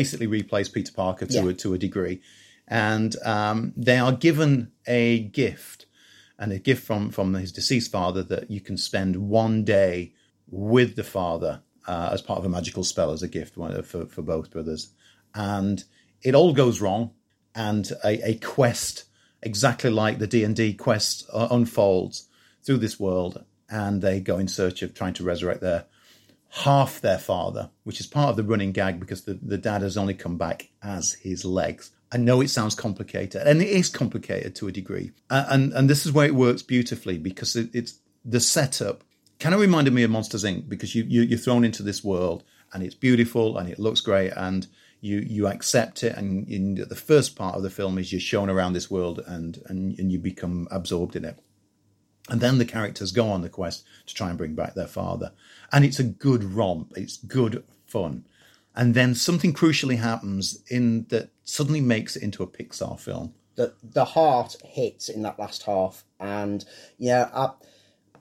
basically 0.00 0.26
replays 0.38 0.70
Peter 0.76 0.92
Parker 0.92 1.24
to 1.26 1.32
Yeah. 1.42 1.48
a, 1.48 1.52
to 1.54 1.74
a 1.74 1.78
degree, 1.78 2.20
and 2.68 3.16
um, 3.24 3.72
they 3.88 3.98
are 3.98 4.12
given 4.12 4.50
a 4.86 5.20
gift, 5.42 5.86
and 6.38 6.52
a 6.52 6.58
gift 6.58 6.82
from 6.88 7.10
from 7.10 7.32
his 7.34 7.52
deceased 7.52 7.90
father 7.90 8.22
that 8.32 8.50
you 8.50 8.60
can 8.60 8.76
spend 8.76 9.16
one 9.16 9.64
day 9.64 10.12
with 10.68 10.90
the 10.96 11.08
father 11.18 11.52
uh, 11.88 12.10
as 12.12 12.20
part 12.22 12.38
of 12.38 12.44
a 12.44 12.48
magical 12.58 12.84
spell 12.84 13.10
as 13.10 13.22
a 13.22 13.28
gift 13.38 13.54
for 13.54 14.06
for 14.06 14.22
both 14.22 14.50
brothers, 14.50 14.82
and 15.34 15.84
it 16.28 16.34
all 16.34 16.52
goes 16.52 16.80
wrong, 16.80 17.10
and 17.54 17.84
a, 18.04 18.30
a 18.32 18.34
quest 18.56 19.04
exactly 19.42 19.90
like 19.90 20.18
the 20.18 20.26
D 20.26 20.44
and 20.44 20.56
D 20.56 20.74
quest 20.74 21.24
uh, 21.32 21.48
unfolds 21.50 22.28
through 22.64 22.78
this 22.80 23.00
world, 23.00 23.44
and 23.70 24.02
they 24.02 24.20
go 24.20 24.36
in 24.38 24.48
search 24.48 24.82
of 24.82 24.92
trying 24.92 25.14
to 25.14 25.24
resurrect 25.24 25.60
their 25.62 25.84
half 26.56 27.00
their 27.00 27.18
father, 27.18 27.70
which 27.84 28.00
is 28.00 28.06
part 28.06 28.30
of 28.30 28.36
the 28.36 28.42
running 28.42 28.72
gag 28.72 28.98
because 28.98 29.24
the, 29.24 29.34
the 29.34 29.58
dad 29.58 29.82
has 29.82 29.96
only 29.96 30.14
come 30.14 30.38
back 30.38 30.70
as 30.82 31.12
his 31.12 31.44
legs. 31.44 31.90
I 32.12 32.16
know 32.16 32.40
it 32.40 32.50
sounds 32.50 32.74
complicated, 32.74 33.46
and 33.46 33.60
it 33.60 33.68
is 33.68 33.88
complicated 33.88 34.54
to 34.56 34.68
a 34.68 34.72
degree, 34.72 35.10
uh, 35.28 35.46
and 35.48 35.72
and 35.72 35.90
this 35.90 36.06
is 36.06 36.12
where 36.12 36.26
it 36.26 36.34
works 36.34 36.62
beautifully 36.62 37.18
because 37.18 37.56
it, 37.56 37.70
it's 37.74 37.98
the 38.24 38.40
setup 38.40 39.02
kind 39.38 39.54
of 39.54 39.60
reminded 39.60 39.92
me 39.92 40.02
of 40.02 40.10
Monsters 40.10 40.44
Inc. 40.44 40.68
because 40.68 40.94
you, 40.94 41.04
you 41.08 41.22
you're 41.22 41.38
thrown 41.38 41.64
into 41.64 41.82
this 41.82 42.02
world 42.02 42.42
and 42.72 42.82
it's 42.82 42.94
beautiful 42.94 43.58
and 43.58 43.68
it 43.68 43.78
looks 43.78 44.00
great 44.00 44.32
and 44.36 44.66
you 45.00 45.18
you 45.18 45.46
accept 45.46 46.02
it 46.02 46.16
and 46.16 46.48
in 46.48 46.76
the 46.88 46.96
first 46.96 47.36
part 47.36 47.54
of 47.54 47.62
the 47.62 47.70
film 47.70 47.98
is 47.98 48.12
you're 48.12 48.20
shown 48.20 48.48
around 48.48 48.72
this 48.72 48.90
world 48.90 49.20
and 49.26 49.62
and, 49.66 49.98
and 49.98 50.10
you 50.10 50.18
become 50.18 50.68
absorbed 50.70 51.16
in 51.16 51.24
it. 51.24 51.38
And 52.28 52.40
then 52.40 52.58
the 52.58 52.64
characters 52.64 53.12
go 53.12 53.28
on 53.28 53.42
the 53.42 53.48
quest 53.48 53.84
to 54.06 54.14
try 54.14 54.28
and 54.30 54.38
bring 54.38 54.54
back 54.54 54.74
their 54.74 54.88
father. 54.88 55.32
And 55.72 55.84
it's 55.84 56.00
a 56.00 56.04
good 56.04 56.42
romp. 56.42 56.92
It's 56.96 57.18
good 57.18 57.62
fun. 57.86 58.24
And 58.74 58.94
then 58.94 59.14
something 59.14 59.54
crucially 59.54 59.98
happens 59.98 60.62
in 60.68 61.06
that 61.08 61.30
suddenly 61.44 61.80
makes 61.80 62.16
it 62.16 62.22
into 62.22 62.42
a 62.42 62.46
Pixar 62.46 62.98
film. 63.00 63.32
the 63.54 63.72
the 63.82 64.04
heart 64.04 64.56
hits 64.64 65.08
in 65.08 65.22
that 65.22 65.38
last 65.38 65.62
half, 65.62 66.04
and 66.20 66.62
yeah, 66.98 67.30
I, 67.32 67.50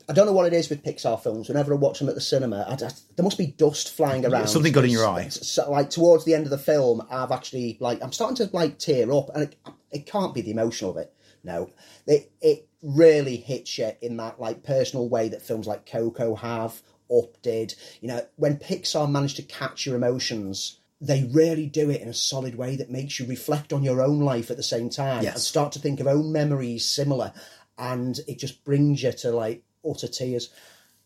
I 0.07 0.13
don't 0.13 0.27
know 0.27 0.31
what 0.33 0.45
it 0.45 0.53
is 0.53 0.69
with 0.69 0.81
Pixar 0.83 1.21
films. 1.21 1.49
Whenever 1.49 1.73
I 1.73 1.77
watch 1.77 1.99
them 1.99 2.07
at 2.07 2.15
the 2.15 2.21
cinema, 2.21 2.65
I, 2.69 2.73
I- 2.73 2.91
there 3.17 3.23
must 3.23 3.37
be 3.37 3.47
dust 3.47 3.91
flying 3.93 4.23
around. 4.25 4.47
Something 4.47 4.71
got 4.71 4.85
in 4.85 4.91
your 4.91 5.05
eye. 5.07 5.27
So, 5.29 5.69
like 5.69 5.89
towards 5.89 6.23
the 6.23 6.35
end 6.35 6.45
of 6.45 6.51
the 6.51 6.57
film, 6.57 7.05
I've 7.11 7.31
actually 7.31 7.75
like 7.81 8.01
I'm 8.01 8.13
starting 8.13 8.37
to 8.37 8.49
like 8.55 8.77
tear 8.79 9.11
up, 9.11 9.29
and 9.33 9.43
it, 9.43 9.55
it 9.91 10.05
can't 10.05 10.33
be 10.33 10.41
the 10.41 10.51
emotion 10.51 10.87
of 10.87 10.95
it. 10.95 11.11
No, 11.45 11.69
it 12.07 12.31
it 12.41 12.67
really 12.81 13.37
hits 13.37 13.77
you 13.77 13.91
in 14.01 14.17
that 14.17 14.39
like 14.39 14.63
personal 14.63 15.07
way 15.07 15.29
that 15.29 15.41
films 15.41 15.67
like 15.67 15.85
Coco 15.85 16.35
have, 16.35 16.81
Up 17.09 17.41
did. 17.41 17.75
You 18.01 18.09
know, 18.09 18.25
when 18.35 18.57
Pixar 18.57 19.09
managed 19.09 19.37
to 19.37 19.43
catch 19.43 19.85
your 19.85 19.95
emotions. 19.95 20.79
They 21.01 21.25
really 21.25 21.65
do 21.65 21.89
it 21.89 22.01
in 22.01 22.07
a 22.07 22.13
solid 22.13 22.55
way 22.55 22.77
that 22.77 22.89
makes 22.89 23.19
you 23.19 23.25
reflect 23.25 23.73
on 23.73 23.83
your 23.83 24.01
own 24.01 24.21
life 24.21 24.49
at 24.49 24.55
the 24.55 24.63
same 24.63 24.89
time 24.89 25.23
Yes. 25.23 25.33
and 25.35 25.43
start 25.43 25.73
to 25.73 25.79
think 25.79 25.99
of 25.99 26.07
own 26.07 26.31
memories 26.31 26.89
similar, 26.89 27.33
and 27.77 28.17
it 28.29 28.39
just 28.39 28.63
brings 28.63 29.03
you 29.03 29.11
to 29.11 29.31
like 29.31 29.61
utter 29.87 30.07
tears 30.07 30.49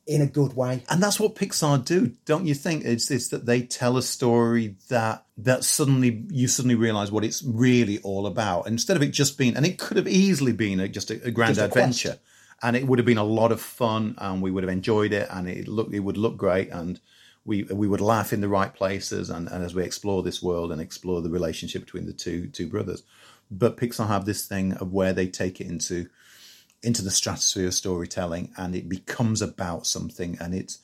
in 0.10 0.22
a 0.22 0.26
good 0.26 0.56
way. 0.56 0.84
And 0.90 1.02
that's 1.04 1.20
what 1.20 1.36
Pixar 1.36 1.86
do, 1.86 2.14
don't 2.26 2.48
you 2.48 2.56
think? 2.56 2.84
It's, 2.84 3.12
it's 3.12 3.28
that 3.28 3.46
they 3.46 3.62
tell 3.62 3.96
a 3.96 4.02
story 4.02 4.76
that 4.90 5.24
that 5.38 5.64
suddenly 5.64 6.26
you 6.30 6.48
suddenly 6.48 6.76
realize 6.76 7.12
what 7.12 7.24
it's 7.24 7.44
really 7.44 8.00
all 8.00 8.26
about. 8.26 8.66
Instead 8.68 8.98
of 8.98 9.04
it 9.04 9.12
just 9.12 9.38
being, 9.38 9.56
and 9.56 9.66
it 9.66 9.78
could 9.78 9.98
have 9.98 10.08
easily 10.08 10.52
been 10.52 10.80
a, 10.80 10.88
just 10.88 11.12
a, 11.12 11.24
a 11.24 11.32
grand 11.32 11.56
Just 11.56 11.62
a 11.62 11.66
adventure, 11.66 12.10
quest. 12.10 12.64
and 12.64 12.76
it 12.76 12.88
would 12.88 12.98
have 12.98 13.06
been 13.06 13.20
a 13.20 13.24
lot 13.24 13.52
of 13.52 13.62
fun, 13.62 14.16
and 14.18 14.42
we 14.42 14.50
would 14.50 14.64
have 14.64 14.74
enjoyed 14.74 15.14
it, 15.14 15.28
and 15.30 15.48
it 15.48 15.68
look 15.68 15.94
it 15.94 16.00
would 16.00 16.18
look 16.18 16.38
great, 16.38 16.70
and 16.72 17.00
we 17.46 17.64
we 17.64 17.88
would 17.88 18.02
laugh 18.02 18.34
in 18.34 18.42
the 18.42 18.50
right 18.50 18.74
places, 18.74 19.30
and, 19.30 19.48
and 19.48 19.64
as 19.64 19.76
we 19.76 19.84
explore 19.84 20.24
this 20.24 20.42
world 20.42 20.72
and 20.72 20.82
explore 20.82 21.22
the 21.22 21.30
relationship 21.30 21.86
between 21.86 22.08
the 22.08 22.14
two 22.14 22.48
two 22.48 22.68
brothers. 22.68 23.04
But 23.52 23.78
Pixar 23.78 24.08
have 24.08 24.26
this 24.26 24.46
thing 24.48 24.74
of 24.74 24.92
where 24.92 25.14
they 25.14 25.28
take 25.28 25.62
it 25.62 25.68
into 25.68 26.10
into 26.82 27.02
the 27.02 27.12
stratosphere 27.12 27.68
of 27.68 27.74
storytelling 27.74 28.52
and 28.58 28.76
it 28.76 28.88
becomes 28.88 29.42
about 29.42 29.86
something 29.86 30.38
and 30.40 30.54
it's 30.54 30.80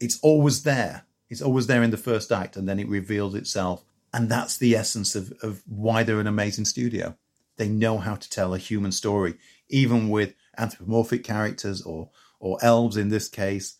it's 0.00 0.18
always 0.22 0.62
there. 0.62 1.04
It's 1.28 1.42
always 1.42 1.66
there 1.66 1.82
in 1.82 1.90
the 1.90 1.96
first 1.96 2.32
act 2.32 2.56
and 2.56 2.68
then 2.68 2.78
it 2.78 2.88
reveals 2.88 3.34
itself. 3.34 3.84
And 4.14 4.30
that's 4.30 4.56
the 4.56 4.74
essence 4.74 5.14
of, 5.14 5.32
of 5.42 5.62
why 5.66 6.02
they're 6.02 6.20
an 6.20 6.26
amazing 6.26 6.64
studio. 6.64 7.16
They 7.56 7.68
know 7.68 7.98
how 7.98 8.14
to 8.14 8.30
tell 8.30 8.54
a 8.54 8.58
human 8.58 8.92
story 8.92 9.34
even 9.68 10.08
with 10.08 10.34
anthropomorphic 10.56 11.24
characters 11.24 11.82
or 11.82 12.10
or 12.40 12.58
elves 12.62 12.96
in 12.96 13.08
this 13.08 13.28
case. 13.28 13.76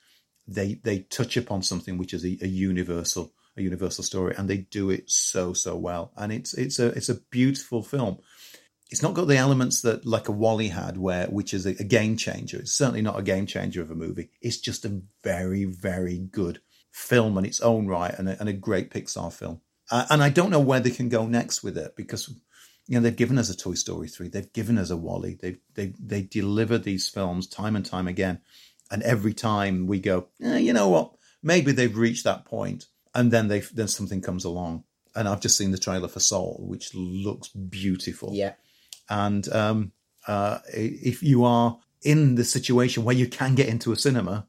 They 0.46 0.74
they 0.82 1.00
touch 1.00 1.36
upon 1.36 1.62
something 1.62 1.96
which 1.96 2.12
is 2.12 2.24
a, 2.24 2.36
a 2.42 2.48
universal 2.48 3.32
a 3.56 3.62
universal 3.62 4.04
story 4.04 4.34
and 4.36 4.48
they 4.48 4.58
do 4.58 4.90
it 4.90 5.08
so 5.08 5.52
so 5.54 5.76
well. 5.76 6.12
And 6.16 6.32
it's 6.32 6.52
it's 6.54 6.78
a 6.78 6.88
it's 6.88 7.08
a 7.08 7.20
beautiful 7.30 7.82
film 7.82 8.18
it's 8.90 9.02
not 9.02 9.14
got 9.14 9.26
the 9.26 9.36
elements 9.36 9.82
that 9.82 10.06
like 10.06 10.28
a 10.28 10.32
WALL-E 10.32 10.68
had, 10.68 10.96
where 10.96 11.26
which 11.26 11.52
is 11.52 11.66
a, 11.66 11.70
a 11.80 11.84
game 11.84 12.16
changer. 12.16 12.58
It's 12.58 12.72
certainly 12.72 13.02
not 13.02 13.18
a 13.18 13.22
game 13.22 13.46
changer 13.46 13.82
of 13.82 13.90
a 13.90 13.94
movie. 13.94 14.30
It's 14.40 14.58
just 14.58 14.84
a 14.84 15.02
very, 15.22 15.64
very 15.64 16.18
good 16.18 16.60
film 16.90 17.36
in 17.38 17.44
its 17.44 17.60
own 17.60 17.86
right, 17.86 18.14
and 18.18 18.28
a, 18.28 18.40
and 18.40 18.48
a 18.48 18.54
great 18.54 18.90
Pixar 18.90 19.32
film. 19.32 19.60
Uh, 19.90 20.06
and 20.10 20.22
I 20.22 20.30
don't 20.30 20.50
know 20.50 20.60
where 20.60 20.80
they 20.80 20.90
can 20.90 21.08
go 21.08 21.26
next 21.26 21.62
with 21.62 21.76
it 21.76 21.96
because 21.96 22.28
you 22.86 22.94
know 22.94 23.00
they've 23.00 23.14
given 23.14 23.38
us 23.38 23.50
a 23.50 23.56
Toy 23.56 23.74
Story 23.74 24.08
three, 24.08 24.28
they've 24.28 24.52
given 24.52 24.78
us 24.78 24.90
a 24.90 24.96
WALL-E, 24.96 25.38
they 25.40 25.56
they 25.74 25.92
they 25.98 26.22
deliver 26.22 26.78
these 26.78 27.08
films 27.08 27.46
time 27.46 27.76
and 27.76 27.84
time 27.84 28.08
again, 28.08 28.40
and 28.90 29.02
every 29.02 29.34
time 29.34 29.86
we 29.86 30.00
go, 30.00 30.28
eh, 30.42 30.58
you 30.58 30.72
know 30.72 30.88
what, 30.88 31.14
maybe 31.42 31.72
they've 31.72 31.96
reached 31.96 32.24
that 32.24 32.46
point, 32.46 32.86
and 33.14 33.30
then 33.30 33.48
they 33.48 33.60
then 33.60 33.88
something 33.88 34.22
comes 34.22 34.44
along. 34.44 34.84
And 35.14 35.26
I've 35.26 35.40
just 35.40 35.56
seen 35.56 35.72
the 35.72 35.78
trailer 35.78 36.06
for 36.06 36.20
Soul, 36.20 36.64
which 36.68 36.94
looks 36.94 37.48
beautiful 37.48 38.30
Yeah. 38.34 38.52
And 39.08 39.48
um, 39.52 39.92
uh, 40.26 40.58
if 40.72 41.22
you 41.22 41.44
are 41.44 41.78
in 42.02 42.34
the 42.36 42.44
situation 42.44 43.04
where 43.04 43.14
you 43.16 43.26
can 43.26 43.54
get 43.54 43.68
into 43.68 43.92
a 43.92 43.96
cinema, 43.96 44.46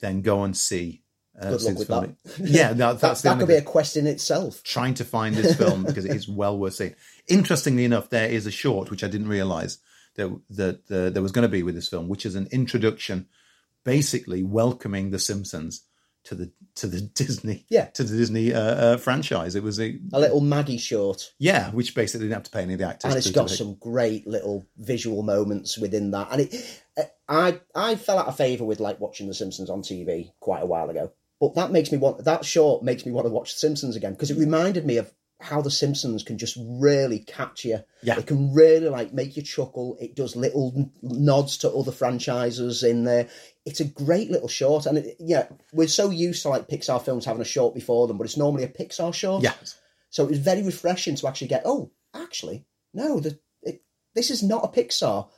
then 0.00 0.22
go 0.22 0.44
and 0.44 0.56
see. 0.56 1.02
Uh, 1.40 1.50
Good 1.50 1.62
luck 1.62 1.78
with 1.78 1.88
film. 1.88 2.16
that. 2.24 2.38
Yeah, 2.50 2.68
that, 2.68 2.76
That, 2.76 3.00
that's 3.00 3.22
that 3.22 3.32
only 3.32 3.42
could 3.42 3.48
be 3.52 3.56
a 3.56 3.62
quest 3.62 3.96
in 3.96 4.06
itself. 4.06 4.62
trying 4.62 4.94
to 4.94 5.04
find 5.04 5.34
this 5.34 5.54
film 5.62 5.84
because 5.84 6.04
it 6.04 6.14
is 6.14 6.28
well 6.28 6.58
worth 6.58 6.74
seeing. 6.74 6.94
Interestingly 7.28 7.84
enough, 7.84 8.08
there 8.10 8.28
is 8.28 8.46
a 8.46 8.50
short 8.50 8.90
which 8.90 9.04
I 9.04 9.08
didn't 9.08 9.28
realize 9.28 9.78
that 10.16 10.30
that 10.50 10.90
uh, 10.90 11.10
there 11.10 11.22
was 11.22 11.32
going 11.32 11.42
to 11.42 11.48
be 11.48 11.62
with 11.62 11.74
this 11.74 11.88
film, 11.88 12.08
which 12.08 12.24
is 12.24 12.34
an 12.36 12.48
introduction, 12.52 13.26
basically 13.84 14.42
welcoming 14.42 15.10
the 15.10 15.18
Simpsons 15.18 15.82
to 16.26 16.34
the 16.34 16.52
to 16.76 16.86
the 16.86 17.00
Disney 17.14 17.64
Yeah. 17.68 17.86
to 17.86 18.04
the 18.04 18.16
Disney 18.16 18.52
uh, 18.52 18.60
uh, 18.60 18.96
franchise. 18.98 19.54
It 19.56 19.62
was 19.62 19.80
a 19.80 19.98
A 20.12 20.20
little 20.20 20.40
Maggie 20.40 20.78
short. 20.78 21.32
yeah, 21.38 21.70
which 21.70 21.94
basically 21.94 22.26
didn't 22.26 22.34
have 22.34 22.42
to 22.44 22.50
pay 22.50 22.62
any 22.62 22.74
of 22.74 22.78
the 22.78 22.86
actors. 22.88 23.08
and 23.10 23.18
it's 23.18 23.30
got 23.30 23.50
some 23.50 23.74
great 23.76 24.26
little 24.26 24.66
visual 24.76 25.22
moments 25.22 25.78
within 25.78 26.10
that. 26.12 26.28
And 26.32 26.40
it, 26.42 26.82
I 27.28 27.60
I 27.74 27.96
fell 27.96 28.18
out 28.18 28.26
of 28.28 28.36
favour 28.36 28.64
with 28.64 28.80
like 28.80 29.00
watching 29.00 29.26
The 29.28 29.34
Simpsons 29.34 29.70
on 29.70 29.82
TV 29.82 30.32
quite 30.40 30.62
a 30.62 30.66
while 30.66 30.88
ago, 30.90 31.12
but 31.40 31.54
that 31.54 31.70
makes 31.72 31.90
me 31.92 31.98
want 31.98 32.24
that 32.24 32.44
short 32.44 32.82
makes 32.82 33.04
me 33.06 33.12
want 33.12 33.26
to 33.26 33.32
watch 33.32 33.52
The 33.54 33.58
Simpsons 33.58 33.96
again 33.96 34.12
because 34.12 34.30
it 34.30 34.38
reminded 34.38 34.84
me 34.86 34.96
of 34.98 35.12
how 35.40 35.60
The 35.60 35.70
Simpsons 35.70 36.22
can 36.22 36.38
just 36.38 36.56
really 36.58 37.18
catch 37.18 37.64
you. 37.64 37.80
Yeah. 38.02 38.18
it 38.18 38.26
can 38.26 38.54
really 38.54 38.88
like 38.88 39.12
make 39.12 39.36
you 39.36 39.42
chuckle. 39.42 39.96
It 40.00 40.16
does 40.16 40.34
little 40.34 40.90
nods 41.02 41.58
to 41.58 41.70
other 41.70 41.92
franchises 41.92 42.82
in 42.82 43.04
there. 43.04 43.28
It's 43.66 43.80
a 43.80 43.84
great 43.84 44.30
little 44.30 44.48
short, 44.48 44.86
and 44.86 44.98
it, 44.98 45.16
yeah, 45.18 45.48
we're 45.72 45.88
so 45.88 46.10
used 46.10 46.42
to 46.42 46.48
like 46.48 46.68
Pixar 46.68 47.04
films 47.04 47.24
having 47.24 47.42
a 47.42 47.46
short 47.46 47.74
before 47.74 48.06
them, 48.06 48.16
but 48.16 48.24
it's 48.24 48.36
normally 48.36 48.64
a 48.64 48.68
Pixar 48.68 49.12
short. 49.12 49.42
Yeah. 49.42 49.54
So 50.10 50.24
it 50.24 50.30
was 50.30 50.38
very 50.38 50.62
refreshing 50.62 51.16
to 51.16 51.26
actually 51.26 51.48
get, 51.48 51.62
oh, 51.64 51.90
actually, 52.14 52.64
no, 52.94 53.20
the, 53.20 53.38
it, 53.62 53.82
this 54.14 54.30
is 54.30 54.42
not 54.42 54.64
a 54.64 54.68
Pixar, 54.68 55.28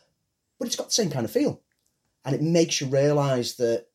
but 0.59 0.66
it's 0.66 0.76
got 0.76 0.88
the 0.88 0.92
same 0.92 1.11
kind 1.11 1.24
of 1.24 1.32
feel. 1.32 1.62
And 2.24 2.34
it 2.34 2.42
makes 2.42 2.80
you 2.80 2.86
realise 2.88 3.55
that 3.55 3.86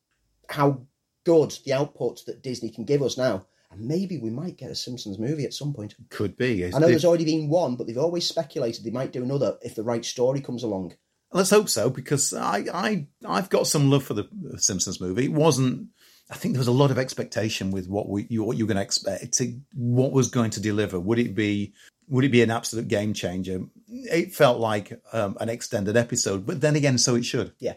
how 0.48 0.86
good 1.24 1.56
the 1.64 1.72
output 1.72 2.26
that 2.26 2.42
Disney 2.42 2.68
can 2.68 2.84
give 2.84 3.02
us 3.02 3.16
now. 3.16 3.46
And 3.74 3.86
maybe 3.86 4.18
we 4.18 4.30
might 4.30 4.56
get 4.56 4.70
a 4.70 4.74
Simpsons 4.74 5.18
movie 5.18 5.44
at 5.44 5.52
some 5.52 5.72
point. 5.72 5.94
Could 6.10 6.36
be. 6.36 6.64
I 6.64 6.78
know 6.78 6.86
there's 6.86 7.04
already 7.04 7.24
been 7.24 7.48
one, 7.48 7.76
but 7.76 7.86
they've 7.86 7.98
always 7.98 8.26
speculated 8.28 8.84
they 8.84 8.90
might 8.90 9.12
do 9.12 9.22
another 9.22 9.58
if 9.62 9.74
the 9.74 9.82
right 9.82 10.04
story 10.04 10.40
comes 10.40 10.62
along. 10.62 10.94
Let's 11.32 11.50
hope 11.50 11.68
so, 11.68 11.90
because 11.90 12.32
I, 12.32 12.64
I, 12.72 13.06
I've 13.26 13.50
got 13.50 13.66
some 13.66 13.90
love 13.90 14.04
for 14.04 14.14
the 14.14 14.28
Simpsons 14.56 15.00
movie. 15.00 15.24
It 15.24 15.32
wasn't. 15.32 15.88
I 16.30 16.36
think 16.36 16.54
there 16.54 16.60
was 16.60 16.68
a 16.68 16.72
lot 16.72 16.90
of 16.90 16.98
expectation 16.98 17.70
with 17.70 17.88
what 17.88 18.08
we, 18.08 18.26
you, 18.30 18.44
what 18.44 18.56
you 18.56 18.64
were 18.64 18.72
going 18.72 18.76
to 18.76 18.82
expect. 18.82 19.34
To, 19.34 19.60
what 19.74 20.12
was 20.12 20.30
going 20.30 20.50
to 20.52 20.60
deliver? 20.60 20.98
Would 21.00 21.18
it 21.18 21.34
be? 21.34 21.74
Would 22.08 22.24
it 22.24 22.30
be 22.30 22.42
an 22.42 22.50
absolute 22.50 22.86
game 22.88 23.14
changer? 23.14 23.62
It 23.88 24.34
felt 24.34 24.60
like 24.60 25.00
um, 25.12 25.36
an 25.40 25.48
extended 25.48 25.96
episode, 25.96 26.46
but 26.46 26.60
then 26.60 26.76
again, 26.76 26.98
so 26.98 27.14
it 27.14 27.24
should. 27.24 27.52
Yeah. 27.58 27.74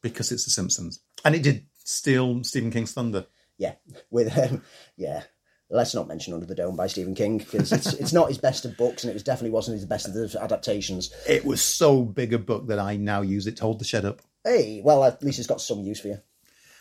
because 0.00 0.32
it's 0.32 0.44
The 0.44 0.50
Simpsons, 0.50 1.00
and 1.24 1.34
it 1.34 1.42
did 1.42 1.66
steal 1.84 2.42
Stephen 2.44 2.70
King's 2.70 2.92
thunder. 2.92 3.26
Yeah, 3.58 3.74
with 4.10 4.36
um, 4.38 4.62
yeah. 4.96 5.24
Let's 5.70 5.94
not 5.94 6.06
mention 6.08 6.34
Under 6.34 6.46
the 6.46 6.54
Dome 6.54 6.76
by 6.76 6.86
Stephen 6.86 7.14
King 7.14 7.38
because 7.38 7.72
it's 7.72 7.94
it's 7.94 8.12
not 8.12 8.28
his 8.28 8.38
best 8.38 8.64
of 8.64 8.76
books 8.76 9.02
and 9.02 9.10
it 9.10 9.14
was 9.14 9.22
definitely 9.22 9.50
wasn't 9.50 9.76
his 9.76 9.86
best 9.86 10.06
of 10.06 10.14
the 10.14 10.38
adaptations. 10.40 11.12
It 11.28 11.44
was 11.44 11.62
so 11.62 12.02
big 12.02 12.32
a 12.34 12.38
book 12.38 12.68
that 12.68 12.78
I 12.78 12.96
now 12.96 13.22
use 13.22 13.46
it 13.46 13.56
to 13.56 13.62
hold 13.62 13.78
the 13.80 13.84
shed 13.84 14.04
up. 14.04 14.20
Hey, 14.44 14.80
well 14.84 15.02
at 15.04 15.22
least 15.22 15.38
it's 15.38 15.48
got 15.48 15.60
some 15.60 15.80
use 15.80 16.00
for 16.00 16.08
you. 16.08 16.18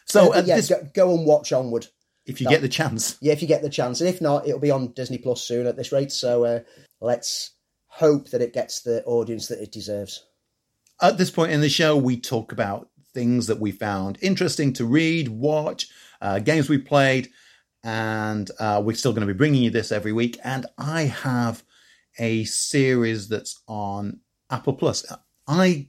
So 0.05 0.33
Uh, 0.33 0.37
at 0.39 0.45
yeah, 0.47 0.57
this, 0.57 0.69
go, 0.69 0.87
go 0.93 1.13
and 1.15 1.25
watch 1.25 1.53
Onward. 1.53 1.87
if 2.25 2.41
you 2.41 2.47
get 2.47 2.61
the 2.61 2.67
chance, 2.69 3.17
Yeah, 3.21 3.31
if 3.33 3.41
you 3.41 3.47
get 3.47 3.61
the 3.61 3.69
chance, 3.69 4.01
and 4.01 4.09
if 4.09 4.19
not, 4.21 4.45
it'll 4.47 4.59
be 4.59 4.69
on 4.71 4.91
Disney 4.91 5.17
Plus 5.17 5.41
soon 5.41 5.65
at 5.65 5.77
this 5.77 5.91
rate. 5.93 6.11
So 6.11 6.43
uh, 6.43 6.59
let's 6.99 7.51
hope 7.87 8.29
that 8.31 8.41
it 8.41 8.53
gets 8.53 8.81
the 8.81 9.01
audience 9.05 9.47
that 9.47 9.61
it 9.61 9.71
deserves. 9.71 10.25
At 11.01 11.17
this 11.17 11.31
point 11.31 11.53
in 11.53 11.61
the 11.61 11.69
show, 11.69 11.95
we 11.95 12.19
talk 12.19 12.51
about 12.51 12.89
things 13.13 13.47
that 13.47 13.59
we 13.59 13.71
found 13.71 14.17
interesting 14.21 14.73
to 14.73 14.85
read, 14.85 15.29
watch, 15.29 15.87
uh, 16.21 16.39
games 16.39 16.67
we 16.67 16.77
played, 16.79 17.29
and 17.83 18.49
uh, 18.59 18.81
we're 18.83 18.95
still 18.95 19.13
going 19.13 19.27
to 19.27 19.33
be 19.33 19.37
bringing 19.37 19.63
you 19.63 19.69
this 19.69 19.91
every 19.91 20.13
week. 20.13 20.39
And 20.43 20.65
I 20.77 21.03
have 21.03 21.63
a 22.19 22.43
series 22.45 23.27
that's 23.27 23.61
on 23.67 24.19
Apple 24.49 24.73
Plus. 24.73 25.05
I 25.47 25.87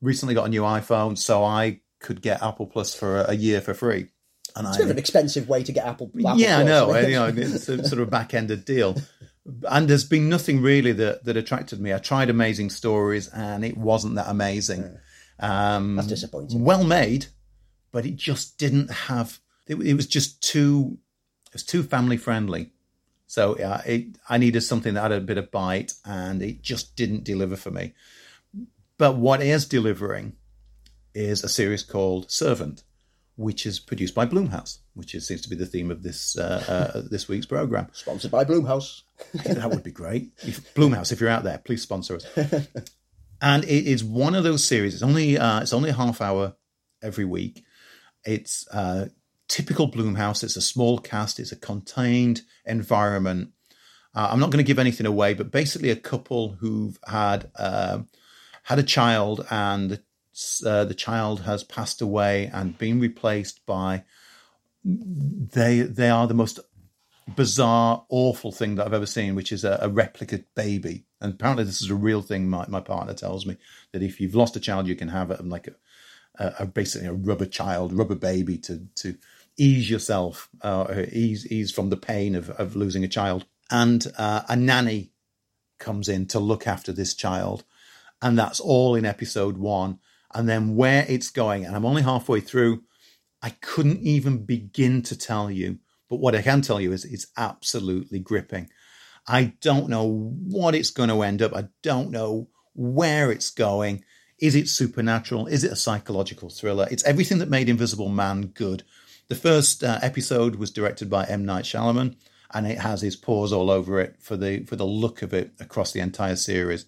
recently 0.00 0.34
got 0.34 0.46
a 0.46 0.48
new 0.48 0.62
iPhone, 0.62 1.18
so 1.18 1.44
I 1.44 1.80
could 2.00 2.22
get 2.22 2.42
Apple 2.42 2.66
Plus 2.66 2.94
for 2.94 3.20
a, 3.20 3.30
a 3.30 3.34
year 3.34 3.60
for 3.60 3.74
free. 3.74 4.08
And 4.54 4.66
It's 4.66 4.76
I 4.76 4.80
a 4.80 4.82
bit 4.82 4.84
of 4.84 4.90
an 4.92 4.98
expensive 4.98 5.48
way 5.48 5.62
to 5.62 5.72
get 5.72 5.86
Apple. 5.86 6.10
Apple 6.18 6.38
yeah, 6.38 6.58
I 6.58 6.62
Plus. 6.62 6.92
know. 6.92 6.98
you 7.08 7.14
know, 7.14 7.26
it's 7.28 7.68
a 7.68 7.86
sort 7.88 8.02
of 8.02 8.10
back-ended 8.10 8.64
deal. 8.64 8.96
And 9.68 9.88
there's 9.88 10.04
been 10.04 10.28
nothing 10.28 10.60
really 10.62 10.92
that, 10.92 11.24
that 11.24 11.36
attracted 11.36 11.80
me. 11.80 11.92
I 11.92 11.98
tried 11.98 12.30
Amazing 12.30 12.70
Stories, 12.70 13.28
and 13.28 13.64
it 13.64 13.76
wasn't 13.76 14.14
that 14.16 14.28
amazing. 14.28 14.96
Um, 15.40 15.96
That's 15.96 16.08
disappointing. 16.08 16.62
Well 16.62 16.84
made, 16.84 17.26
but 17.90 18.06
it 18.06 18.16
just 18.16 18.58
didn't 18.58 18.90
have. 18.90 19.40
It, 19.66 19.76
it 19.76 19.94
was 19.94 20.06
just 20.06 20.42
too. 20.42 20.98
Was 21.52 21.62
too 21.62 21.82
family 21.82 22.16
friendly. 22.16 22.72
So 23.26 23.56
yeah, 23.58 23.82
it, 23.86 24.18
I 24.28 24.38
needed 24.38 24.60
something 24.62 24.94
that 24.94 25.02
had 25.02 25.12
a 25.12 25.20
bit 25.20 25.38
of 25.38 25.50
bite, 25.50 25.94
and 26.04 26.42
it 26.42 26.62
just 26.62 26.96
didn't 26.96 27.24
deliver 27.24 27.56
for 27.56 27.70
me. 27.70 27.94
But 28.98 29.16
what 29.16 29.42
is 29.42 29.66
delivering 29.66 30.34
is 31.14 31.42
a 31.42 31.48
series 31.48 31.82
called 31.82 32.30
Servant, 32.30 32.84
which 33.36 33.66
is 33.66 33.80
produced 33.80 34.14
by 34.14 34.26
Blumhouse, 34.26 34.78
which 34.94 35.14
is, 35.14 35.26
seems 35.26 35.42
to 35.42 35.48
be 35.48 35.56
the 35.56 35.66
theme 35.66 35.90
of 35.90 36.02
this 36.02 36.36
uh, 36.36 36.64
uh, 36.94 37.02
this 37.10 37.28
week's 37.28 37.46
program. 37.46 37.88
Sponsored 37.92 38.30
by 38.30 38.44
Blumhouse. 38.44 39.02
that 39.44 39.70
would 39.70 39.82
be 39.82 39.90
great. 39.90 40.32
If, 40.42 40.74
Blumhouse, 40.74 41.12
if 41.12 41.20
you're 41.20 41.30
out 41.30 41.44
there, 41.44 41.58
please 41.58 41.82
sponsor 41.82 42.16
us. 42.16 42.26
and 43.42 43.64
it 43.64 43.86
is 43.86 44.04
one 44.04 44.34
of 44.34 44.44
those 44.44 44.64
series. 44.64 44.94
It's 44.94 45.02
only 45.02 45.38
uh, 45.38 45.60
it's 45.60 45.72
only 45.72 45.90
a 45.90 45.94
half 45.94 46.20
hour 46.20 46.54
every 47.02 47.24
week. 47.24 47.64
It's 48.24 48.68
uh, 48.68 49.06
typical 49.52 49.90
Blumhouse. 49.90 50.42
It's 50.42 50.56
a 50.56 50.62
small 50.62 50.98
cast. 50.98 51.38
It's 51.38 51.52
a 51.52 51.56
contained 51.56 52.40
environment. 52.64 53.50
Uh, 54.14 54.28
I'm 54.30 54.40
not 54.40 54.50
going 54.50 54.64
to 54.64 54.66
give 54.66 54.78
anything 54.78 55.06
away, 55.06 55.34
but 55.34 55.50
basically, 55.50 55.90
a 55.90 55.96
couple 55.96 56.52
who've 56.60 56.98
had 57.06 57.50
uh, 57.56 58.00
had 58.62 58.78
a 58.78 58.82
child, 58.82 59.46
and 59.50 60.00
uh, 60.64 60.84
the 60.84 60.94
child 60.94 61.42
has 61.42 61.64
passed 61.64 62.00
away 62.00 62.50
and 62.52 62.78
been 62.78 62.98
replaced 62.98 63.64
by 63.66 64.04
they 64.84 65.80
they 65.80 66.08
are 66.08 66.26
the 66.26 66.34
most 66.34 66.58
bizarre, 67.36 68.04
awful 68.08 68.52
thing 68.52 68.74
that 68.76 68.86
I've 68.86 68.94
ever 68.94 69.06
seen, 69.06 69.34
which 69.34 69.52
is 69.52 69.64
a, 69.64 69.78
a 69.82 69.88
replica 69.88 70.40
baby. 70.54 71.04
And 71.20 71.34
apparently, 71.34 71.64
this 71.64 71.82
is 71.82 71.90
a 71.90 71.94
real 71.94 72.22
thing. 72.22 72.48
My, 72.48 72.66
my 72.68 72.80
partner 72.80 73.14
tells 73.14 73.44
me 73.46 73.58
that 73.92 74.02
if 74.02 74.18
you've 74.18 74.34
lost 74.34 74.56
a 74.56 74.60
child, 74.60 74.88
you 74.88 74.96
can 74.96 75.08
have 75.08 75.30
it 75.30 75.44
like 75.46 75.68
a, 75.68 75.74
a, 76.42 76.54
a 76.60 76.66
basically 76.66 77.08
a 77.08 77.12
rubber 77.12 77.46
child, 77.46 77.92
rubber 77.92 78.14
baby 78.14 78.56
to 78.58 78.86
to 78.96 79.16
ease 79.56 79.90
yourself, 79.90 80.48
uh, 80.62 81.04
ease 81.12 81.46
ease 81.46 81.70
from 81.70 81.90
the 81.90 81.96
pain 81.96 82.34
of, 82.34 82.50
of 82.50 82.76
losing 82.76 83.04
a 83.04 83.08
child. 83.08 83.46
And 83.70 84.06
uh, 84.18 84.42
a 84.48 84.56
nanny 84.56 85.12
comes 85.78 86.08
in 86.08 86.26
to 86.26 86.38
look 86.38 86.66
after 86.66 86.92
this 86.92 87.14
child, 87.14 87.64
and 88.20 88.38
that's 88.38 88.60
all 88.60 88.94
in 88.94 89.04
episode 89.04 89.56
one. 89.56 89.98
And 90.34 90.48
then 90.48 90.76
where 90.76 91.04
it's 91.08 91.30
going, 91.30 91.64
and 91.64 91.76
I'm 91.76 91.86
only 91.86 92.02
halfway 92.02 92.40
through. 92.40 92.84
I 93.44 93.50
couldn't 93.50 93.98
even 94.02 94.44
begin 94.44 95.02
to 95.02 95.18
tell 95.18 95.50
you 95.50 95.80
but 96.12 96.20
what 96.20 96.34
I 96.34 96.42
can 96.42 96.60
tell 96.60 96.78
you 96.78 96.92
is 96.92 97.06
it's 97.06 97.28
absolutely 97.38 98.18
gripping. 98.18 98.68
I 99.26 99.54
don't 99.62 99.88
know 99.88 100.06
what 100.46 100.74
it's 100.74 100.90
going 100.90 101.08
to 101.08 101.22
end 101.22 101.40
up. 101.40 101.56
I 101.56 101.68
don't 101.82 102.10
know 102.10 102.50
where 102.74 103.32
it's 103.32 103.48
going. 103.48 104.04
Is 104.38 104.54
it 104.54 104.68
supernatural? 104.68 105.46
Is 105.46 105.64
it 105.64 105.72
a 105.72 105.76
psychological 105.76 106.50
thriller? 106.50 106.86
It's 106.90 107.02
everything 107.04 107.38
that 107.38 107.48
made 107.48 107.70
Invisible 107.70 108.10
Man 108.10 108.48
good. 108.48 108.82
The 109.32 109.38
first 109.38 109.82
uh, 109.82 109.98
episode 110.02 110.56
was 110.56 110.70
directed 110.70 111.08
by 111.08 111.24
M. 111.24 111.46
Night 111.46 111.64
Shyamalan, 111.64 112.16
and 112.52 112.66
it 112.66 112.76
has 112.76 113.00
his 113.00 113.16
paws 113.16 113.50
all 113.50 113.70
over 113.70 113.98
it 113.98 114.16
for 114.20 114.36
the 114.36 114.62
for 114.64 114.76
the 114.76 114.84
look 114.84 115.22
of 115.22 115.32
it 115.32 115.52
across 115.58 115.90
the 115.90 116.00
entire 116.00 116.36
series. 116.36 116.84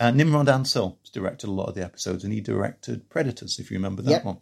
Uh, 0.00 0.10
Nimród 0.10 0.46
Antal 0.48 0.96
directed 1.12 1.46
a 1.46 1.52
lot 1.52 1.68
of 1.68 1.76
the 1.76 1.84
episodes, 1.84 2.24
and 2.24 2.32
he 2.32 2.40
directed 2.40 3.08
Predators, 3.10 3.60
if 3.60 3.70
you 3.70 3.76
remember 3.76 4.02
that 4.02 4.10
Yep. 4.10 4.24
one. 4.24 4.38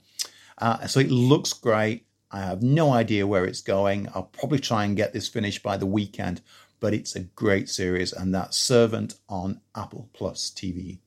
Uh, 0.56 0.86
so 0.86 0.98
it 0.98 1.10
looks 1.10 1.52
great. 1.52 2.06
I 2.30 2.40
have 2.40 2.62
no 2.62 2.90
idea 2.90 3.26
where 3.26 3.44
it's 3.44 3.60
going. 3.60 4.08
I'll 4.14 4.22
probably 4.32 4.58
try 4.58 4.86
and 4.86 4.96
get 4.96 5.12
this 5.12 5.28
finished 5.28 5.62
by 5.62 5.76
the 5.76 5.84
weekend, 5.84 6.40
but 6.80 6.94
it's 6.94 7.14
a 7.16 7.20
great 7.20 7.68
series, 7.68 8.14
and 8.14 8.34
that's 8.34 8.56
Servant 8.56 9.16
on 9.28 9.60
Apple 9.76 10.08
Plus 10.14 10.48
TV. 10.50 11.00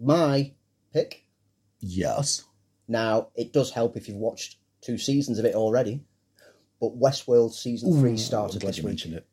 My 0.00 0.50
pick. 0.92 1.26
Yes. 1.78 2.42
Now, 2.88 3.28
it 3.36 3.52
does 3.52 3.70
help 3.70 3.96
if 3.96 4.08
you've 4.08 4.16
watched 4.16 4.56
two 4.82 4.98
seasons 4.98 5.38
of 5.38 5.44
it 5.46 5.54
already, 5.54 6.02
but 6.80 6.98
Westworld 7.00 7.52
season 7.54 7.98
three 7.98 8.18
started 8.18 8.60
Glad 8.60 8.74
this 8.74 8.78
you 8.78 8.84
week. 8.84 9.06
it. 9.06 9.26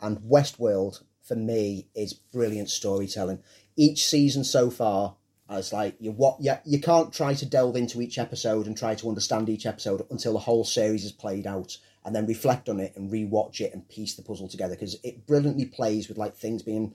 And 0.00 0.18
Westworld, 0.18 1.02
for 1.22 1.36
me, 1.36 1.86
is 1.94 2.12
brilliant 2.12 2.68
storytelling. 2.68 3.38
Each 3.76 4.04
season 4.06 4.44
so 4.44 4.68
far, 4.70 5.16
it's 5.48 5.72
like 5.72 5.94
you 6.00 6.10
what 6.10 6.36
you, 6.40 6.52
you 6.64 6.80
can't 6.80 7.12
try 7.12 7.34
to 7.34 7.46
delve 7.46 7.76
into 7.76 8.02
each 8.02 8.18
episode 8.18 8.66
and 8.66 8.76
try 8.76 8.94
to 8.96 9.08
understand 9.08 9.48
each 9.48 9.66
episode 9.66 10.04
until 10.10 10.32
the 10.32 10.38
whole 10.40 10.64
series 10.64 11.04
is 11.04 11.12
played 11.12 11.46
out 11.46 11.76
and 12.04 12.14
then 12.14 12.26
reflect 12.26 12.68
on 12.68 12.80
it 12.80 12.94
and 12.96 13.10
rewatch 13.12 13.60
it 13.60 13.72
and 13.72 13.88
piece 13.88 14.14
the 14.14 14.22
puzzle 14.22 14.48
together 14.48 14.74
because 14.74 14.96
it 15.04 15.26
brilliantly 15.26 15.66
plays 15.66 16.08
with 16.08 16.18
like 16.18 16.34
things 16.34 16.62
being 16.62 16.94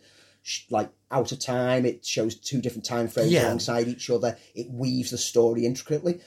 like 0.71 0.89
out 1.11 1.31
of 1.31 1.39
time 1.39 1.85
it 1.85 2.03
shows 2.05 2.35
two 2.35 2.59
different 2.61 2.85
time 2.85 3.07
frames 3.07 3.31
Yeah. 3.31 3.45
alongside 3.45 3.87
each 3.87 4.09
other 4.09 4.37
it 4.55 4.69
weaves 4.69 5.11
the 5.11 5.17
story 5.17 5.65
intricately 5.65 6.19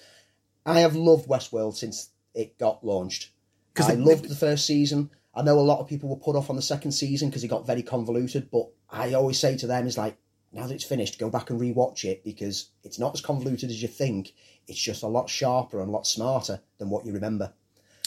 i 0.67 0.81
have 0.81 0.95
loved 0.97 1.29
westworld 1.29 1.75
since 1.77 2.11
it 2.35 2.59
got 2.59 2.85
launched. 2.85 3.31
'Cause 3.75 3.89
i 3.91 3.95
loved 3.95 4.29
the 4.29 4.35
first 4.37 4.67
season. 4.67 5.11
I 5.35 5.43
know 5.43 5.59
a 5.59 5.61
lot 5.61 5.81
of 5.81 5.89
people 5.89 6.11
were 6.11 6.17
put 6.17 6.37
off 6.37 6.51
on 6.51 6.57
the 6.57 6.63
second 6.63 6.93
season 6.93 7.29
because 7.31 7.43
it 7.43 7.49
got 7.49 7.67
very 7.67 7.83
convoluted 7.83 8.51
but 8.51 8.69
i 8.91 9.13
always 9.15 9.39
say 9.39 9.57
to 9.57 9.67
them 9.67 9.87
is 9.87 9.97
like 9.97 10.17
now 10.53 10.67
that 10.67 10.75
it's 10.75 10.85
finished 10.85 11.19
go 11.19 11.31
back 11.31 11.49
and 11.49 11.59
rewatch 11.61 12.05
it 12.05 12.23
because 12.23 12.67
it's 12.85 12.99
not 12.99 13.15
as 13.15 13.21
convoluted 13.23 13.71
as 13.71 13.81
you 13.81 13.89
think. 13.89 14.35
It's 14.69 14.79
just 14.79 15.03
a 15.03 15.09
lot 15.09 15.29
sharper 15.31 15.81
and 15.81 15.89
a 15.89 15.93
lot 15.93 16.07
smarter 16.07 16.61
than 16.79 16.89
what 16.91 17.05
you 17.07 17.13
remember. 17.13 17.53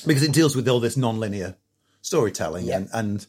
Because 0.05 0.21
it 0.23 0.31
deals 0.31 0.55
with 0.55 0.67
all 0.69 0.79
this 0.79 0.95
non-linear 0.95 1.55
storytelling, 2.01 2.65
Yeah. 2.67 2.77
and, 2.77 2.89
and 2.93 3.25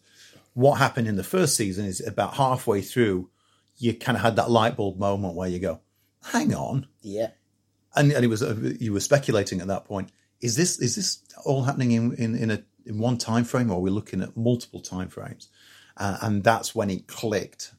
what 0.55 0.75
happened 0.77 1.09
in 1.09 1.17
the 1.17 1.25
first 1.25 1.57
season 1.57 1.87
is 1.87 2.01
about 2.07 2.35
halfway 2.35 2.83
through, 2.83 3.31
you 3.79 3.95
kind 3.95 4.17
of 4.17 4.23
had 4.23 4.37
that 4.37 4.51
light 4.51 4.77
bulb 4.77 4.99
moment 4.99 5.35
where 5.35 5.49
you 5.49 5.59
go, 5.59 5.81
"Hang 6.25 6.55
on, 6.55 6.87
yeah 7.01 7.31
and, 7.97 8.13
and 8.13 8.25
it 8.25 8.29
was 8.29 8.43
uh, 8.43 8.57
you 8.79 8.93
were 8.93 9.01
speculating 9.01 9.61
at 9.61 9.67
that 9.69 9.85
point. 9.85 10.11
Is 10.41 10.57
this 10.57 10.79
is 10.79 10.97
this 10.97 11.23
all 11.45 11.65
happening 11.65 11.93
in 11.93 12.15
in, 12.15 12.35
in 12.35 12.51
a 12.51 12.63
in 12.85 12.99
one 12.99 13.19
time 13.19 13.45
frame, 13.45 13.71
or 13.71 13.79
are 13.79 13.81
we 13.81 13.91
looking 13.91 14.23
at 14.23 14.37
multiple 14.37 14.81
time 14.81 15.09
frames? 15.09 15.49
Uh, 15.97 16.19
and 16.21 16.45
that's 16.45 16.75
when 16.75 16.91
it 16.91 17.07
clicked 17.07 17.73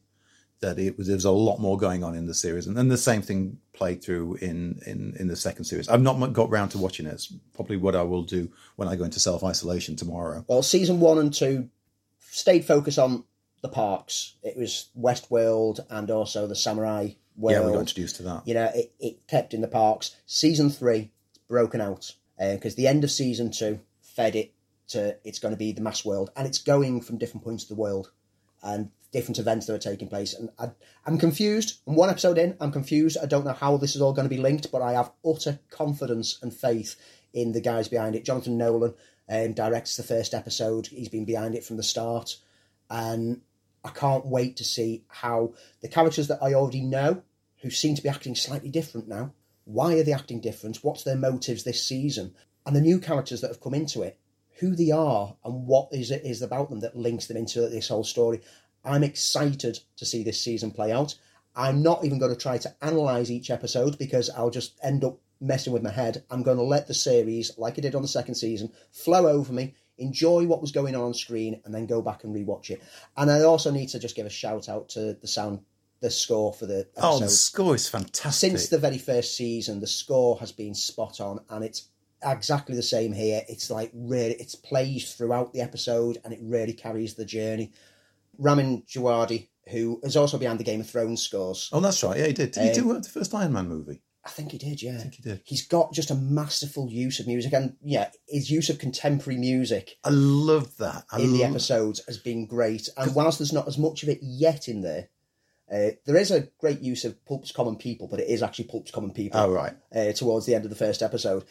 that 0.60 0.80
it 0.80 0.98
was 0.98 1.08
there 1.08 1.16
was 1.16 1.26
a 1.26 1.32
lot 1.32 1.60
more 1.60 1.78
going 1.78 2.04
on 2.04 2.16
in 2.16 2.26
the 2.26 2.34
series, 2.34 2.68
and 2.68 2.76
then 2.76 2.88
the 2.88 2.98
same 2.98 3.22
thing 3.22 3.60
played 3.74 4.04
through 4.04 4.36
in 4.36 4.80
in 4.86 5.16
in 5.20 5.28
the 5.28 5.36
second 5.36 5.66
series. 5.66 5.88
I've 5.88 6.02
not 6.02 6.34
got 6.34 6.50
round 6.50 6.72
to 6.72 6.78
watching 6.78 7.06
it. 7.06 7.14
It's 7.14 7.34
probably 7.54 7.78
what 7.78 7.96
I 7.96 8.02
will 8.02 8.24
do 8.24 8.52
when 8.76 8.88
I 8.88 8.96
go 8.96 9.04
into 9.04 9.20
self 9.20 9.44
isolation 9.44 9.96
tomorrow. 9.96 10.44
Well, 10.48 10.64
season 10.64 11.00
one 11.00 11.20
and 11.20 11.34
two 11.34 11.70
stayed 12.32 12.66
focused 12.66 13.00
on 13.00 13.24
the 13.62 13.70
parks. 13.70 14.36
It 14.44 14.58
was 14.58 14.90
Westworld 15.00 15.80
and 15.90 16.10
also 16.10 16.48
the 16.48 16.56
Samurai 16.56 17.12
world. 17.38 17.58
Yeah, 17.58 17.66
we 17.66 17.74
got 17.74 17.80
introduced 17.80 18.18
to 18.18 18.24
that. 18.24 18.48
You 18.48 18.56
know, 18.56 18.72
it, 18.74 18.92
it 19.00 19.28
kept 19.28 19.54
in 19.54 19.62
the 19.62 19.68
parks. 19.68 20.16
Season 20.26 20.70
three, 20.70 21.12
it's 21.30 21.40
broken 21.48 21.80
out 21.80 22.14
because 22.38 22.76
the 22.76 22.88
end 22.88 23.04
of 23.04 23.12
season 23.12 23.52
two 23.52 23.80
fed 24.02 24.36
it 24.36 24.54
to 24.90 25.18
it's 25.24 25.40
going 25.40 25.54
to 25.54 25.58
be 25.58 25.72
the 25.72 25.82
mass 25.82 26.04
world, 26.04 26.32
and 26.36 26.48
it's 26.48 26.60
going 26.60 27.02
from 27.02 27.18
different 27.18 27.44
points 27.44 27.64
of 27.64 27.70
the 27.70 27.76
world 27.76 28.12
and 28.64 28.90
different 29.12 29.40
events 29.40 29.66
that 29.66 29.74
are 29.74 29.92
taking 29.92 30.08
place. 30.08 30.34
And 30.34 30.50
I, 30.60 30.72
I'm 31.06 31.18
confused. 31.18 31.80
I'm 31.88 31.96
one 31.96 32.10
episode 32.10 32.38
in, 32.38 32.58
I'm 32.60 32.72
confused. 32.72 33.18
I 33.22 33.26
don't 33.26 33.46
know 33.46 33.54
how 33.54 33.78
this 33.78 33.96
is 33.96 34.02
all 34.02 34.14
going 34.14 34.28
to 34.28 34.36
be 34.36 34.42
linked, 34.42 34.72
but 34.72 34.82
I 34.82 34.94
have 34.94 35.12
utter 35.26 35.60
confidence 35.70 36.40
and 36.42 36.54
faith 36.54 36.96
in 37.34 37.52
the 37.52 37.62
guys 37.62 37.88
behind 37.88 38.16
it. 38.16 38.26
Jonathan 38.26 38.58
Nolan 38.58 38.94
um, 39.30 39.54
directs 39.54 39.96
the 39.96 40.04
first 40.04 40.34
episode. 40.34 40.88
He's 40.88 41.10
been 41.10 41.26
behind 41.26 41.56
it 41.56 41.64
from 41.64 41.78
the 41.78 41.84
start, 41.84 42.38
and 42.90 43.42
I 43.84 43.90
can't 43.90 44.26
wait 44.26 44.58
to 44.58 44.64
see 44.64 45.04
how 45.08 45.54
the 45.82 45.88
characters 45.88 46.28
that 46.28 46.42
I 46.42 46.54
already 46.54 46.82
know, 46.82 47.24
who 47.62 47.70
seem 47.70 47.96
to 47.96 48.04
be 48.04 48.10
acting 48.10 48.36
slightly 48.36 48.70
different 48.70 49.08
now, 49.08 49.34
why 49.66 49.96
are 49.96 50.04
they 50.04 50.14
acting 50.14 50.40
different? 50.40 50.84
What's 50.84 51.04
their 51.04 51.18
motives 51.18 51.64
this 51.64 51.84
season? 51.84 52.34
And 52.66 52.76
the 52.76 52.82
new 52.82 53.00
characters 53.00 53.42
that 53.42 53.50
have 53.50 53.62
come 53.62 53.74
into 53.74 54.02
it, 54.02 54.20
who 54.60 54.76
they 54.76 54.92
are 54.92 55.36
and 55.44 55.68
what 55.68 55.90
is 55.92 56.12
it 56.12 56.24
is 56.26 56.42
about 56.42 56.70
them 56.70 56.80
that 56.80 56.96
links 56.96 57.28
them 57.28 57.38
into 57.38 57.62
this 57.70 57.90
whole 57.90 58.04
story. 58.04 58.42
I'm 58.84 59.04
excited 59.04 59.80
to 59.98 60.06
see 60.06 60.24
this 60.24 60.42
season 60.42 60.72
play 60.72 60.92
out. 60.92 61.16
I'm 61.56 61.82
not 61.82 62.06
even 62.06 62.20
going 62.20 62.34
to 62.34 62.40
try 62.40 62.58
to 62.60 62.76
analyze 62.82 63.32
each 63.32 63.50
episode 63.50 63.98
because 63.98 64.30
I'll 64.30 64.50
just 64.50 64.78
end 64.84 65.04
up 65.04 65.20
messing 65.42 65.74
with 65.74 65.84
my 65.84 65.92
head. 65.92 66.24
I'm 66.30 66.44
going 66.44 66.58
to 66.58 66.64
let 66.64 66.88
the 66.88 66.94
series, 66.94 67.58
like 67.58 67.78
I 67.78 67.82
did 67.82 67.96
on 67.96 68.02
the 68.02 68.08
second 68.08 68.36
season, 68.36 68.72
flow 68.92 69.28
over 69.28 69.52
me, 69.52 69.76
enjoy 69.98 70.46
what 70.46 70.62
was 70.62 70.72
going 70.72 70.96
on 70.96 71.04
on 71.04 71.14
screen, 71.14 71.62
and 71.66 71.74
then 71.74 71.86
go 71.86 72.02
back 72.02 72.24
and 72.24 72.36
rewatch 72.36 72.70
it. 72.70 72.82
And 73.16 73.32
I 73.32 73.42
also 73.42 73.72
need 73.72 73.90
to 73.90 74.00
just 74.00 74.16
give 74.16 74.26
a 74.26 74.30
shout 74.32 74.70
out 74.70 74.90
to 74.90 75.14
the 75.14 75.28
sound, 75.28 75.62
the 76.00 76.12
score 76.12 76.54
for 76.54 76.66
the 76.66 76.80
episode. 76.96 77.08
Oh, 77.08 77.20
the 77.20 77.30
score 77.30 77.76
is 77.76 77.88
fantastic. 77.90 78.52
Since 78.52 78.70
the 78.70 78.78
very 78.78 78.98
first 78.98 79.36
season, 79.36 79.80
the 79.80 79.88
score 79.88 80.38
has 80.40 80.52
been 80.52 80.74
spot 80.74 81.20
on, 81.20 81.40
and 81.50 81.64
it's 81.64 81.90
exactly 82.24 82.76
the 82.76 82.84
same 82.84 83.14
here. 83.14 83.42
It's 83.48 83.70
like 83.70 83.92
really, 83.94 84.36
it's 84.36 84.56
plays 84.56 85.14
throughout 85.14 85.54
the 85.54 85.62
episode, 85.62 86.20
and 86.24 86.34
it 86.34 86.40
really 86.42 86.74
carries 86.74 87.16
the 87.16 87.26
journey. 87.26 87.72
Ramin 88.38 88.84
Djawadi, 88.84 89.48
who 89.72 90.00
is 90.04 90.16
also 90.16 90.38
behind 90.38 90.60
the 90.60 90.64
Game 90.64 90.82
of 90.82 90.90
Thrones 90.90 91.22
scores. 91.22 91.70
oh, 91.74 91.80
that's 91.80 92.04
right. 92.04 92.18
Yeah, 92.18 92.28
he 92.28 92.34
did. 92.34 92.52
Did 92.52 92.64
he 92.64 92.70
Um, 92.82 92.88
do 92.88 92.92
uh, 92.98 93.00
the 93.00 93.10
first 93.10 93.34
Iron 93.34 93.54
Man 93.54 93.68
movie? 93.68 94.02
I 94.26 94.30
think 94.30 94.52
he 94.52 94.58
did, 94.58 94.82
yeah. 94.82 94.96
I 94.96 94.98
think 94.98 95.16
he 95.16 95.24
did. 95.24 95.42
He's 95.46 95.66
got 95.66 95.94
just 95.94 96.12
a 96.12 96.16
masterful 96.16 96.90
use 96.92 97.22
of 97.22 97.28
music, 97.28 97.54
and 97.54 97.78
yeah, 97.82 98.10
his 98.28 98.52
use 98.52 98.70
of 98.70 98.78
contemporary 98.78 99.40
music 99.40 99.98
I 100.04 100.10
love 100.10 100.76
that. 100.78 101.06
I 101.10 101.22
in 101.22 101.32
the 101.32 101.46
episodes 101.46 102.02
has 102.08 102.18
been 102.18 102.46
great. 102.46 102.90
And 102.98 103.16
whilst 103.16 103.40
there's 103.40 103.54
not 103.54 103.70
as 103.70 103.78
much 103.78 104.04
of 104.04 104.10
it 104.10 104.20
yet 104.22 104.68
in 104.68 104.82
there, 104.82 105.08
uh, 105.72 105.90
there 106.06 106.16
is 106.18 106.32
a 106.32 106.48
great 106.60 106.82
use 106.82 107.04
of 107.06 107.24
Pulp's 107.26 107.52
Common 107.52 107.76
People, 107.76 108.08
but 108.08 108.20
it 108.20 108.30
is 108.30 108.42
actually 108.42 108.66
Pulp's 108.66 108.92
Common 108.92 109.12
People. 109.12 109.40
Oh, 109.40 109.52
right. 109.52 109.74
uh, 109.96 110.12
towards 110.14 110.46
the 110.46 110.56
end 110.56 110.64
of 110.64 110.70
the 110.70 110.76
first 110.78 111.02
episode. 111.02 111.44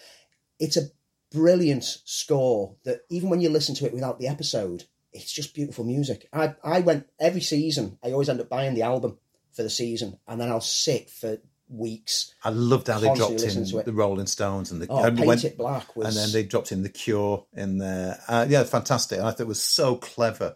It's 0.58 0.76
a 0.76 0.88
brilliant 1.32 1.84
score 1.84 2.76
that 2.84 3.00
even 3.10 3.28
when 3.28 3.40
you 3.40 3.48
listen 3.50 3.74
to 3.76 3.86
it 3.86 3.92
without 3.92 4.18
the 4.18 4.28
episode, 4.28 4.84
it's 5.12 5.32
just 5.32 5.54
beautiful 5.54 5.84
music. 5.84 6.28
I, 6.32 6.54
I 6.62 6.80
went 6.80 7.06
every 7.20 7.40
season, 7.40 7.98
I 8.02 8.12
always 8.12 8.28
end 8.28 8.40
up 8.40 8.48
buying 8.48 8.74
the 8.74 8.82
album 8.82 9.18
for 9.52 9.62
the 9.62 9.70
season, 9.70 10.18
and 10.28 10.40
then 10.40 10.48
I'll 10.50 10.60
sit 10.60 11.10
for 11.10 11.38
weeks. 11.68 12.32
I 12.44 12.50
loved 12.50 12.86
how 12.88 12.98
they 12.98 13.12
dropped 13.14 13.42
in 13.42 13.64
the 13.64 13.92
Rolling 13.92 14.26
Stones 14.26 14.70
and 14.70 14.80
the 14.80 14.86
Oh, 14.88 15.02
and, 15.04 15.16
Paint 15.16 15.26
when- 15.26 15.38
It 15.44 15.58
Black 15.58 15.96
was. 15.96 16.06
and 16.08 16.16
then 16.16 16.32
they 16.32 16.46
dropped 16.46 16.72
in 16.72 16.82
the 16.82 16.88
Cure 16.88 17.44
in 17.54 17.78
there. 17.78 18.18
Uh, 18.28 18.46
yeah, 18.48 18.62
fantastic. 18.64 19.18
I 19.18 19.30
thought 19.30 19.40
it 19.40 19.46
was 19.46 19.60
so 19.60 19.96
clever, 19.96 20.54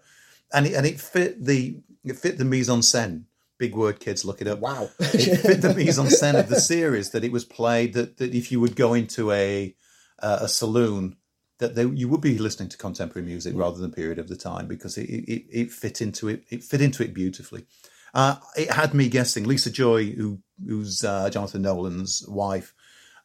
and 0.52 0.66
it, 0.66 0.74
and 0.74 0.86
it 0.86 1.00
fit 1.00 1.44
the 1.44 1.76
it 2.04 2.16
fit 2.16 2.38
the 2.38 2.44
mise 2.44 2.68
en 2.70 2.80
scène. 2.80 3.24
Big 3.60 3.74
word, 3.74 4.00
kids, 4.00 4.24
look 4.24 4.40
it 4.40 4.48
up. 4.48 4.58
Wow. 4.58 4.88
it 4.98 5.36
fit 5.36 5.60
the 5.60 5.74
mise 5.74 5.98
en 5.98 6.06
scène 6.06 6.40
of 6.40 6.48
the 6.48 6.58
series 6.58 7.10
that 7.10 7.24
it 7.24 7.30
was 7.30 7.44
played. 7.44 7.92
That, 7.92 8.16
that 8.16 8.34
if 8.34 8.50
you 8.50 8.58
would 8.58 8.74
go 8.74 8.94
into 8.94 9.30
a 9.32 9.76
uh, 10.18 10.38
a 10.40 10.48
saloon, 10.48 11.16
that 11.58 11.74
they, 11.74 11.84
you 11.84 12.08
would 12.08 12.22
be 12.22 12.38
listening 12.38 12.70
to 12.70 12.78
contemporary 12.78 13.26
music 13.26 13.54
rather 13.54 13.76
than 13.76 13.92
period 13.92 14.18
of 14.18 14.28
the 14.28 14.36
time 14.36 14.66
because 14.66 14.96
it, 14.96 15.10
it, 15.10 15.44
it 15.50 15.70
fit 15.70 16.00
into 16.00 16.28
it. 16.28 16.44
It 16.48 16.64
fit 16.64 16.80
into 16.80 17.02
it 17.02 17.12
beautifully. 17.12 17.66
Uh, 18.14 18.36
it 18.56 18.70
had 18.70 18.94
me 18.94 19.10
guessing. 19.10 19.44
Lisa 19.44 19.70
Joy, 19.70 20.10
who 20.12 20.40
who's 20.66 21.04
uh, 21.04 21.28
Jonathan 21.28 21.60
Nolan's 21.60 22.24
wife, 22.26 22.72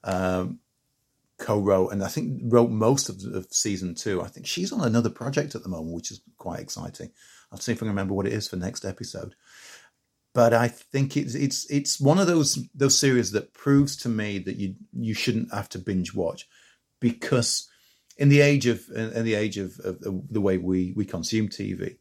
um, 0.04 0.60
co-wrote 1.38 1.94
and 1.94 2.04
I 2.04 2.10
think 2.10 2.42
wrote 2.44 2.72
most 2.72 3.08
of, 3.08 3.24
of 3.34 3.48
season 3.52 3.96
two. 3.96 4.22
I 4.22 4.28
think 4.28 4.48
she's 4.48 4.74
on 4.74 4.86
another 4.86 5.10
project 5.10 5.56
at 5.56 5.64
the 5.64 5.70
moment, 5.70 5.96
which 5.96 6.12
is 6.12 6.20
quite 6.38 6.60
exciting. 6.60 7.12
I'll 7.52 7.60
see 7.60 7.72
if 7.72 7.78
I 7.78 7.80
can 7.80 7.88
remember 7.88 8.14
what 8.14 8.28
it 8.28 8.34
is 8.34 8.50
for 8.50 8.58
next 8.58 8.84
episode. 8.84 9.34
But 10.36 10.54
I 10.54 10.68
think 10.68 11.16
it's 11.16 11.34
it's 11.34 11.66
it's 11.72 12.00
one 12.00 12.20
of 12.20 12.28
those 12.28 12.60
those 12.76 13.00
series 13.00 13.32
that 13.32 13.54
proves 13.54 13.96
to 13.98 14.10
me 14.10 14.38
that 14.40 14.58
you 14.58 14.76
you 14.92 15.14
shouldn't 15.14 15.54
have 15.54 15.70
to 15.70 15.80
binge 15.80 16.14
watch 16.14 16.46
because 17.00 17.70
in 18.18 18.28
the 18.28 18.42
age 18.42 18.66
of 18.66 18.84
in 18.94 19.24
the 19.24 19.34
age 19.34 19.58
of, 19.58 19.80
of 19.80 19.98
the 20.30 20.42
way 20.42 20.58
we 20.58 20.94
we 20.94 21.06
consume 21.06 21.48
TV, 21.48 21.96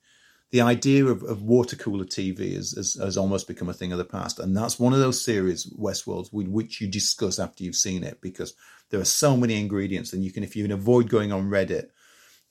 the 0.51 0.61
idea 0.61 1.07
of, 1.07 1.23
of 1.23 1.43
water 1.43 1.77
cooler 1.77 2.05
TV 2.05 2.57
has, 2.57 2.73
has, 2.73 2.95
has 2.95 3.17
almost 3.17 3.47
become 3.47 3.69
a 3.69 3.73
thing 3.73 3.93
of 3.93 3.99
the 3.99 4.05
past. 4.05 4.41
And 4.41 4.57
that's 4.57 4.81
one 4.81 4.93
of 4.93 4.99
those 4.99 5.25
series, 5.25 5.73
Westworld, 5.73 6.33
with 6.33 6.49
which 6.49 6.81
you 6.81 6.89
discuss 6.89 7.39
after 7.39 7.63
you've 7.63 7.77
seen 7.77 8.03
it 8.03 8.21
because 8.21 8.55
there 8.91 9.01
are 9.01 9.05
so 9.05 9.37
many 9.37 9.61
ingredients. 9.61 10.13
And 10.13 10.25
you 10.25 10.33
can, 10.33 10.45
if 10.45 10.55
you 10.55 10.63
can 10.65 10.73
avoid 10.73 11.09
going 11.09 11.33
on 11.33 11.51
Reddit 11.51 11.89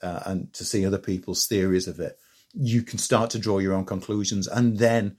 uh, 0.01 0.21
and 0.25 0.51
to 0.53 0.65
see 0.65 0.85
other 0.85 0.97
people's 0.97 1.47
theories 1.47 1.87
of 1.87 1.99
it, 1.99 2.17
you 2.53 2.83
can 2.83 2.99
start 2.99 3.29
to 3.31 3.39
draw 3.39 3.59
your 3.59 3.73
own 3.73 3.85
conclusions 3.85 4.47
and 4.47 4.77
then 4.77 5.17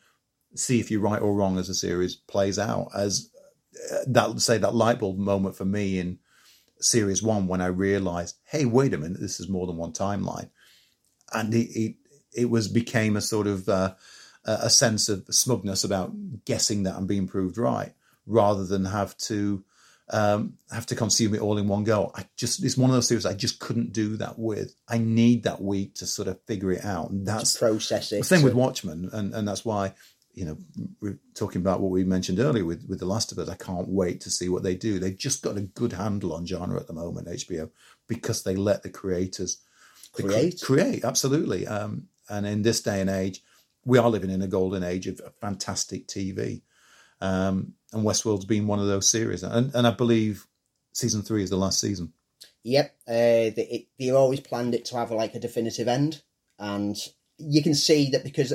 see 0.55 0.81
if 0.81 0.91
you're 0.91 1.01
right 1.01 1.23
or 1.23 1.35
wrong 1.35 1.59
as 1.59 1.69
the 1.69 1.75
series 1.75 2.15
plays 2.15 2.59
out. 2.59 2.89
As 2.95 3.31
uh, 3.93 3.99
that, 4.07 4.41
say, 4.41 4.59
that 4.59 4.75
light 4.75 4.99
bulb 4.99 5.19
moment 5.19 5.57
for 5.57 5.65
me 5.65 5.99
in 5.99 6.19
series 6.81 7.23
one 7.23 7.47
when 7.47 7.61
I 7.61 7.67
realized, 7.67 8.37
hey, 8.45 8.65
wait 8.65 8.95
a 8.95 8.99
minute, 8.99 9.21
this 9.21 9.41
is 9.41 9.49
more 9.49 9.67
than 9.67 9.77
one 9.77 9.93
timeline. 9.93 10.51
And 11.33 11.55
it, 11.55 11.71
it 11.75 11.97
it 12.37 12.51
was 12.51 12.69
became 12.69 13.17
a 13.17 13.21
sort 13.21 13.47
of 13.47 13.69
uh, 13.69 13.95
a 14.45 14.69
sense 14.69 15.09
of 15.09 15.25
smugness 15.31 15.85
about 15.85 16.13
guessing 16.45 16.83
that 16.83 16.97
I'm 16.97 17.07
being 17.07 17.27
proved 17.27 17.57
right, 17.57 17.93
rather 18.27 18.65
than 18.65 18.85
have 18.85 19.17
to 19.19 19.65
um, 20.11 20.59
have 20.71 20.85
to 20.87 20.95
consume 20.95 21.35
it 21.35 21.41
all 21.41 21.57
in 21.57 21.67
one 21.67 21.85
go. 21.85 22.13
I 22.15 22.27
just 22.37 22.63
it's 22.63 22.77
one 22.77 22.91
of 22.91 22.95
those 22.95 23.09
series 23.09 23.25
I 23.25 23.35
just 23.35 23.59
couldn't 23.59 23.93
do 23.93 24.17
that 24.19 24.39
with. 24.39 24.77
I 24.87 24.99
need 24.99 25.45
that 25.45 25.63
week 25.63 25.95
to 25.97 26.07
sort 26.07 26.29
of 26.29 26.43
figure 26.43 26.73
it 26.73 26.85
out, 26.85 27.11
and 27.11 27.27
that's 27.27 27.57
process 27.57 28.13
it. 28.13 28.25
same 28.25 28.43
with 28.43 28.55
Watchmen, 28.55 29.09
and 29.13 29.35
and 29.35 29.49
that's 29.49 29.65
why 29.65 29.95
you 30.35 30.45
know 30.45 30.57
we're 31.01 31.19
talking 31.35 31.61
about 31.61 31.81
what 31.81 31.91
we 31.91 32.05
mentioned 32.05 32.39
earlier 32.39 32.65
with 32.65 32.85
with 32.89 32.99
The 32.99 33.07
Last 33.07 33.33
of 33.33 33.39
Us. 33.39 33.49
I 33.49 33.55
can't 33.55 33.89
wait 33.89 34.21
to 34.23 34.31
see 34.31 34.49
what 34.49 34.63
they 34.63 34.75
do. 34.75 34.99
They've 34.99 35.17
just 35.17 35.43
got 35.43 35.57
a 35.57 35.63
good 35.63 35.93
handle 35.93 36.35
on 36.35 36.47
genre 36.47 36.79
at 36.79 36.87
the 36.87 36.93
moment, 36.93 37.29
HBO, 37.29 37.71
because 38.09 38.43
they 38.43 38.57
let 38.57 38.83
the 38.83 38.91
creators 38.91 39.59
the 40.17 40.23
cre- 40.23 40.29
Create. 40.29 40.61
create 40.63 41.05
absolutely. 41.05 41.67
Um, 41.67 42.09
and 42.29 42.47
in 42.47 42.63
this 42.63 42.81
day 42.81 43.01
and 43.01 43.11
age, 43.11 43.43
we 43.85 43.99
are 43.99 44.09
living 44.09 44.31
in 44.31 44.43
a 44.43 44.49
golden 44.49 44.83
age 44.83 45.07
of 45.07 45.21
fantastic 45.41 46.07
TV. 46.07 46.63
Um, 47.21 47.75
and 47.93 48.05
Westworld's 48.05 48.45
been 48.45 48.67
one 48.67 48.81
of 48.81 48.87
those 48.87 49.09
series, 49.09 49.43
and 49.43 49.75
and 49.75 49.87
I 49.87 49.91
believe 49.93 50.47
season 50.93 51.23
three 51.23 51.43
is 51.43 51.51
the 51.51 51.57
last 51.57 51.81
season. 51.81 52.13
Yep, 52.65 52.97
uh, 53.07 53.13
they, 53.13 53.69
it, 53.71 53.87
they 53.99 54.11
always 54.11 54.41
planned 54.41 54.75
it 54.75 54.87
to 54.87 54.97
have 54.97 55.11
like 55.11 55.35
a 55.35 55.41
definitive 55.41 55.87
end, 55.87 56.23
and 56.59 56.97
you 57.39 57.63
can 57.63 57.75
see 57.75 58.11
that 58.11 58.25
because 58.25 58.55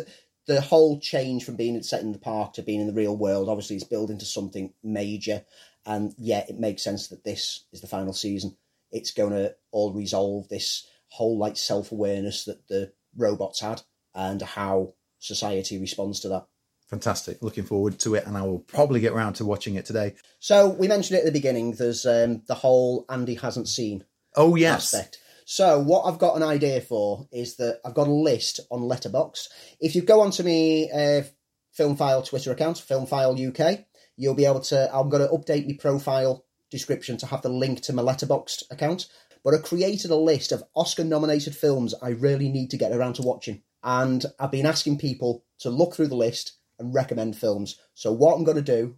the 0.50 0.62
whole 0.62 1.00
change 1.00 1.46
from 1.46 1.56
being 1.56 1.80
set 1.84 2.02
in 2.02 2.12
the 2.12 2.18
park 2.18 2.54
to 2.54 2.64
being 2.64 2.82
in 2.82 2.88
the 2.88 2.94
real 2.94 3.16
world 3.16 3.48
obviously 3.48 3.76
is 3.76 3.84
building 3.84 4.18
to 4.18 4.26
something 4.26 4.74
major, 4.84 5.46
and 5.86 6.16
yeah, 6.18 6.44
it 6.50 6.58
makes 6.58 6.82
sense 6.82 7.10
that 7.10 7.24
this 7.24 7.66
is 7.72 7.82
the 7.82 7.88
final 7.88 8.14
season. 8.14 8.58
It's 8.92 9.12
going 9.12 9.34
to 9.34 9.56
all 9.70 9.94
resolve 9.94 10.50
this 10.50 10.88
whole 11.10 11.38
like 11.38 11.56
self 11.56 11.92
awareness 11.92 12.46
that 12.46 12.68
the 12.68 12.92
robots 13.16 13.60
had 13.60 13.84
and 14.16 14.42
how 14.42 14.96
society 15.20 15.78
responds 15.78 16.20
to 16.22 16.30
that. 16.30 16.48
Fantastic. 16.90 17.44
Looking 17.44 17.66
forward 17.66 18.00
to 18.00 18.16
it, 18.16 18.26
and 18.26 18.36
I 18.36 18.42
will 18.42 18.58
probably 18.58 19.02
get 19.02 19.14
round 19.14 19.36
to 19.36 19.46
watching 19.46 19.76
it 19.76 19.86
today. 19.86 20.16
So 20.40 20.70
we 20.70 20.88
mentioned 20.88 21.18
it 21.18 21.20
at 21.20 21.26
the 21.26 21.32
beginning. 21.32 21.74
There's 21.74 22.08
um, 22.08 22.42
the 22.48 22.56
whole 22.56 23.06
Andy 23.08 23.36
hasn't 23.36 23.68
seen 23.68 24.04
Oh 24.36 24.56
yes, 24.56 24.96
aspect. 24.96 25.20
So 25.52 25.80
what 25.80 26.04
I've 26.04 26.20
got 26.20 26.36
an 26.36 26.44
idea 26.44 26.80
for 26.80 27.28
is 27.32 27.56
that 27.56 27.80
I've 27.84 27.96
got 27.96 28.08
a 28.08 28.14
list 28.14 28.60
on 28.70 28.82
Letterboxd. 28.82 29.48
If 29.80 29.96
you 29.96 30.04
go 30.04 30.22
onto 30.22 30.44
me 30.44 30.92
uh, 30.92 31.24
Film 31.72 31.96
File 31.96 32.22
Twitter 32.22 32.52
account, 32.52 32.78
Film 32.78 33.08
File 33.08 33.36
UK, 33.36 33.80
you'll 34.16 34.36
be 34.36 34.46
able 34.46 34.60
to. 34.60 34.96
I'm 34.96 35.10
going 35.10 35.28
to 35.28 35.36
update 35.36 35.66
my 35.66 35.74
profile 35.80 36.46
description 36.70 37.18
to 37.18 37.26
have 37.26 37.42
the 37.42 37.50
link 37.50 37.82
to 37.82 37.94
my 37.94 38.04
letterboxd 38.04 38.66
account. 38.70 39.08
But 39.44 39.56
I 39.56 39.58
created 39.58 40.12
a 40.12 40.16
list 40.16 40.52
of 40.52 40.64
Oscar 40.76 41.04
nominated 41.04 41.56
films 41.56 41.96
I 42.00 42.10
really 42.10 42.50
need 42.50 42.70
to 42.70 42.78
get 42.78 42.92
around 42.92 43.14
to 43.14 43.24
watching. 43.24 43.64
And 43.82 44.24
I've 44.40 44.52
been 44.52 44.68
asking 44.68 45.00
people 45.00 45.46
to 45.62 45.72
look 45.72 45.96
through 45.96 46.10
the 46.10 46.16
list 46.16 46.60
and 46.78 46.94
recommend 46.94 47.36
films. 47.36 47.76
So, 47.96 48.12
what 48.12 48.36
I'm 48.36 48.44
going 48.44 48.64
to 48.64 48.78
do, 48.78 48.98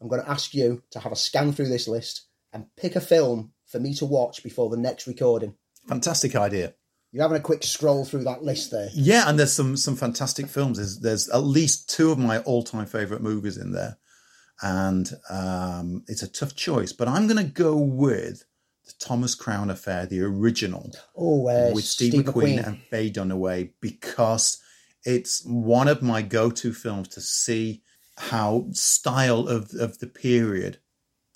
I'm 0.00 0.06
going 0.06 0.22
to 0.22 0.30
ask 0.30 0.54
you 0.54 0.84
to 0.92 1.00
have 1.00 1.10
a 1.10 1.16
scan 1.16 1.50
through 1.50 1.68
this 1.68 1.88
list 1.88 2.28
and 2.52 2.66
pick 2.76 2.94
a 2.94 3.00
film 3.00 3.54
for 3.66 3.80
me 3.80 3.92
to 3.94 4.06
watch 4.06 4.44
before 4.44 4.70
the 4.70 4.76
next 4.76 5.08
recording. 5.08 5.56
Fantastic 5.88 6.36
idea. 6.36 6.74
You're 7.12 7.22
having 7.22 7.38
a 7.38 7.42
quick 7.42 7.64
scroll 7.64 8.04
through 8.04 8.24
that 8.24 8.44
list 8.44 8.70
there. 8.70 8.88
Yeah, 8.92 9.28
and 9.28 9.38
there's 9.38 9.52
some 9.52 9.76
some 9.76 9.96
fantastic 9.96 10.46
films. 10.46 10.76
There's 10.78 11.00
there's 11.00 11.28
at 11.30 11.38
least 11.42 11.90
two 11.90 12.12
of 12.12 12.18
my 12.18 12.38
all 12.40 12.62
time 12.62 12.86
favorite 12.86 13.20
movies 13.22 13.56
in 13.56 13.72
there, 13.72 13.98
and 14.62 15.10
um, 15.28 16.04
it's 16.06 16.22
a 16.22 16.28
tough 16.30 16.54
choice. 16.54 16.92
But 16.92 17.08
I'm 17.08 17.26
going 17.26 17.44
to 17.44 17.52
go 17.52 17.76
with 17.76 18.44
the 18.86 18.92
Thomas 19.00 19.34
Crown 19.34 19.70
Affair, 19.70 20.06
the 20.06 20.20
original, 20.22 20.92
Oh, 21.16 21.48
uh, 21.48 21.72
with 21.74 21.84
Steve, 21.84 22.12
Steve 22.12 22.24
McQueen, 22.26 22.58
McQueen. 22.58 22.66
and 22.66 22.82
Faye 22.90 23.10
Dunaway, 23.10 23.70
because 23.80 24.62
it's 25.04 25.42
one 25.44 25.88
of 25.88 26.02
my 26.02 26.22
go 26.22 26.50
to 26.50 26.72
films 26.72 27.08
to 27.08 27.20
see 27.20 27.82
how 28.18 28.66
style 28.70 29.48
of 29.48 29.72
of 29.74 29.98
the 29.98 30.06
period. 30.06 30.78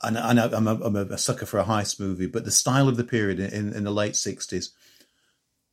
And, 0.02 0.18
and 0.18 0.38
I'm, 0.40 0.68
a, 0.68 0.74
I'm 0.84 0.96
a 0.96 1.18
sucker 1.18 1.46
for 1.46 1.58
a 1.58 1.64
heist 1.64 1.98
movie, 1.98 2.26
but 2.26 2.44
the 2.44 2.50
style 2.50 2.88
of 2.88 2.96
the 2.96 3.04
period 3.04 3.40
in, 3.40 3.72
in 3.72 3.84
the 3.84 3.90
late 3.90 4.12
60s 4.14 4.70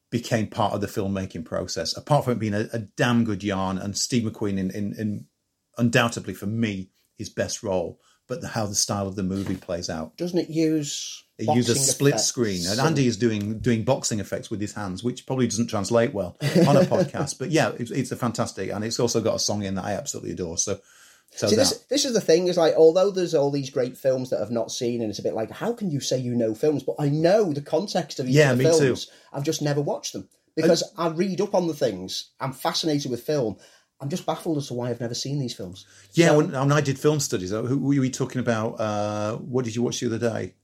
became 0.10 0.48
part 0.48 0.74
of 0.74 0.82
the 0.82 0.88
filmmaking 0.88 1.46
process. 1.46 1.96
Apart 1.98 2.26
from 2.26 2.34
it 2.34 2.40
being 2.40 2.54
a, 2.54 2.68
a 2.74 2.80
damn 2.80 3.24
good 3.24 3.44
yarn, 3.44 3.78
and 3.78 3.98
Steve 3.98 4.24
McQueen 4.24 4.58
in, 4.58 4.70
in, 4.72 4.94
in 4.98 5.26
undoubtedly 5.78 6.34
for 6.34 6.46
me 6.46 6.92
his 7.18 7.30
best 7.30 7.64
role, 7.64 8.00
but 8.28 8.42
the, 8.42 8.50
how 8.50 8.66
the 8.66 8.76
style 8.76 9.08
of 9.08 9.16
the 9.16 9.24
movie 9.24 9.56
plays 9.56 9.90
out. 9.90 10.16
Doesn't 10.18 10.40
it 10.40 10.50
use? 10.50 11.24
It 11.38 11.54
uses 11.56 11.90
split 11.90 12.14
effects? 12.14 12.28
screen, 12.28 12.68
and 12.68 12.80
Andy 12.80 13.08
is 13.08 13.18
doing 13.18 13.60
doing 13.60 13.84
boxing 13.84 14.20
effects 14.20 14.52
with 14.52 14.62
his 14.62 14.74
hands, 14.74 15.04
which 15.04 15.26
probably 15.26 15.48
doesn't 15.48 15.68
translate 15.68 16.14
well 16.14 16.38
on 16.68 16.78
a 16.78 16.82
podcast. 16.86 17.40
But 17.40 17.50
yeah, 17.50 17.72
it's, 17.80 17.90
it's 17.90 18.12
a 18.12 18.16
fantastic, 18.16 18.70
and 18.72 18.84
it's 18.86 19.00
also 19.00 19.22
got 19.22 19.36
a 19.36 19.40
song 19.40 19.64
in 19.64 19.76
that 19.76 19.86
I 19.86 19.94
absolutely 19.94 20.32
adore. 20.32 20.60
So, 20.60 20.80
so 21.34 21.48
See, 21.48 21.56
this, 21.56 21.86
this 21.90 22.06
is 22.06 22.14
the 22.14 22.22
thing 22.22 22.48
is 22.48 22.58
like, 22.58 22.74
although 22.76 23.10
there's 23.10 23.34
all 23.34 23.52
these 23.52 23.70
great 23.70 23.98
films 23.98 24.30
that 24.30 24.42
I've 24.42 24.52
not 24.52 24.72
seen, 24.72 25.02
and 25.02 25.10
it's 25.10 25.20
a 25.20 25.24
bit 25.24 25.34
like, 25.34 25.50
how 25.52 25.74
can 25.74 25.90
you 25.90 26.00
say 26.00 26.18
you 26.18 26.36
know 26.36 26.54
films? 26.54 26.84
But 26.84 26.96
I 27.00 27.10
know 27.10 27.54
the 27.54 27.62
context 27.62 28.20
of 28.20 28.28
each 28.28 28.36
Yeah, 28.36 28.52
of 28.52 28.58
the 28.58 28.64
me 28.66 28.70
too. 28.70 28.78
films. 28.80 29.12
I've 29.32 29.44
just 29.44 29.62
never 29.62 29.82
watched 29.82 30.14
them 30.14 30.28
because 30.56 30.84
I 30.98 31.08
read 31.10 31.40
up 31.42 31.56
on 31.56 31.68
the 31.68 31.74
things. 31.74 32.32
I'm 32.40 32.52
fascinated 32.52 33.10
with 33.10 33.24
film. 33.24 33.58
I'm 34.02 34.10
just 34.10 34.26
baffled 34.26 34.58
as 34.58 34.68
to 34.68 34.74
why 34.74 34.90
I've 34.90 35.00
never 35.00 35.14
seen 35.14 35.40
these 35.40 35.54
films. 35.54 35.86
yeah, 36.14 36.30
So, 36.30 36.38
when, 36.38 36.52
when 36.52 36.72
I 36.72 36.82
did 36.82 37.00
film 37.00 37.20
studies, 37.20 37.54
uh, 37.54 37.62
who 37.62 37.78
were 37.78 37.94
you 37.94 38.10
talking 38.10 38.42
about? 38.42 38.80
Uh, 38.80 39.38
what 39.38 39.64
did 39.64 39.76
you 39.76 39.84
watch 39.84 40.00
the 40.00 40.08
other 40.08 40.18
day? 40.20 40.56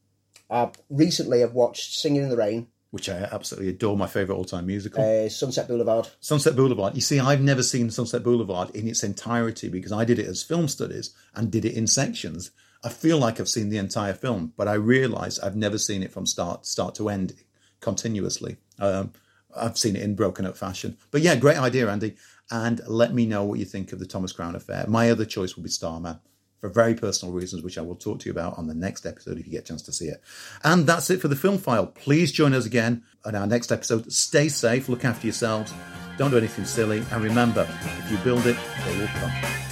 uh, 0.50 0.70
recently 0.90 1.44
I've 1.44 1.54
watched 1.54 1.98
Singing 2.00 2.24
in 2.24 2.30
the 2.30 2.38
Rain, 2.38 2.68
Which 2.92 3.10
I 3.10 3.28
absolutely 3.32 3.70
adore, 3.70 3.98
my 3.98 4.08
favorite 4.08 4.36
all 4.36 4.46
time 4.46 4.66
musical. 4.66 5.04
uh, 5.04 5.30
Sunset 5.30 5.68
Boulevard. 5.68 6.08
Sunset 6.22 6.56
Boulevard. 6.56 6.96
You 6.96 7.02
see, 7.02 7.20
I've 7.20 7.42
never 7.42 7.62
seen 7.62 7.90
Sunset 7.90 8.24
Boulevard 8.24 8.70
in 8.76 8.88
its 8.88 9.04
entirety 9.04 9.68
because 9.68 9.92
I 9.92 10.06
did 10.06 10.20
it 10.20 10.28
as 10.28 10.42
film 10.42 10.68
studies 10.68 11.14
and 11.36 11.52
did 11.52 11.66
it 11.66 11.74
in 11.74 11.86
sections. 11.88 12.52
I 12.84 12.90
feel 12.90 13.18
like 13.18 13.40
I've 13.40 13.50
seen 13.50 13.70
the 13.70 13.78
entire 13.78 14.14
film, 14.14 14.54
but 14.56 14.68
I 14.68 14.76
realise 14.76 15.40
I've 15.40 15.56
never 15.56 15.78
seen 15.78 16.02
it 16.02 16.14
from 16.14 16.26
start 16.26 16.66
start 16.66 16.96
to 16.96 17.10
end 17.10 17.34
continuously. 17.82 18.58
Um, 18.80 19.12
I've 19.56 19.78
seen 19.78 19.96
it 19.96 20.04
in 20.04 20.16
broken 20.16 20.46
up 20.46 20.56
fashion. 20.56 20.98
But 21.12 21.22
yeah, 21.22 21.36
great 21.36 21.58
idea, 21.58 21.90
Andy. 21.90 22.16
And 22.50 22.80
let 22.88 23.14
me 23.14 23.26
know 23.26 23.44
what 23.44 23.60
you 23.60 23.66
think 23.66 23.92
of 23.92 24.00
the 24.00 24.06
Thomas 24.06 24.32
Crown 24.32 24.56
affair. 24.56 24.86
My 24.88 25.10
other 25.10 25.26
choice 25.26 25.56
will 25.56 25.64
be 25.64 25.70
Starman 25.70 26.20
for 26.60 26.70
very 26.70 26.96
personal 26.96 27.34
reasons, 27.34 27.64
which 27.64 27.78
I 27.78 27.82
will 27.82 27.96
talk 27.96 28.20
to 28.20 28.26
you 28.26 28.32
about 28.32 28.58
on 28.58 28.68
the 28.68 28.74
next 28.74 29.06
episode 29.06 29.38
if 29.38 29.46
you 29.46 29.52
get 29.52 29.64
a 29.64 29.68
chance 29.68 29.82
to 29.84 29.94
see 29.94 30.08
it. 30.08 30.22
And 30.64 30.88
that's 30.88 31.10
it 31.10 31.22
for 31.22 31.28
the 31.28 31.36
film 31.36 31.58
file. 31.58 31.88
Please 31.88 32.32
join 32.32 32.54
us 32.54 32.66
again 32.66 33.04
on 33.26 33.36
our 33.36 33.48
next 33.48 33.72
episode. 33.72 34.12
Stay 34.12 34.50
safe, 34.50 34.90
look 34.90 35.06
after 35.06 35.28
yourselves, 35.28 35.74
don't 36.18 36.32
do 36.32 36.38
anything 36.38 36.66
silly, 36.66 37.04
and 37.12 37.24
remember, 37.24 37.68
if 37.82 38.12
you 38.12 38.18
build 38.20 38.46
it, 38.48 38.58
they 38.86 38.98
will 39.00 39.08
come. 39.08 39.67